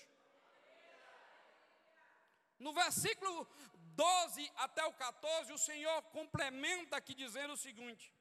No 2.58 2.72
versículo 2.74 3.46
12 4.00 4.50
até 4.56 4.86
o 4.86 4.94
14, 4.94 5.52
o 5.52 5.58
Senhor 5.58 6.02
complementa 6.04 6.96
aqui 6.96 7.14
dizendo 7.14 7.52
o 7.54 7.58
seguinte: 7.58 8.14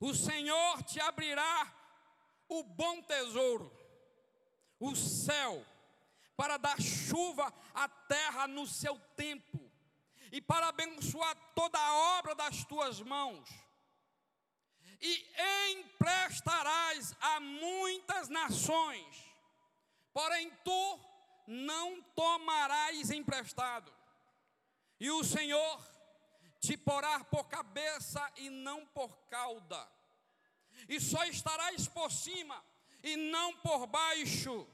O 0.00 0.12
Senhor 0.12 0.82
te 0.82 0.98
abrirá 0.98 1.72
o 2.48 2.64
bom 2.64 3.00
tesouro, 3.02 3.70
o 4.80 4.96
céu, 4.96 5.64
para 6.36 6.56
dar 6.56 6.80
chuva 6.82 7.54
à 7.72 7.88
terra 7.88 8.48
no 8.48 8.66
seu 8.66 8.98
tempo, 9.14 9.70
e 10.32 10.40
para 10.40 10.66
abençoar 10.66 11.36
toda 11.54 11.78
a 11.78 11.94
obra 12.18 12.34
das 12.34 12.64
tuas 12.64 13.00
mãos. 13.00 13.48
E 15.00 15.12
emprestarás 15.74 17.14
a 17.20 17.38
muitas 17.38 18.28
nações, 18.28 19.32
porém 20.12 20.50
tu 20.64 21.00
não 21.46 22.02
tomarás 22.16 23.12
emprestado 23.12 23.93
e 24.98 25.10
o 25.10 25.24
Senhor 25.24 25.94
te 26.60 26.76
porá 26.76 27.22
por 27.24 27.48
cabeça 27.48 28.32
e 28.36 28.48
não 28.48 28.86
por 28.86 29.16
cauda, 29.28 29.88
e 30.88 31.00
só 31.00 31.24
estarás 31.24 31.88
por 31.88 32.10
cima 32.10 32.64
e 33.02 33.16
não 33.16 33.54
por 33.56 33.86
baixo. 33.86 34.66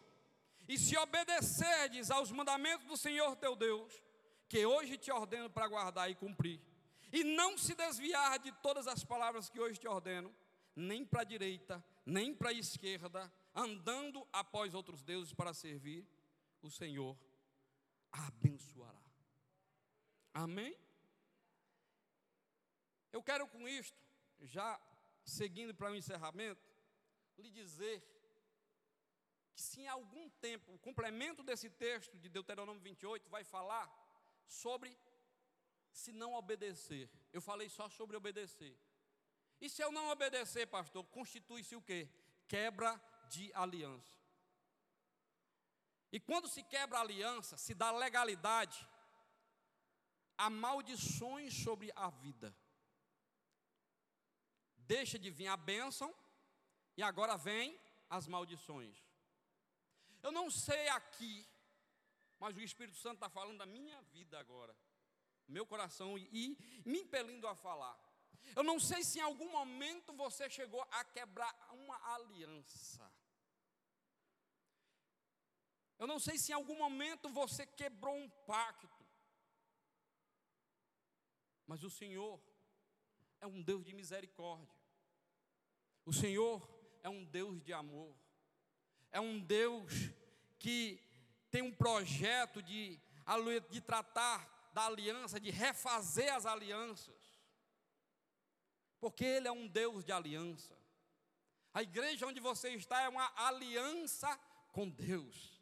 E 0.68 0.78
se 0.78 0.96
obedecerdes 0.96 2.12
aos 2.12 2.30
mandamentos 2.30 2.86
do 2.86 2.96
Senhor 2.96 3.34
teu 3.36 3.56
Deus, 3.56 3.92
que 4.48 4.64
hoje 4.64 4.96
te 4.96 5.10
ordeno 5.10 5.50
para 5.50 5.66
guardar 5.66 6.08
e 6.08 6.14
cumprir, 6.14 6.60
e 7.12 7.24
não 7.24 7.58
se 7.58 7.74
desviar 7.74 8.38
de 8.38 8.52
todas 8.62 8.86
as 8.86 9.02
palavras 9.04 9.50
que 9.50 9.58
hoje 9.58 9.80
te 9.80 9.88
ordeno, 9.88 10.32
nem 10.76 11.04
para 11.04 11.22
a 11.22 11.24
direita, 11.24 11.84
nem 12.06 12.32
para 12.32 12.50
a 12.50 12.52
esquerda, 12.52 13.32
andando 13.52 14.26
após 14.32 14.74
outros 14.74 15.02
deuses 15.02 15.32
para 15.32 15.52
servir, 15.52 16.06
o 16.62 16.70
Senhor 16.70 17.18
abençoará. 18.12 18.99
Amém? 20.44 20.74
Eu 23.12 23.22
quero 23.22 23.46
com 23.46 23.68
isto, 23.68 23.98
já 24.40 24.80
seguindo 25.22 25.74
para 25.74 25.90
o 25.90 25.96
encerramento, 25.96 26.64
lhe 27.36 27.50
dizer 27.50 27.96
que 29.54 29.60
se 29.60 29.82
em 29.82 29.88
algum 29.88 30.30
tempo, 30.46 30.72
o 30.72 30.78
complemento 30.78 31.42
desse 31.42 31.68
texto 31.68 32.18
de 32.18 32.28
Deuteronômio 32.28 32.82
28 32.82 33.28
vai 33.28 33.44
falar 33.44 33.86
sobre 34.46 34.96
se 35.92 36.12
não 36.12 36.32
obedecer. 36.34 37.10
Eu 37.32 37.42
falei 37.42 37.68
só 37.68 37.88
sobre 37.88 38.16
obedecer. 38.16 38.74
E 39.60 39.68
se 39.68 39.82
eu 39.82 39.92
não 39.92 40.08
obedecer, 40.08 40.66
pastor, 40.66 41.04
constitui-se 41.18 41.76
o 41.76 41.82
quê? 41.82 42.08
Quebra 42.48 42.98
de 43.28 43.52
aliança. 43.52 44.18
E 46.10 46.18
quando 46.18 46.48
se 46.48 46.62
quebra 46.62 47.00
aliança, 47.00 47.58
se 47.58 47.74
dá 47.74 47.90
legalidade 47.92 48.88
há 50.40 50.48
maldições 50.48 51.52
sobre 51.62 51.92
a 51.94 52.08
vida. 52.08 52.48
Deixa 54.94 55.18
de 55.18 55.30
vir 55.30 55.48
a 55.48 55.56
bênção 55.56 56.14
e 56.96 57.02
agora 57.02 57.36
vem 57.36 57.78
as 58.08 58.26
maldições. 58.26 58.96
Eu 60.22 60.32
não 60.32 60.50
sei 60.50 60.88
aqui, 60.88 61.46
mas 62.38 62.56
o 62.56 62.60
Espírito 62.60 62.96
Santo 62.96 63.16
está 63.16 63.28
falando 63.28 63.58
da 63.58 63.66
minha 63.66 64.00
vida 64.14 64.38
agora, 64.38 64.74
meu 65.46 65.66
coração 65.66 66.16
e, 66.18 66.28
e 66.32 66.44
me 66.88 67.00
impelindo 67.00 67.46
a 67.46 67.54
falar. 67.54 67.98
Eu 68.56 68.62
não 68.62 68.80
sei 68.80 69.04
se 69.04 69.18
em 69.18 69.22
algum 69.22 69.50
momento 69.52 70.14
você 70.14 70.48
chegou 70.48 70.82
a 70.90 71.04
quebrar 71.04 71.54
uma 71.72 71.98
aliança. 72.14 73.12
Eu 75.98 76.06
não 76.06 76.18
sei 76.18 76.38
se 76.38 76.50
em 76.50 76.54
algum 76.54 76.78
momento 76.78 77.28
você 77.28 77.66
quebrou 77.66 78.16
um 78.16 78.28
pacto. 78.46 78.99
Mas 81.70 81.84
o 81.84 81.88
Senhor 81.88 82.42
é 83.40 83.46
um 83.46 83.62
Deus 83.62 83.84
de 83.84 83.94
misericórdia. 83.94 84.74
O 86.04 86.12
Senhor 86.12 86.68
é 87.00 87.08
um 87.08 87.24
Deus 87.24 87.62
de 87.62 87.72
amor. 87.72 88.12
É 89.12 89.20
um 89.20 89.38
Deus 89.38 89.92
que 90.58 91.00
tem 91.48 91.62
um 91.62 91.72
projeto 91.72 92.60
de, 92.60 93.00
de 93.70 93.80
tratar 93.80 94.70
da 94.74 94.86
aliança, 94.86 95.38
de 95.38 95.50
refazer 95.50 96.34
as 96.34 96.44
alianças. 96.44 97.40
Porque 98.98 99.24
Ele 99.24 99.46
é 99.46 99.52
um 99.52 99.68
Deus 99.68 100.04
de 100.04 100.10
aliança. 100.10 100.76
A 101.72 101.84
igreja 101.84 102.26
onde 102.26 102.40
você 102.40 102.70
está 102.70 103.00
é 103.02 103.08
uma 103.08 103.32
aliança 103.46 104.36
com 104.72 104.90
Deus. 104.90 105.59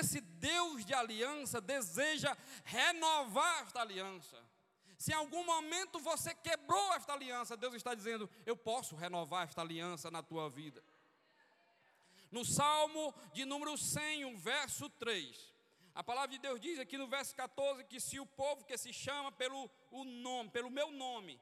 Esse 0.00 0.20
Deus 0.20 0.84
de 0.84 0.92
aliança 0.92 1.60
deseja 1.60 2.36
renovar 2.64 3.62
esta 3.62 3.80
aliança. 3.80 4.36
Se 4.98 5.12
em 5.12 5.14
algum 5.14 5.44
momento 5.44 6.00
você 6.00 6.34
quebrou 6.34 6.92
esta 6.94 7.12
aliança, 7.12 7.56
Deus 7.56 7.74
está 7.74 7.94
dizendo: 7.94 8.28
Eu 8.44 8.56
posso 8.56 8.96
renovar 8.96 9.46
esta 9.46 9.60
aliança 9.60 10.10
na 10.10 10.20
tua 10.20 10.50
vida. 10.50 10.82
No 12.28 12.44
Salmo 12.44 13.14
de 13.32 13.44
número 13.44 13.78
100, 13.78 14.24
o 14.24 14.36
verso 14.36 14.90
3, 14.90 15.54
a 15.94 16.02
palavra 16.02 16.30
de 16.30 16.38
Deus 16.38 16.60
diz 16.60 16.80
aqui 16.80 16.98
no 16.98 17.06
verso 17.06 17.32
14 17.36 17.84
que 17.84 18.00
se 18.00 18.18
o 18.18 18.26
povo 18.26 18.64
que 18.64 18.76
se 18.76 18.92
chama 18.92 19.30
pelo 19.30 19.70
o 19.92 20.02
nome, 20.02 20.50
pelo 20.50 20.70
meu 20.70 20.90
nome, 20.90 21.40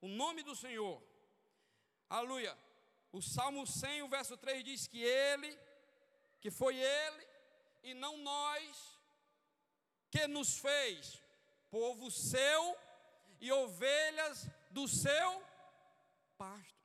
o 0.00 0.06
nome 0.06 0.44
do 0.44 0.54
Senhor, 0.54 1.02
aleluia. 2.08 2.56
O 3.10 3.20
Salmo 3.20 3.66
100, 3.66 4.02
o 4.02 4.08
verso 4.08 4.36
3 4.36 4.62
diz 4.62 4.86
que 4.86 5.02
ele, 5.02 5.58
que 6.40 6.48
foi 6.48 6.76
ele 6.76 7.27
e 7.82 7.94
não 7.94 8.16
nós, 8.18 8.98
que 10.10 10.26
nos 10.26 10.58
fez 10.58 11.20
povo 11.70 12.10
seu 12.10 12.76
e 13.40 13.52
ovelhas 13.52 14.48
do 14.70 14.88
seu 14.88 15.42
pasto. 16.36 16.78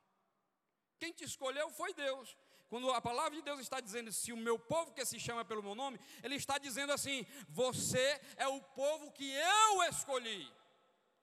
Quem 0.98 1.12
te 1.12 1.24
escolheu 1.24 1.70
foi 1.70 1.92
Deus. 1.94 2.36
Quando 2.68 2.90
a 2.90 3.00
palavra 3.00 3.36
de 3.36 3.42
Deus 3.42 3.60
está 3.60 3.78
dizendo, 3.80 4.10
se 4.10 4.32
o 4.32 4.36
meu 4.36 4.58
povo 4.58 4.92
que 4.92 5.04
se 5.04 5.20
chama 5.20 5.44
pelo 5.44 5.62
meu 5.62 5.74
nome, 5.74 6.00
ele 6.22 6.34
está 6.34 6.58
dizendo 6.58 6.92
assim: 6.92 7.26
você 7.48 8.20
é 8.36 8.48
o 8.48 8.60
povo 8.60 9.12
que 9.12 9.30
eu 9.30 9.82
escolhi. 9.84 10.50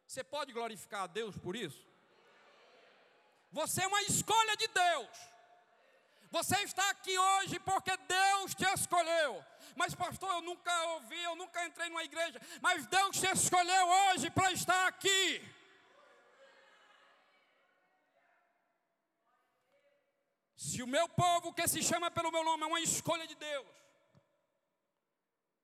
Você 0.06 0.24
pode 0.24 0.54
glorificar 0.54 1.04
a 1.04 1.08
Deus 1.08 1.38
por 1.38 1.56
isso? 1.56 1.88
Você 3.52 3.84
é 3.84 3.88
uma 3.88 4.02
escolha 4.04 4.56
de 4.56 4.68
Deus. 4.68 5.18
Você 6.30 6.56
está 6.64 6.90
aqui 6.90 7.18
hoje 7.18 7.60
porque 7.60 7.96
Deus 7.98 8.56
te 8.56 8.64
escolheu. 8.64 9.44
Mas, 9.76 9.96
pastor, 9.96 10.30
eu 10.36 10.42
nunca 10.42 10.74
ouvi, 10.94 11.22
eu 11.24 11.36
nunca 11.36 11.66
entrei 11.66 11.90
numa 11.90 12.04
igreja. 12.04 12.40
Mas 12.62 12.86
Deus 12.88 13.20
te 13.20 13.28
escolheu 13.28 13.88
hoje 13.88 14.30
para 14.30 14.52
estar 14.52 14.88
aqui. 14.88 15.42
Se 20.56 20.82
o 20.84 20.88
meu 20.88 21.08
povo, 21.10 21.54
que 21.54 21.68
se 21.68 21.82
chama 21.82 22.12
pelo 22.12 22.32
meu 22.32 22.44
nome, 22.44 22.64
é 22.64 22.68
uma 22.68 22.80
escolha 22.80 23.26
de 23.26 23.36
Deus, 23.36 23.68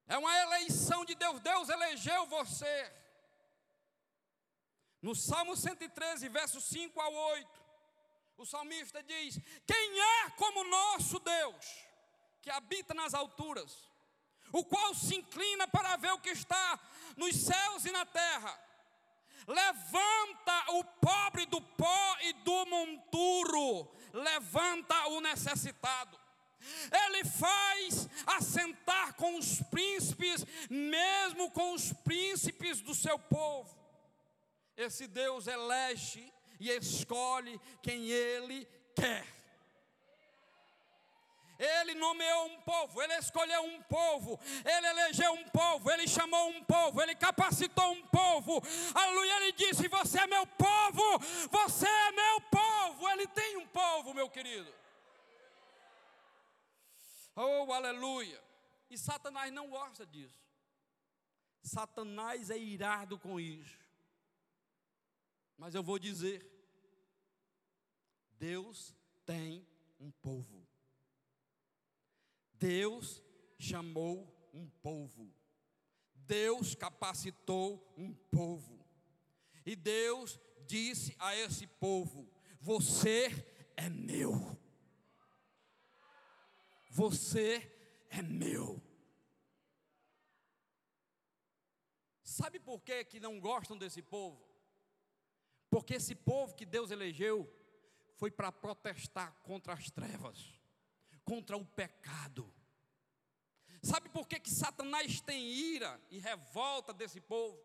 é 0.08 0.18
uma 0.18 0.36
eleição 0.39 1.05
de 1.05 1.14
Deus, 1.14 1.39
Deus 1.39 1.70
elegeu 1.70 2.26
você. 2.26 2.93
No 5.01 5.14
Salmo 5.14 5.55
113, 5.55 6.28
versos 6.30 6.64
5 6.66 6.99
a 6.99 7.10
8, 7.10 7.62
o 8.38 8.45
salmista 8.45 9.03
diz: 9.03 9.39
Quem 9.66 9.99
é 9.99 10.30
como 10.32 10.64
nosso 10.64 11.20
Deus, 11.20 11.66
que 12.41 12.49
habita 12.49 12.93
nas 12.93 13.14
alturas, 13.14 13.87
o 14.52 14.64
qual 14.64 14.93
se 14.93 15.16
inclina 15.16 15.68
para 15.68 15.98
ver 15.98 16.12
o 16.12 16.20
que 16.20 16.30
está 16.30 16.80
nos 17.16 17.36
céus 17.36 17.86
e 17.86 17.91
na 17.91 18.06
terra? 18.06 18.58
Levanta 19.48 20.72
o 20.74 20.84
pobre 20.84 21.45
do 21.45 21.62
pó 21.62 22.18
e 22.22 22.34
do 22.34 22.66
monturo, 22.66 23.89
levanta 24.14 25.08
o 25.08 25.22
necessitado. 25.22 26.20
Ele 27.06 27.24
faz 27.24 28.10
assentar 28.26 29.14
com 29.14 29.38
os 29.38 29.62
príncipes, 29.62 30.45
mesmo 30.70 31.50
com 31.52 31.74
os 31.74 31.93
príncipes 31.93 32.82
do 32.82 32.93
seu 32.93 33.18
povo. 33.18 33.78
Esse 34.76 35.08
Deus 35.08 35.48
elege 35.48 36.32
e 36.60 36.70
escolhe 36.70 37.60
quem 37.82 38.10
ele 38.10 38.66
quer. 38.95 39.26
Ele 41.60 41.95
nomeou 41.95 42.47
um 42.47 42.62
povo, 42.62 43.01
ele 43.01 43.16
escolheu 43.16 43.64
um 43.64 43.82
povo, 43.84 44.39
ele 44.64 44.88
elegeu 44.88 45.32
um 45.34 45.43
povo, 45.49 45.89
ele 45.89 46.08
chamou 46.08 46.49
um 46.49 46.64
povo, 46.64 47.01
ele 47.01 47.16
capacitou 47.16 47.91
um 47.91 48.05
povo. 48.08 48.62
Aleluia, 48.93 49.38
ele 49.38 49.51
disse: 49.53 49.88
Você 49.88 50.20
é 50.20 50.28
meu 50.28 50.45
povo, 50.45 51.20
você 51.49 51.88
é 51.88 52.12
meu 52.12 52.41
povo. 52.41 53.10
Ele 53.10 53.28
tem 53.28 53.58
um 53.58 53.68
povo, 53.68 54.14
meu 54.14 54.30
querido. 54.30 54.72
Oh, 57.36 57.72
aleluia. 57.72 58.43
E 58.89 58.97
Satanás 58.97 59.51
não 59.51 59.70
gosta 59.70 60.05
disso. 60.05 60.39
Satanás 61.64 62.49
é 62.49 62.58
irado 62.58 63.18
com 63.20 63.39
isso. 63.39 63.78
Mas 65.58 65.74
eu 65.74 65.84
vou 65.84 65.97
dizer: 65.97 66.45
Deus 68.38 68.93
tem 69.26 69.68
um 69.99 70.12
povo. 70.12 70.66
Deus 72.60 73.22
chamou 73.58 74.49
um 74.53 74.68
povo. 74.82 75.34
Deus 76.14 76.76
capacitou 76.76 77.93
um 77.97 78.14
povo. 78.14 78.86
E 79.66 79.76
Deus 79.76 80.39
disse 80.66 81.16
a 81.20 81.36
esse 81.36 81.68
povo: 81.68 82.30
Você 82.60 83.28
é 83.76 83.89
meu. 83.89 84.58
Você 86.89 87.72
é 88.10 88.22
meu. 88.22 88.82
Sabe 92.24 92.60
por 92.60 92.82
que, 92.82 93.03
que 93.05 93.20
não 93.20 93.39
gostam 93.39 93.78
desse 93.78 94.01
povo? 94.01 94.47
Porque 95.70 95.95
esse 95.95 96.16
povo 96.16 96.55
que 96.55 96.66
Deus 96.66 96.91
elegeu 96.91 97.51
foi 98.16 98.32
para 98.32 98.51
protestar 98.51 99.34
contra 99.43 99.74
as 99.74 99.89
trevas, 99.89 100.57
contra 101.28 101.58
o 101.58 101.66
pecado. 101.66 102.50
Sabe 103.84 104.08
por 104.08 104.26
que, 104.26 104.40
que 104.40 104.50
Satanás 104.50 105.20
tem 105.20 105.46
ira 105.46 106.00
e 106.10 106.20
revolta 106.20 106.94
desse 106.94 107.20
povo? 107.20 107.60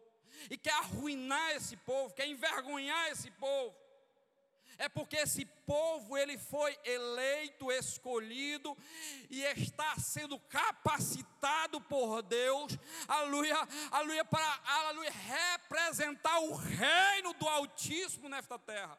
E 0.51 0.59
quer 0.59 0.75
arruinar 0.75 1.53
esse 1.53 1.77
povo, 1.77 2.13
quer 2.13 2.27
envergonhar 2.27 3.11
esse 3.13 3.31
povo? 3.31 3.73
É 4.79 4.89
porque 4.89 5.17
esse 5.17 5.45
povo 5.45 6.17
ele 6.17 6.37
foi 6.37 6.77
eleito, 6.85 7.71
escolhido 7.71 8.77
e 9.31 9.43
está 9.43 9.97
sendo 9.99 10.41
capacitado 10.41 11.81
por 11.83 12.23
Deus, 12.23 12.77
aleluia, 13.07 13.57
aleluia 13.93 14.25
para 14.25 14.61
aleluia, 14.65 15.11
representar 15.11 16.41
o 16.41 16.55
reino 16.55 17.33
do 17.35 17.49
Altíssimo 17.49 18.29
nesta 18.29 18.59
terra. 18.59 18.99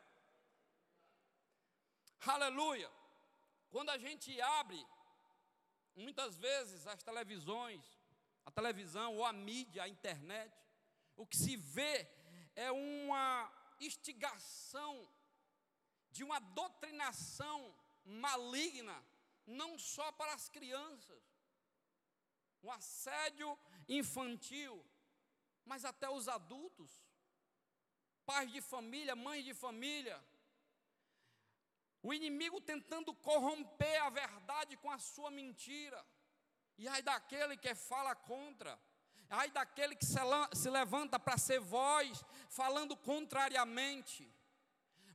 Aleluia. 2.26 2.89
Quando 3.74 3.89
a 3.89 3.97
gente 3.97 4.39
abre 4.39 4.80
muitas 5.95 6.38
vezes 6.38 6.86
as 6.86 7.01
televisões, 7.01 7.84
a 8.45 8.51
televisão 8.51 9.15
ou 9.17 9.26
a 9.26 9.34
mídia, 9.34 9.82
a 9.82 9.89
internet, 9.89 10.55
o 11.15 11.26
que 11.26 11.36
se 11.36 11.55
vê 11.55 12.07
é 12.55 12.71
uma 12.71 13.51
instigação 13.80 14.93
de 16.11 16.24
uma 16.24 16.39
doutrinação 16.39 17.76
maligna, 18.05 19.03
não 19.47 19.80
só 19.80 20.11
para 20.11 20.36
as 20.36 20.47
crianças, 20.49 21.24
um 22.61 22.69
assédio 22.69 23.57
infantil, 23.89 24.86
mas 25.65 25.84
até 25.84 26.07
os 26.07 26.28
adultos, 26.28 26.91
pais 28.24 28.51
de 28.51 28.61
família, 28.61 29.15
mães 29.15 29.43
de 29.43 29.55
família. 29.55 30.24
O 32.03 32.13
inimigo 32.13 32.59
tentando 32.59 33.13
corromper 33.13 34.03
a 34.03 34.09
verdade 34.09 34.75
com 34.77 34.91
a 34.91 34.99
sua 34.99 35.31
mentira. 35.31 36.05
E 36.77 36.87
ai 36.87 37.01
daquele 37.01 37.55
que 37.55 37.73
fala 37.73 38.13
contra, 38.13 38.77
ai 39.29 39.49
daquele 39.49 39.95
que 39.95 40.05
se 40.05 40.69
levanta 40.69 41.17
para 41.17 41.37
ser 41.37 41.59
voz, 41.59 42.23
falando 42.49 42.97
contrariamente. 42.97 44.29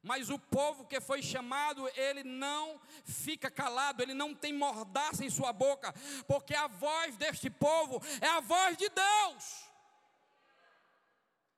Mas 0.03 0.31
o 0.31 0.39
povo 0.39 0.87
que 0.87 1.01
foi 1.01 1.21
chamado, 1.21 1.87
ele 1.95 2.25
não 2.25 2.81
fica 3.05 3.51
calado, 3.51 4.03
ele 4.03 4.15
não 4.15 4.35
tem 4.35 4.53
mordaça 4.53 5.25
em 5.25 5.31
sua 5.31 5.53
boca, 5.53 5.93
porque 6.27 6.55
a 6.55 6.69
voz 6.69 7.17
deste 7.17 7.51
povo 7.51 8.01
é 8.21 8.29
a 8.29 8.41
voz 8.41 8.77
de 8.79 8.89
Deus. 8.89 9.69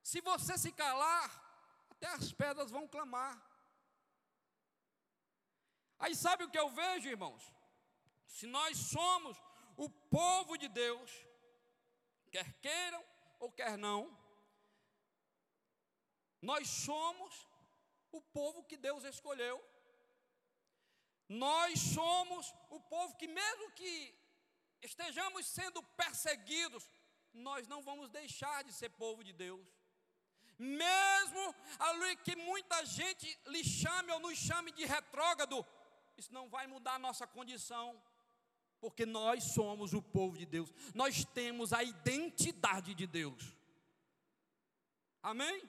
Se 0.03 0.21
você 0.23 0.59
se 0.59 0.73
calar, 0.73 1.31
até 1.91 2.09
as 2.09 2.33
pedras 2.33 2.71
vão 2.71 2.89
clamar. 2.89 3.50
Aí 6.01 6.15
sabe 6.15 6.45
o 6.45 6.51
que 6.51 6.59
eu 6.59 6.69
vejo, 6.71 7.09
irmãos? 7.09 7.43
Se 8.27 8.47
nós 8.47 8.77
somos 8.79 9.37
o 9.77 9.89
povo 9.89 10.57
de 10.57 10.69
Deus, 10.69 11.11
quer 12.31 12.53
queiram 12.61 13.05
ou 13.39 13.53
quer 13.53 13.77
não, 13.77 14.01
nós 16.41 16.69
somos 16.69 17.47
o 18.11 18.21
povo 18.21 18.65
que 18.65 18.77
Deus 18.77 19.05
escolheu. 19.05 19.63
Nós 21.29 21.79
somos 21.79 22.53
o 22.71 22.81
povo 22.81 23.15
que, 23.17 23.29
mesmo 23.29 23.71
que 23.73 23.93
estejamos 24.83 25.47
sendo 25.47 25.83
perseguidos, 26.03 26.85
nós 27.33 27.69
não 27.69 27.83
vamos 27.83 28.09
deixar 28.11 28.65
de 28.65 28.73
ser 28.73 28.89
povo 28.91 29.23
de 29.23 29.33
Deus. 29.33 29.67
Mesmo 30.59 31.55
que 32.25 32.35
muita 32.37 32.85
gente 32.85 33.27
lhe 33.47 33.63
chame 33.65 34.13
ou 34.13 34.21
nos 34.21 34.39
chame 34.39 34.73
de 34.73 34.85
retrógrado, 34.85 35.65
isso 36.21 36.33
não 36.33 36.49
vai 36.49 36.67
mudar 36.67 36.95
a 36.95 36.99
nossa 36.99 37.27
condição, 37.27 38.01
porque 38.81 39.05
nós 39.05 39.45
somos 39.53 39.93
o 39.93 40.03
povo 40.03 40.39
de 40.39 40.47
Deus, 40.47 40.73
nós 40.95 41.25
temos 41.25 41.73
a 41.73 41.83
identidade 41.83 42.95
de 42.95 43.07
Deus. 43.07 43.57
Amém? 45.23 45.69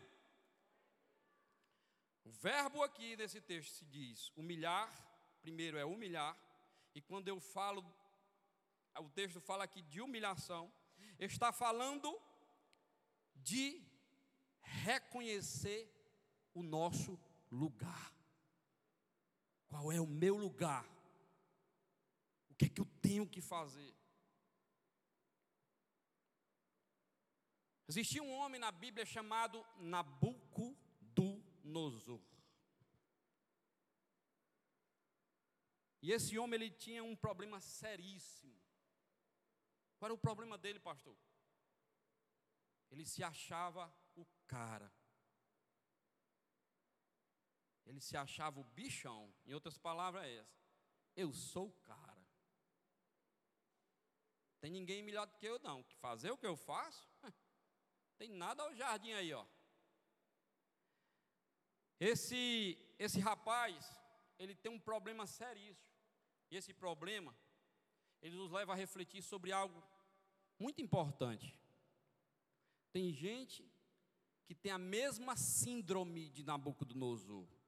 O 2.24 2.30
verbo 2.30 2.84
aqui 2.84 3.16
nesse 3.16 3.42
texto 3.42 3.74
se 3.74 3.86
diz 3.86 4.32
humilhar, 4.36 4.90
primeiro 5.42 5.78
é 5.78 5.86
humilhar, 5.86 6.38
e 6.94 7.02
quando 7.02 7.28
eu 7.28 7.40
falo, 7.40 7.84
o 9.00 9.10
texto 9.10 9.42
fala 9.42 9.64
aqui 9.64 9.82
de 9.84 10.02
humilhação, 10.02 10.72
está 11.18 11.52
falando 11.52 12.20
de 13.36 13.82
reconhecer 14.62 15.90
o 16.54 16.62
nosso 16.62 17.20
lugar. 17.50 18.21
Qual 19.72 19.90
é 19.90 20.02
o 20.02 20.06
meu 20.06 20.36
lugar? 20.36 20.86
O 22.50 22.56
que 22.56 22.66
é 22.66 22.70
que 22.70 22.82
eu 22.82 22.86
tenho 23.02 23.26
que 23.26 23.42
fazer? 23.42 23.96
Existia 27.88 28.22
um 28.22 28.34
homem 28.34 28.60
na 28.60 28.70
Bíblia 28.70 29.06
chamado 29.06 29.66
Nabucodonosor. 29.78 32.20
E 36.02 36.12
esse 36.12 36.38
homem 36.38 36.60
ele 36.60 36.70
tinha 36.70 37.02
um 37.02 37.16
problema 37.16 37.62
seríssimo. 37.62 38.62
Qual 39.98 40.08
era 40.08 40.14
o 40.14 40.18
problema 40.18 40.58
dele, 40.58 40.82
pastor? 40.82 41.16
Ele 42.90 43.06
se 43.06 43.24
achava 43.24 43.90
o 44.18 44.26
cara. 44.48 44.92
Ele 47.92 48.00
se 48.00 48.16
achava 48.16 48.58
o 48.58 48.64
bichão. 48.64 49.34
Em 49.46 49.54
outras 49.54 49.78
palavras, 49.78 50.24
é 50.24 50.38
essa. 50.38 50.58
Eu 51.14 51.34
sou 51.34 51.68
o 51.68 51.80
cara. 51.82 52.26
Tem 54.62 54.72
ninguém 54.72 55.04
melhor 55.04 55.28
do 55.28 55.36
que 55.36 55.46
eu, 55.46 55.60
não. 55.60 55.84
Que 55.84 55.94
fazer 55.98 56.32
o 56.32 56.38
que 56.38 56.48
eu 56.48 56.56
faço? 56.56 57.06
Tem 58.18 58.30
nada 58.30 58.64
ao 58.64 58.74
jardim 58.74 59.12
aí, 59.12 59.34
ó. 59.34 59.46
Esse, 62.00 62.78
esse 62.98 63.20
rapaz, 63.20 63.86
ele 64.40 64.56
tem 64.56 64.72
um 64.72 64.80
problema 64.80 65.28
seríssimo. 65.28 65.94
E 66.50 66.56
esse 66.56 66.74
problema, 66.74 67.38
ele 68.22 68.38
nos 68.38 68.52
leva 68.52 68.72
a 68.72 68.76
refletir 68.76 69.22
sobre 69.22 69.52
algo 69.52 69.84
muito 70.58 70.82
importante. 70.82 71.60
Tem 72.94 73.12
gente 73.12 73.70
que 74.46 74.56
tem 74.56 74.72
a 74.72 74.78
mesma 74.78 75.36
síndrome 75.36 76.30
de 76.30 76.44
Nabucodonosor. 76.44 77.61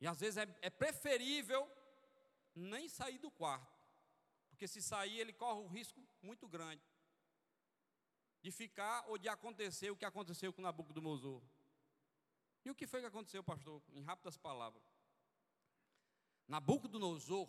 E 0.00 0.06
às 0.06 0.18
vezes 0.18 0.38
é, 0.38 0.58
é 0.62 0.70
preferível 0.70 1.70
nem 2.54 2.88
sair 2.88 3.18
do 3.18 3.30
quarto, 3.30 3.78
porque 4.48 4.66
se 4.66 4.82
sair 4.82 5.18
ele 5.18 5.32
corre 5.32 5.60
um 5.60 5.68
risco 5.68 6.02
muito 6.22 6.48
grande 6.48 6.82
de 8.42 8.50
ficar 8.50 9.04
ou 9.08 9.18
de 9.18 9.28
acontecer 9.28 9.90
o 9.90 9.96
que 9.96 10.04
aconteceu 10.04 10.52
com 10.52 10.62
Nabucodonosor. 10.62 11.42
E 12.64 12.70
o 12.70 12.74
que 12.74 12.86
foi 12.86 13.00
que 13.00 13.06
aconteceu, 13.06 13.42
pastor? 13.42 13.82
Em 13.92 14.02
rápidas 14.02 14.36
palavras. 14.36 14.82
Nabucodonosor, 16.48 17.48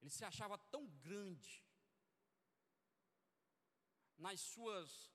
ele 0.00 0.10
se 0.10 0.24
achava 0.24 0.56
tão 0.58 0.86
grande 0.86 1.64
nas 4.16 4.40
suas 4.40 5.10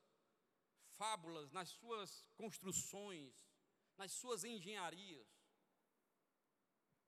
fábulas, 0.97 1.51
nas 1.51 1.70
suas 1.70 2.26
construções, 2.36 3.47
nas 3.95 4.11
suas 4.11 4.43
engenharias, 4.43 5.39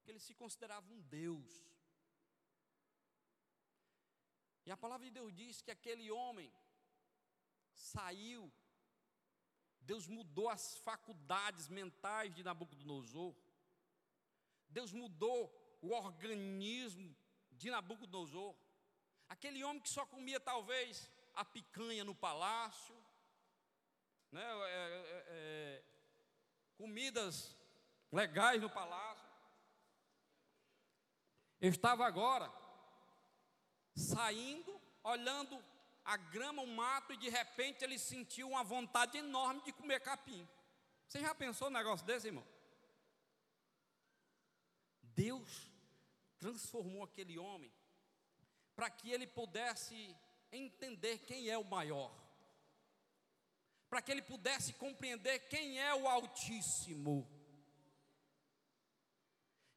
que 0.01 0.11
ele 0.11 0.19
se 0.19 0.33
considerava 0.33 0.91
um 0.91 1.01
Deus. 1.01 1.49
E 4.65 4.71
a 4.71 4.77
palavra 4.77 5.05
de 5.05 5.11
Deus 5.11 5.33
diz 5.33 5.61
que 5.61 5.71
aquele 5.71 6.09
homem 6.11 6.51
saiu, 7.73 8.51
Deus 9.81 10.07
mudou 10.07 10.49
as 10.49 10.77
faculdades 10.77 11.67
mentais 11.67 12.33
de 12.33 12.43
Nabucodonosor, 12.43 13.35
Deus 14.69 14.91
mudou 14.91 15.39
o 15.81 15.89
organismo 15.91 17.15
de 17.51 17.69
Nabucodonosor, 17.69 18.55
aquele 19.27 19.63
homem 19.63 19.81
que 19.81 19.89
só 19.89 20.05
comia 20.05 20.39
talvez 20.39 21.11
a 21.33 21.43
picanha 21.43 22.03
no 22.03 22.13
palácio, 22.13 22.95
né, 24.31 24.43
é, 24.43 24.67
é, 24.67 25.25
é, 25.27 25.83
comidas 26.77 27.57
legais 28.11 28.61
no 28.61 28.69
palácio, 28.69 29.20
estava 31.69 32.05
agora 32.05 32.51
saindo, 33.95 34.79
olhando 35.03 35.63
a 36.03 36.17
grama, 36.17 36.61
o 36.63 36.67
mato, 36.67 37.13
e 37.13 37.17
de 37.17 37.29
repente 37.29 37.83
ele 37.83 37.99
sentiu 37.99 38.49
uma 38.49 38.63
vontade 38.63 39.17
enorme 39.17 39.61
de 39.61 39.71
comer 39.71 39.99
capim. 39.99 40.47
Você 41.07 41.19
já 41.19 41.35
pensou 41.35 41.67
um 41.67 41.71
negócio 41.71 42.05
desse, 42.05 42.27
irmão? 42.27 42.45
Deus 45.03 45.69
transformou 46.39 47.03
aquele 47.03 47.37
homem 47.37 47.71
para 48.75 48.89
que 48.89 49.11
ele 49.11 49.27
pudesse 49.27 50.15
entender 50.51 51.19
quem 51.19 51.49
é 51.49 51.57
o 51.57 51.63
maior, 51.63 52.11
para 53.89 54.01
que 54.01 54.11
ele 54.11 54.21
pudesse 54.21 54.73
compreender 54.73 55.47
quem 55.49 55.79
é 55.79 55.93
o 55.93 56.07
Altíssimo. 56.07 57.29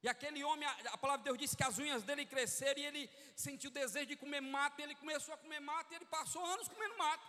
E 0.05 0.07
aquele 0.07 0.43
homem, 0.43 0.67
a 0.67 0.97
palavra 0.99 1.23
de 1.23 1.23
Deus 1.23 1.37
disse 1.39 1.57
que 1.57 1.63
as 1.63 1.79
unhas 1.79 2.03
dele 2.03 2.27
cresceram 2.27 2.79
e 2.79 2.85
ele 2.85 3.09
sentiu 3.35 3.71
desejo 3.71 4.05
de 4.05 4.15
comer 4.15 4.39
mato, 4.39 4.79
e 4.79 4.83
ele 4.83 4.93
começou 4.93 5.33
a 5.33 5.37
comer 5.37 5.59
mato 5.59 5.91
e 5.91 5.95
ele 5.95 6.05
passou 6.05 6.45
anos 6.45 6.67
comendo 6.67 6.95
mato. 6.95 7.25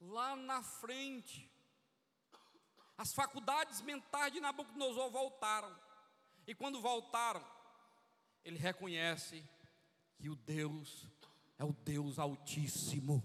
Lá 0.00 0.34
na 0.34 0.62
frente, 0.62 1.52
as 2.96 3.12
faculdades 3.12 3.82
mentais 3.82 4.32
de 4.32 4.40
Nabucodonosor 4.40 5.10
voltaram. 5.10 5.70
E 6.46 6.54
quando 6.54 6.80
voltaram, 6.80 7.44
ele 8.42 8.56
reconhece 8.56 9.44
que 10.16 10.30
o 10.30 10.36
Deus 10.36 11.06
é 11.58 11.64
o 11.66 11.74
Deus 11.74 12.18
Altíssimo, 12.18 13.22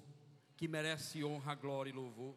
que 0.57 0.67
merece 0.67 1.23
honra, 1.23 1.55
glória 1.55 1.89
e 1.89 1.93
louvor. 1.93 2.35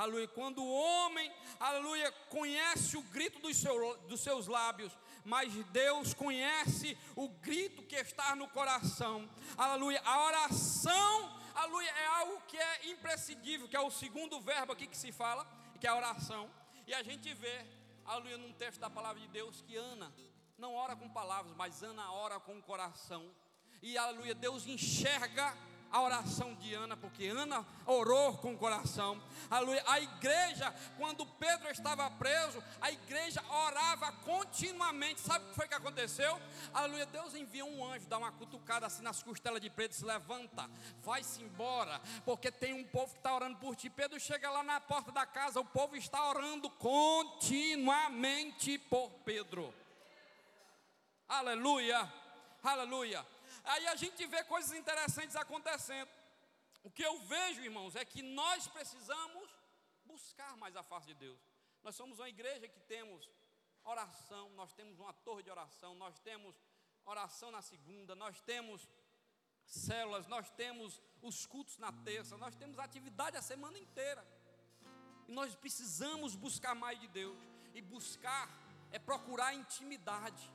Aleluia. 0.00 0.28
Quando 0.28 0.62
o 0.62 0.72
homem, 0.72 1.30
aleluia, 1.58 2.10
conhece 2.30 2.96
o 2.96 3.02
grito 3.02 3.38
dos, 3.38 3.54
seu, 3.54 3.98
dos 4.08 4.22
seus 4.22 4.46
lábios, 4.46 4.90
mas 5.26 5.52
Deus 5.66 6.14
conhece 6.14 6.96
o 7.14 7.28
grito 7.28 7.82
que 7.82 7.96
está 7.96 8.34
no 8.34 8.48
coração. 8.48 9.28
Aleluia. 9.58 10.00
A 10.02 10.24
oração, 10.24 11.38
aleluia, 11.54 11.90
é 11.90 12.06
algo 12.06 12.40
que 12.48 12.56
é 12.56 12.88
imprescindível, 12.88 13.68
que 13.68 13.76
é 13.76 13.80
o 13.80 13.90
segundo 13.90 14.40
verbo 14.40 14.72
aqui 14.72 14.86
que 14.86 14.96
se 14.96 15.12
fala, 15.12 15.46
que 15.78 15.86
é 15.86 15.90
a 15.90 15.96
oração. 15.96 16.50
E 16.86 16.94
a 16.94 17.02
gente 17.02 17.34
vê, 17.34 17.66
aleluia, 18.06 18.38
num 18.38 18.54
texto 18.54 18.80
da 18.80 18.88
palavra 18.88 19.20
de 19.20 19.28
Deus 19.28 19.60
que 19.60 19.76
Ana 19.76 20.10
não 20.56 20.74
ora 20.76 20.96
com 20.96 21.10
palavras, 21.10 21.54
mas 21.58 21.82
Ana 21.82 22.10
ora 22.10 22.40
com 22.40 22.56
o 22.56 22.62
coração. 22.62 23.30
E 23.82 23.98
aleluia, 23.98 24.34
Deus 24.34 24.66
enxerga 24.66 25.54
a 25.90 26.00
oração 26.00 26.54
de 26.54 26.72
Ana, 26.74 26.96
porque 26.96 27.26
Ana 27.26 27.66
orou 27.84 28.38
com 28.38 28.54
o 28.54 28.58
coração. 28.58 29.20
Aleluia. 29.50 29.82
A 29.86 30.00
igreja, 30.00 30.74
quando 30.96 31.26
Pedro 31.26 31.68
estava 31.70 32.10
preso, 32.12 32.62
a 32.80 32.90
igreja 32.90 33.44
orava 33.48 34.10
continuamente. 34.24 35.20
Sabe 35.20 35.44
o 35.44 35.48
que 35.48 35.54
foi 35.54 35.68
que 35.68 35.74
aconteceu? 35.74 36.40
Aleluia. 36.72 37.04
Deus 37.06 37.34
enviou 37.34 37.68
um 37.68 37.84
anjo, 37.84 38.06
dá 38.06 38.16
uma 38.18 38.30
cutucada 38.32 38.86
assim 38.86 39.02
nas 39.02 39.22
costelas 39.22 39.60
de 39.60 39.68
Pedro, 39.68 39.96
se 39.96 40.04
levanta, 40.04 40.70
vai-se 41.02 41.42
embora, 41.42 42.00
porque 42.24 42.52
tem 42.52 42.72
um 42.72 42.84
povo 42.84 43.12
que 43.12 43.18
está 43.18 43.34
orando 43.34 43.58
por 43.58 43.74
ti. 43.74 43.90
Pedro 43.90 44.20
chega 44.20 44.48
lá 44.50 44.62
na 44.62 44.80
porta 44.80 45.10
da 45.10 45.26
casa, 45.26 45.58
o 45.60 45.64
povo 45.64 45.96
está 45.96 46.28
orando 46.28 46.70
continuamente 46.70 48.78
por 48.78 49.10
Pedro. 49.24 49.74
Aleluia. 51.28 52.08
Aleluia. 52.62 53.26
Aí 53.64 53.86
a 53.86 53.96
gente 53.96 54.26
vê 54.26 54.42
coisas 54.44 54.72
interessantes 54.72 55.36
acontecendo. 55.36 56.10
O 56.82 56.90
que 56.90 57.02
eu 57.02 57.18
vejo, 57.20 57.60
irmãos, 57.62 57.94
é 57.94 58.04
que 58.04 58.22
nós 58.22 58.66
precisamos 58.66 59.48
buscar 60.04 60.56
mais 60.56 60.76
a 60.76 60.82
face 60.82 61.08
de 61.08 61.14
Deus. 61.14 61.38
Nós 61.82 61.94
somos 61.94 62.18
uma 62.18 62.28
igreja 62.28 62.68
que 62.68 62.80
temos 62.80 63.30
oração, 63.84 64.50
nós 64.50 64.72
temos 64.72 64.98
uma 64.98 65.12
torre 65.12 65.42
de 65.42 65.50
oração, 65.50 65.94
nós 65.94 66.18
temos 66.20 66.54
oração 67.04 67.50
na 67.50 67.62
segunda, 67.62 68.14
nós 68.14 68.40
temos 68.40 68.88
células, 69.64 70.26
nós 70.26 70.50
temos 70.50 71.00
os 71.22 71.46
cultos 71.46 71.78
na 71.78 71.92
terça, 71.92 72.36
nós 72.36 72.56
temos 72.56 72.78
atividade 72.78 73.36
a 73.36 73.42
semana 73.42 73.78
inteira. 73.78 74.26
E 75.28 75.32
nós 75.32 75.54
precisamos 75.54 76.34
buscar 76.34 76.74
mais 76.74 76.98
de 76.98 77.08
Deus. 77.08 77.38
E 77.72 77.80
buscar 77.80 78.48
é 78.90 78.98
procurar 78.98 79.54
intimidade 79.54 80.50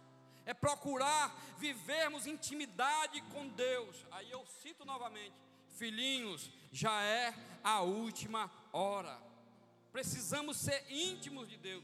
é 0.45 0.53
procurar 0.53 1.35
vivermos 1.57 2.27
intimidade 2.27 3.21
com 3.33 3.47
Deus. 3.47 4.05
Aí 4.11 4.29
eu 4.29 4.45
cito 4.61 4.85
novamente: 4.85 5.35
filhinhos, 5.69 6.51
já 6.71 7.01
é 7.03 7.33
a 7.63 7.81
última 7.81 8.51
hora. 8.71 9.19
Precisamos 9.91 10.57
ser 10.57 10.85
íntimos 10.89 11.47
de 11.47 11.57
Deus. 11.57 11.83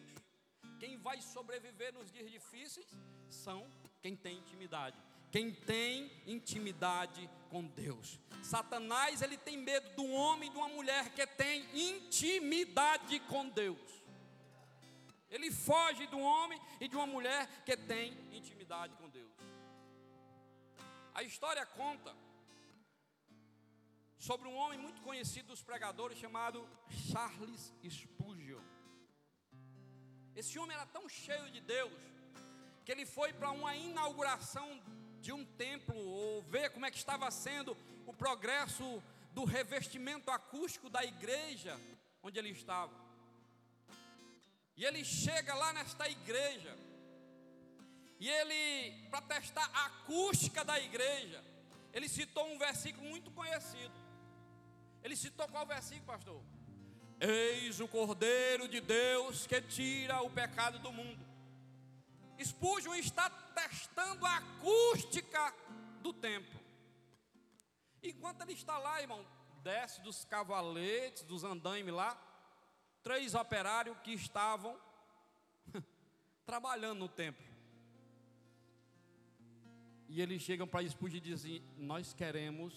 Quem 0.80 0.98
vai 0.98 1.22
sobreviver 1.22 1.94
nos 1.94 2.12
dias 2.12 2.30
difíceis 2.30 2.88
são 3.30 3.68
quem 4.02 4.16
tem 4.16 4.38
intimidade. 4.38 4.98
Quem 5.32 5.54
tem 5.54 6.12
intimidade 6.28 7.30
com 7.50 7.64
Deus. 7.66 8.20
Satanás, 8.44 9.22
ele 9.22 9.38
tem 9.38 9.58
medo 9.58 10.02
um 10.02 10.14
homem 10.14 10.50
e 10.50 10.52
de 10.52 10.58
uma 10.58 10.68
mulher 10.68 11.14
que 11.14 11.26
tem 11.26 11.66
intimidade 11.74 13.20
com 13.22 13.48
Deus. 13.48 14.02
Ele 15.30 15.50
foge 15.50 16.10
um 16.12 16.22
homem 16.22 16.60
e 16.82 16.90
de 16.90 16.96
uma 16.98 17.08
mulher 17.08 17.48
que 17.64 17.78
tem 17.78 18.12
intimidade 18.34 18.51
com 18.72 19.10
Deus. 19.10 19.34
A 21.14 21.24
história 21.24 21.66
conta 21.66 22.16
sobre 24.18 24.48
um 24.48 24.56
homem 24.56 24.80
muito 24.80 25.02
conhecido 25.02 25.48
dos 25.48 25.62
pregadores 25.62 26.18
chamado 26.18 26.66
Charles 26.90 27.74
Spurgeon. 27.90 28.62
Esse 30.34 30.58
homem 30.58 30.74
era 30.74 30.86
tão 30.86 31.10
cheio 31.10 31.52
de 31.52 31.60
Deus 31.60 31.92
que 32.86 32.94
ele 32.94 33.06
foi 33.06 33.34
para 33.34 33.52
uma 33.52 33.76
inauguração 33.76 34.82
de 35.20 35.34
um 35.34 35.44
templo 35.44 35.98
ou 35.98 36.42
ver 36.44 36.70
como 36.70 36.86
é 36.86 36.92
que 36.92 36.98
estava 36.98 37.30
sendo 37.30 37.76
o 38.08 38.14
progresso 38.14 39.04
do 39.34 39.44
revestimento 39.44 40.32
acústico 40.32 40.90
da 40.90 41.04
igreja 41.04 41.78
onde 42.24 42.40
ele 42.40 42.52
estava. 42.52 42.96
E 44.78 44.86
ele 44.86 45.04
chega 45.04 45.54
lá 45.56 45.74
nesta 45.74 46.10
igreja. 46.10 46.74
E 48.22 48.30
ele, 48.30 49.10
para 49.10 49.20
testar 49.24 49.68
a 49.74 49.88
acústica 49.88 50.64
da 50.64 50.80
igreja, 50.80 51.44
ele 51.92 52.08
citou 52.08 52.46
um 52.54 52.58
versículo 52.60 53.10
muito 53.10 53.32
conhecido. 53.32 53.96
Ele 55.04 55.16
citou 55.16 55.48
qual 55.48 55.66
versículo, 55.66 56.06
pastor? 56.06 56.44
Eis 57.20 57.80
o 57.80 57.88
Cordeiro 57.88 58.68
de 58.68 58.80
Deus 58.80 59.48
que 59.48 59.60
tira 59.60 60.22
o 60.22 60.30
pecado 60.30 60.78
do 60.78 60.92
mundo. 60.92 61.26
Spurgeon 62.40 62.94
está 62.94 63.28
testando 63.28 64.24
a 64.24 64.38
acústica 64.38 65.52
do 66.04 66.14
templo. 66.14 66.60
Enquanto 68.04 68.42
ele 68.44 68.54
está 68.54 68.78
lá, 68.78 69.02
irmão, 69.02 69.26
desce 69.64 70.00
dos 70.02 70.26
cavaletes, 70.26 71.24
dos 71.24 71.44
andaimes 71.44 71.92
lá, 71.92 72.16
três 73.02 73.34
operários 73.34 73.98
que 74.04 74.14
estavam 74.14 74.80
trabalhando 76.46 77.00
no 77.00 77.10
templo. 77.10 77.51
E 80.14 80.22
eles 80.22 80.42
chegam 80.42 80.68
para 80.68 80.86
Spurgeon 80.86 81.20
e 81.20 81.22
dizem: 81.22 81.64
Nós 81.78 82.14
queremos 82.14 82.74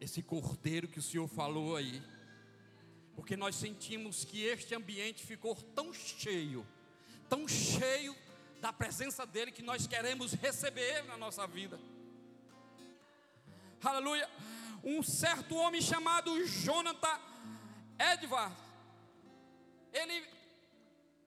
esse 0.00 0.20
cordeiro 0.20 0.88
que 0.88 0.98
o 0.98 1.02
Senhor 1.02 1.28
falou 1.28 1.76
aí, 1.76 2.02
porque 3.14 3.36
nós 3.36 3.54
sentimos 3.54 4.24
que 4.24 4.42
este 4.42 4.74
ambiente 4.74 5.24
ficou 5.24 5.54
tão 5.54 5.94
cheio, 5.94 6.66
tão 7.28 7.46
cheio 7.46 8.12
da 8.60 8.72
presença 8.72 9.24
dEle, 9.24 9.52
que 9.52 9.62
nós 9.62 9.86
queremos 9.86 10.32
receber 10.32 10.82
Ele 10.82 11.06
na 11.06 11.16
nossa 11.16 11.46
vida. 11.46 11.78
Aleluia. 13.80 14.28
Um 14.82 15.04
certo 15.04 15.54
homem 15.54 15.80
chamado 15.80 16.44
Jonathan 16.44 17.20
Edward, 18.12 18.56
ele, 19.92 20.26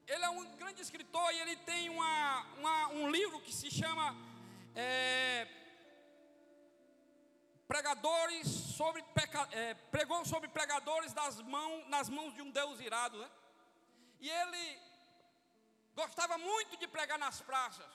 ele 0.07 0.25
é 0.25 0.29
um 0.29 0.43
grande 0.57 0.81
escritor 0.81 1.31
e 1.31 1.39
ele 1.39 1.55
tem 1.55 1.89
uma, 1.89 2.45
uma 2.59 2.87
um 2.89 3.09
livro 3.09 3.39
que 3.39 3.53
se 3.53 3.71
chama 3.71 4.32
é, 4.75 5.47
pregadores 7.67 8.47
sobre 8.47 9.01
peca, 9.13 9.47
é, 9.51 9.73
pregou 9.73 10.25
sobre 10.25 10.49
pregadores 10.49 11.13
das 11.13 11.41
mãos, 11.41 11.87
nas 11.87 12.09
mãos 12.09 12.33
de 12.33 12.41
um 12.41 12.51
Deus 12.51 12.79
irado, 12.79 13.17
né? 13.17 13.29
E 14.19 14.29
ele 14.29 14.79
gostava 15.95 16.37
muito 16.37 16.77
de 16.77 16.87
pregar 16.87 17.19
nas 17.19 17.41
praças. 17.41 17.85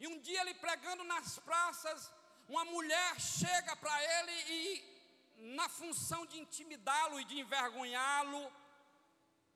E 0.00 0.06
um 0.06 0.18
dia 0.18 0.40
ele 0.40 0.54
pregando 0.54 1.04
nas 1.04 1.38
praças, 1.38 2.12
uma 2.48 2.64
mulher 2.64 3.20
chega 3.20 3.76
para 3.76 4.02
ele 4.18 4.32
e 4.32 4.94
na 5.58 5.68
função 5.68 6.26
de 6.26 6.38
intimidá-lo 6.38 7.20
e 7.20 7.24
de 7.24 7.38
envergonhá-lo, 7.38 8.52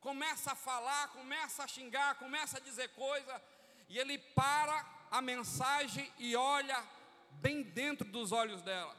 começa 0.01 0.53
a 0.53 0.55
falar, 0.55 1.09
começa 1.09 1.65
a 1.65 1.69
xingar, 1.69 2.15
começa 2.17 2.59
a 2.59 2.61
dizer 2.61 2.89
coisa, 2.91 3.43
e 3.89 3.99
ele 3.99 4.19
para 4.19 4.98
a 5.11 5.21
mensagem 5.21 6.11
e 6.19 6.35
olha 6.37 6.85
bem 7.33 7.63
dentro 7.63 8.07
dos 8.07 8.33
olhos 8.33 8.63
dela. 8.63 8.97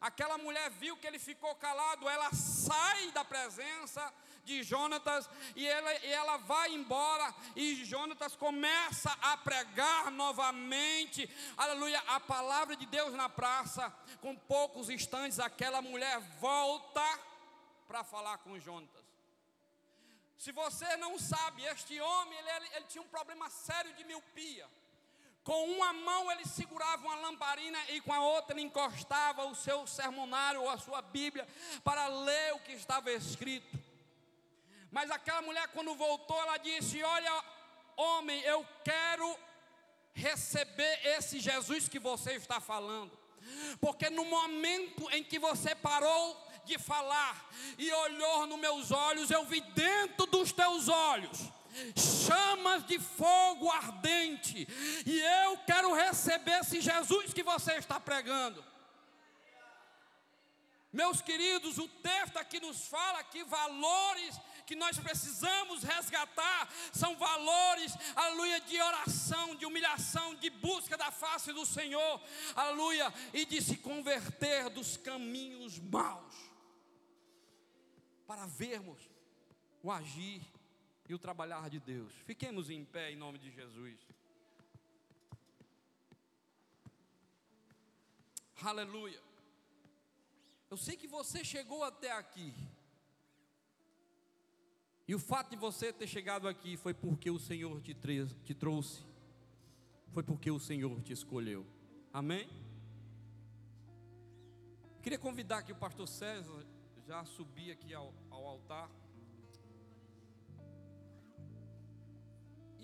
Aquela 0.00 0.36
mulher 0.36 0.70
viu 0.70 0.96
que 0.96 1.06
ele 1.06 1.18
ficou 1.18 1.54
calado, 1.54 2.08
ela 2.08 2.30
sai 2.32 3.10
da 3.12 3.24
presença 3.24 4.12
de 4.44 4.62
Jonatas 4.62 5.28
e 5.56 5.66
ela, 5.66 5.94
e 6.04 6.12
ela 6.12 6.36
vai 6.36 6.74
embora 6.74 7.34
e 7.56 7.84
Jonatas 7.84 8.36
começa 8.36 9.10
a 9.22 9.36
pregar 9.38 10.10
novamente, 10.10 11.28
aleluia, 11.56 11.98
a 12.06 12.20
palavra 12.20 12.76
de 12.76 12.86
Deus 12.86 13.14
na 13.14 13.28
praça. 13.28 13.90
Com 14.20 14.36
poucos 14.36 14.90
instantes, 14.90 15.38
aquela 15.38 15.80
mulher 15.80 16.20
volta 16.38 17.02
para 17.88 18.04
falar 18.04 18.38
com 18.38 18.58
Jonatas. 18.58 19.04
Se 20.36 20.52
você 20.52 20.96
não 20.98 21.18
sabe, 21.18 21.64
este 21.64 21.98
homem 21.98 22.38
ele, 22.38 22.68
ele, 22.74 22.84
tinha 22.86 23.02
um 23.02 23.08
problema 23.08 23.48
sério 23.48 23.94
de 23.94 24.04
miopia. 24.04 24.68
Com 25.44 25.72
uma 25.72 25.92
mão 25.92 26.32
ele 26.32 26.46
segurava 26.46 27.06
uma 27.06 27.16
lamparina 27.16 27.78
e 27.90 28.00
com 28.00 28.14
a 28.14 28.20
outra 28.20 28.56
ele 28.56 28.66
encostava 28.66 29.44
o 29.44 29.54
seu 29.54 29.86
sermonário 29.86 30.62
ou 30.62 30.70
a 30.70 30.78
sua 30.78 31.02
Bíblia 31.02 31.46
para 31.84 32.06
ler 32.06 32.54
o 32.54 32.60
que 32.60 32.72
estava 32.72 33.12
escrito. 33.12 33.78
Mas 34.90 35.10
aquela 35.10 35.42
mulher, 35.42 35.68
quando 35.68 35.94
voltou, 35.94 36.40
ela 36.40 36.56
disse: 36.56 37.02
Olha, 37.02 37.44
homem, 37.94 38.40
eu 38.40 38.66
quero 38.82 39.38
receber 40.14 41.00
esse 41.04 41.38
Jesus 41.38 41.88
que 41.90 41.98
você 41.98 42.32
está 42.32 42.58
falando, 42.58 43.12
porque 43.82 44.08
no 44.08 44.24
momento 44.24 45.10
em 45.10 45.22
que 45.22 45.38
você 45.38 45.74
parou 45.74 46.42
de 46.64 46.78
falar 46.78 47.50
e 47.76 47.92
olhou 47.92 48.46
nos 48.46 48.58
meus 48.58 48.90
olhos, 48.90 49.30
eu 49.30 49.44
vi 49.44 49.60
dentro 49.60 50.24
dos 50.24 50.52
teus 50.52 50.88
olhos 50.88 51.52
chamas 51.96 52.86
de 52.86 52.98
fogo 52.98 53.70
ardente, 53.70 54.66
e 55.06 55.20
eu 55.20 55.58
quero 55.58 55.92
receber 55.92 56.60
esse 56.60 56.80
Jesus 56.80 57.32
que 57.32 57.42
você 57.42 57.74
está 57.74 57.98
pregando. 57.98 58.64
Meus 60.92 61.20
queridos, 61.20 61.78
o 61.78 61.88
texto 61.88 62.36
aqui 62.36 62.60
nos 62.60 62.86
fala 62.86 63.24
que 63.24 63.42
valores 63.42 64.40
que 64.64 64.76
nós 64.76 64.98
precisamos 64.98 65.82
resgatar 65.82 66.72
são 66.92 67.16
valores, 67.16 67.92
aleluia, 68.14 68.60
de 68.60 68.80
oração, 68.80 69.54
de 69.56 69.66
humilhação, 69.66 70.34
de 70.36 70.48
busca 70.50 70.96
da 70.96 71.10
face 71.10 71.52
do 71.52 71.66
Senhor, 71.66 72.22
aleluia, 72.54 73.12
e 73.32 73.44
de 73.44 73.60
se 73.60 73.76
converter 73.76 74.70
dos 74.70 74.96
caminhos 74.96 75.78
maus, 75.80 76.34
para 78.26 78.46
vermos 78.46 78.98
o 79.82 79.90
agir 79.90 80.53
e 81.08 81.14
o 81.14 81.18
trabalhar 81.18 81.68
de 81.68 81.78
Deus. 81.78 82.12
Fiquemos 82.24 82.70
em 82.70 82.84
pé 82.84 83.10
em 83.10 83.16
nome 83.16 83.38
de 83.38 83.50
Jesus. 83.50 83.98
Aleluia. 88.62 89.20
Eu 90.70 90.76
sei 90.76 90.96
que 90.96 91.06
você 91.06 91.44
chegou 91.44 91.84
até 91.84 92.10
aqui. 92.12 92.54
E 95.06 95.14
o 95.14 95.18
fato 95.18 95.50
de 95.50 95.56
você 95.56 95.92
ter 95.92 96.06
chegado 96.06 96.48
aqui 96.48 96.76
foi 96.76 96.94
porque 96.94 97.30
o 97.30 97.38
Senhor 97.38 97.80
te, 97.82 97.94
te 98.42 98.54
trouxe. 98.54 99.04
Foi 100.12 100.22
porque 100.22 100.50
o 100.50 100.58
Senhor 100.58 101.02
te 101.02 101.12
escolheu. 101.12 101.66
Amém? 102.12 102.48
Queria 105.02 105.18
convidar 105.18 105.62
que 105.62 105.72
o 105.72 105.76
pastor 105.76 106.08
César 106.08 106.64
já 107.06 107.22
subir 107.26 107.70
aqui 107.70 107.92
ao, 107.92 108.14
ao 108.30 108.46
altar. 108.46 108.90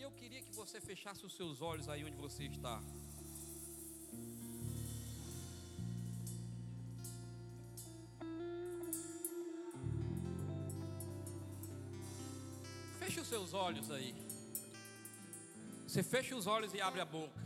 E 0.00 0.02
eu 0.02 0.10
queria 0.12 0.40
que 0.40 0.54
você 0.54 0.80
fechasse 0.80 1.26
os 1.26 1.34
seus 1.36 1.60
olhos 1.60 1.86
aí 1.86 2.02
onde 2.02 2.16
você 2.16 2.44
está. 2.44 2.80
Feche 12.98 13.20
os 13.20 13.28
seus 13.28 13.52
olhos 13.52 13.90
aí. 13.90 14.14
Você 15.86 16.02
fecha 16.02 16.34
os 16.34 16.46
olhos 16.46 16.72
e 16.72 16.80
abre 16.80 17.02
a 17.02 17.04
boca. 17.04 17.38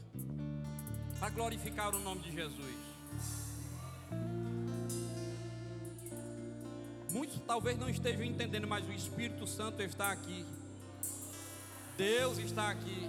Para 1.19 1.31
glorificar 1.31 1.93
o 1.93 1.99
nome 1.99 2.23
de 2.23 2.31
Jesus. 2.31 2.77
Muitos 7.11 7.41
talvez 7.41 7.77
não 7.77 7.91
estejam 7.91 8.25
entendendo, 8.25 8.69
mas 8.69 8.87
o 8.87 8.93
Espírito 8.93 9.45
Santo 9.45 9.83
está 9.83 10.13
aqui. 10.13 10.47
Deus 11.97 12.39
está 12.39 12.71
aqui. 12.71 13.09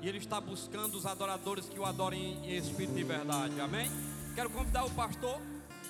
E 0.00 0.08
Ele 0.08 0.18
está 0.18 0.40
buscando 0.40 0.96
os 0.96 1.06
adoradores 1.06 1.68
que 1.68 1.78
o 1.78 1.84
adorem 1.84 2.38
em 2.44 2.56
espírito 2.56 2.98
e 2.98 3.04
verdade. 3.04 3.60
Amém? 3.60 3.90
Quero 4.34 4.50
convidar 4.50 4.84
o 4.84 4.90
pastor 4.90 5.40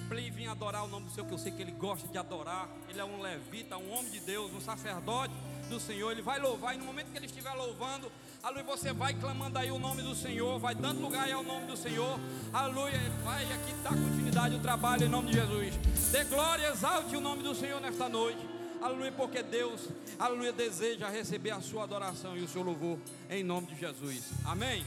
para 0.08 0.18
ele 0.18 0.30
vir 0.30 0.46
adorar 0.46 0.84
o 0.84 0.88
nome 0.88 1.06
do 1.06 1.12
Senhor, 1.12 1.26
que 1.26 1.34
eu 1.34 1.38
sei 1.38 1.52
que 1.52 1.60
ele 1.60 1.72
gosta 1.72 2.06
de 2.08 2.16
adorar. 2.16 2.68
Ele 2.88 3.00
é 3.00 3.04
um 3.04 3.20
levita, 3.20 3.76
um 3.76 3.92
homem 3.92 4.10
de 4.10 4.20
Deus, 4.20 4.52
um 4.54 4.60
sacerdote 4.60 5.34
do 5.68 5.78
Senhor. 5.78 6.10
Ele 6.10 6.22
vai 6.22 6.38
louvar, 6.38 6.74
e 6.74 6.78
no 6.78 6.84
momento 6.84 7.10
que 7.10 7.18
ele 7.18 7.26
estiver 7.26 7.52
louvando, 7.52 8.10
aleluia, 8.42 8.64
você 8.64 8.92
vai 8.92 9.12
clamando 9.14 9.58
aí 9.58 9.70
o 9.70 9.78
nome 9.78 10.02
do 10.02 10.14
Senhor, 10.14 10.58
vai 10.58 10.74
dando 10.74 11.00
lugar 11.00 11.24
aí 11.24 11.32
ao 11.32 11.42
nome 11.42 11.66
do 11.66 11.76
Senhor. 11.76 12.18
Aleluia, 12.52 12.98
vai 13.24 13.44
aqui 13.52 13.72
dar 13.82 13.90
continuidade 13.90 14.54
ao 14.54 14.60
trabalho 14.60 15.04
em 15.04 15.08
nome 15.08 15.30
de 15.30 15.34
Jesus. 15.34 15.74
Dê 16.10 16.24
glória, 16.24 16.68
exalte 16.68 17.16
o 17.16 17.20
nome 17.20 17.42
do 17.42 17.54
Senhor 17.54 17.80
nesta 17.80 18.08
noite. 18.08 18.57
Aleluia, 18.80 19.10
porque 19.12 19.42
Deus, 19.42 19.88
aleluia, 20.18 20.52
deseja 20.52 21.08
receber 21.08 21.50
a 21.50 21.60
sua 21.60 21.82
adoração 21.82 22.36
e 22.36 22.42
o 22.42 22.48
seu 22.48 22.62
louvor 22.62 22.98
em 23.28 23.42
nome 23.42 23.66
de 23.66 23.74
Jesus. 23.74 24.30
Amém. 24.44 24.84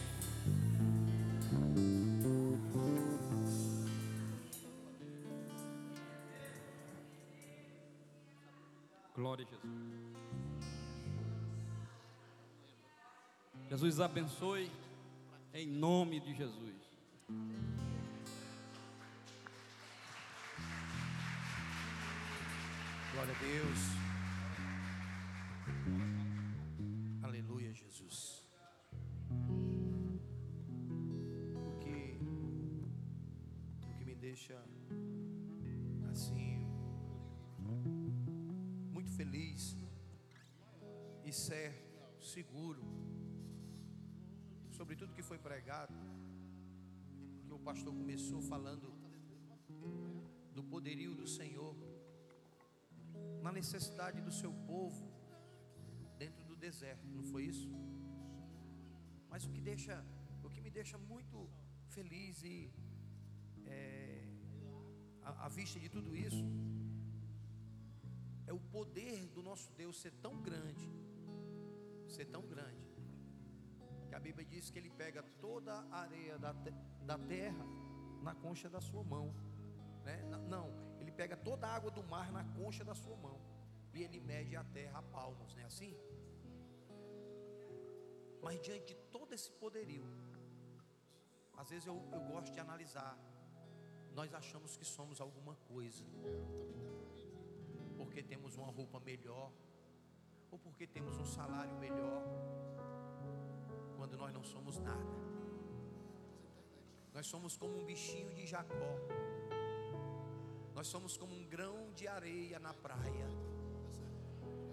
Glória 9.13 9.45
a 9.45 9.49
Jesus. 9.49 10.01
Jesus 13.69 13.99
abençoe 13.99 14.71
em 15.53 15.67
nome 15.67 16.19
de 16.21 16.33
Jesus. 16.33 16.75
Glória 23.13 23.33
a 23.33 23.39
Deus. 23.39 23.79
Aleluia, 27.21 27.73
Jesus. 27.73 28.45
O 31.67 31.79
que, 31.81 32.17
o 33.83 33.93
que 33.97 34.05
me 34.05 34.15
deixa 34.15 34.57
assim 36.09 36.65
muito 38.93 39.11
feliz 39.11 39.75
e 41.25 41.33
certo, 41.33 42.23
seguro 42.23 42.81
sobre 44.71 44.95
tudo 44.95 45.13
que 45.13 45.21
foi 45.21 45.37
pregado, 45.37 45.93
que 47.45 47.51
o 47.51 47.59
pastor 47.59 47.93
começou 47.93 48.41
falando 48.41 48.93
do 50.53 50.63
poderio 50.63 51.13
do 51.13 51.27
Senhor, 51.27 51.75
na 53.41 53.51
necessidade 53.51 54.21
do 54.21 54.31
seu 54.31 54.53
povo 54.71 55.11
dentro 56.17 56.43
do 56.45 56.55
deserto, 56.55 57.07
não 57.07 57.23
foi 57.23 57.43
isso? 57.45 57.69
Mas 59.29 59.45
o 59.45 59.51
que 59.51 59.61
deixa, 59.61 60.05
o 60.43 60.49
que 60.49 60.61
me 60.61 60.69
deixa 60.69 60.97
muito 60.97 61.49
feliz 61.87 62.43
e 62.43 62.71
é, 63.65 64.27
à, 65.23 65.47
vista 65.47 65.79
de 65.79 65.89
tudo 65.89 66.15
isso 66.15 66.45
é 68.45 68.53
o 68.53 68.59
poder 68.59 69.27
do 69.29 69.41
nosso 69.41 69.71
Deus 69.73 69.99
ser 69.99 70.11
tão 70.25 70.41
grande, 70.41 70.89
ser 72.07 72.25
tão 72.25 72.45
grande, 72.45 72.85
que 74.07 74.15
a 74.15 74.19
Bíblia 74.19 74.45
diz 74.45 74.69
que 74.69 74.77
Ele 74.77 74.89
pega 74.89 75.23
toda 75.39 75.73
a 75.73 76.01
areia 76.01 76.37
da, 76.37 76.51
da 77.05 77.17
terra 77.17 77.65
na 78.21 78.35
concha 78.35 78.69
da 78.69 78.81
sua 78.81 79.03
mão, 79.03 79.33
né? 80.03 80.21
Não, 80.49 80.67
pega 81.21 81.37
toda 81.37 81.67
a 81.67 81.75
água 81.77 81.91
do 81.97 82.03
mar 82.11 82.27
na 82.37 82.43
concha 82.57 82.83
da 82.83 82.95
sua 82.95 83.15
mão 83.25 83.37
e 83.93 84.01
Ele 84.05 84.19
mede 84.19 84.55
a 84.55 84.63
terra 84.77 84.97
a 84.99 85.03
palmos, 85.15 85.53
não 85.53 85.61
é 85.61 85.65
assim? 85.65 85.93
Mas 88.45 88.59
diante 88.67 88.87
de 88.91 88.95
todo 89.15 89.31
esse 89.37 89.51
poderio, 89.63 90.05
às 91.61 91.69
vezes 91.69 91.85
eu, 91.85 91.97
eu 92.11 92.21
gosto 92.31 92.51
de 92.55 92.59
analisar, 92.59 93.13
nós 94.19 94.33
achamos 94.33 94.75
que 94.75 94.85
somos 94.95 95.21
alguma 95.25 95.55
coisa 95.71 96.03
porque 97.99 98.23
temos 98.23 98.55
uma 98.55 98.71
roupa 98.77 98.99
melhor, 98.99 99.51
ou 100.49 100.57
porque 100.57 100.87
temos 100.87 101.19
um 101.19 101.27
salário 101.37 101.75
melhor, 101.85 102.23
quando 103.95 104.17
nós 104.17 104.33
não 104.33 104.43
somos 104.43 104.79
nada. 104.79 105.15
Nós 107.13 107.27
somos 107.27 107.55
como 107.55 107.77
um 107.79 107.85
bichinho 107.85 108.33
de 108.33 108.47
Jacó, 108.47 108.91
nós 110.81 110.87
somos 110.87 111.15
como 111.15 111.35
um 111.35 111.43
grão 111.43 111.91
de 111.95 112.07
areia 112.07 112.57
na 112.57 112.73
praia. 112.73 113.27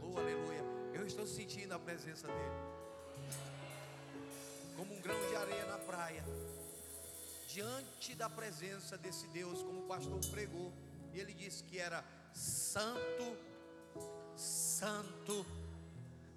Oh, 0.01 0.17
aleluia! 0.17 0.65
Eu 0.95 1.07
estou 1.07 1.27
sentindo 1.27 1.75
a 1.75 1.79
presença 1.79 2.27
dele, 2.27 3.29
como 4.75 4.95
um 4.95 5.03
grão 5.03 5.21
de 5.29 5.37
areia 5.37 5.67
na 5.67 5.77
praia, 5.77 6.25
diante 7.47 8.15
da 8.15 8.31
presença 8.31 8.97
desse 8.97 9.27
Deus, 9.27 9.63
como 9.63 9.81
o 9.81 9.87
pastor 9.87 10.19
pregou, 10.31 10.73
e 11.13 11.21
ele 11.21 11.35
disse 11.35 11.63
que 11.63 11.79
era 11.79 12.03
santo, 12.33 13.37
santo, 14.35 15.45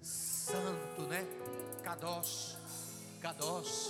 santo, 0.02 1.02
né? 1.08 1.24
Kadosh, 1.82 2.58
Kadosh, 3.22 3.88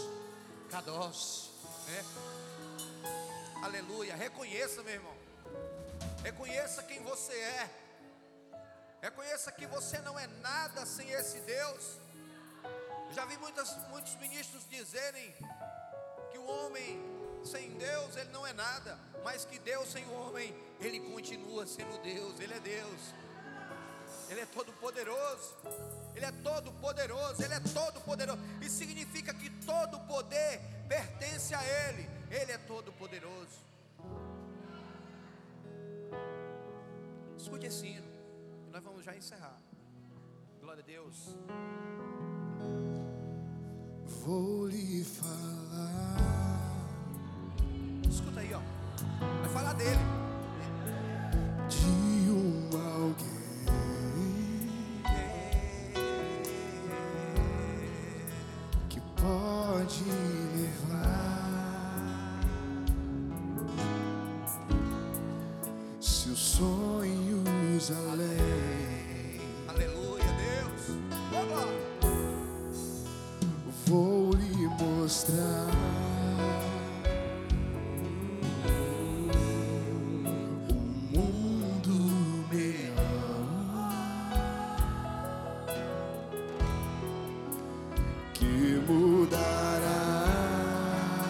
Kadosh, 0.71 1.51
né? 1.89 2.05
Aleluia. 3.65 4.15
Reconheça, 4.15 4.81
meu 4.85 4.95
irmão. 4.95 5.22
Reconheça 6.23 6.83
quem 6.83 7.03
você 7.03 7.33
é. 7.33 7.71
Reconheça 9.01 9.51
que 9.51 9.67
você 9.67 9.99
não 9.99 10.19
é 10.19 10.27
nada 10.41 10.87
sem 10.87 11.11
esse 11.11 11.41
Deus. 11.41 11.99
Já 13.11 13.25
vi 13.25 13.37
muitas, 13.39 13.77
muitos 13.89 14.15
ministros 14.17 14.65
dizerem 14.71 15.35
que 16.31 16.39
o 16.39 16.47
homem 16.47 17.01
sem 17.45 17.71
Deus 17.77 18.17
ele 18.17 18.31
não 18.31 18.47
é 18.47 18.53
nada, 18.53 18.97
mas 19.25 19.45
que 19.45 19.59
Deus 19.59 19.91
sem 19.91 20.05
o 20.07 20.13
homem, 20.13 20.55
ele 20.81 21.01
continua 21.01 21.67
sendo 21.67 22.01
Deus, 22.03 22.39
ele 22.39 22.55
é 22.55 22.61
Deus. 22.61 23.01
Ele 24.29 24.41
é 24.41 24.47
todo 24.47 24.73
poderoso. 24.75 25.57
Ele 26.15 26.25
é 26.25 26.33
todo 26.33 26.73
poderoso, 26.75 27.43
ele 27.43 27.55
é 27.55 27.61
todo 27.61 28.01
poderoso. 28.01 28.41
Isso 28.61 28.77
significa 28.77 29.35
que 29.35 29.51
todo 29.67 29.99
poder 30.07 30.61
pertence 30.89 31.55
a 31.55 31.63
ele. 31.65 32.09
Ele 32.31 32.53
é 32.53 32.59
todo 32.59 32.93
poderoso. 32.93 33.72
Escute 37.43 37.67
esse 37.67 37.87
hino. 37.89 38.07
E 38.69 38.71
nós 38.71 38.85
vamos 38.85 39.05
já 39.05 39.17
encerrar. 39.17 39.61
Glória 40.61 40.81
a 40.81 40.87
Deus. 40.87 41.37
Vou 44.25 44.69
lhe 44.69 45.03
falar 45.03 46.23
Escuta 48.09 48.39
aí, 48.39 48.55
ó. 48.55 48.61
Vai 49.41 49.49
falar 49.51 49.73
dele. 49.73 49.99
de 51.69 52.31
um 52.31 52.71
alguém 52.95 53.42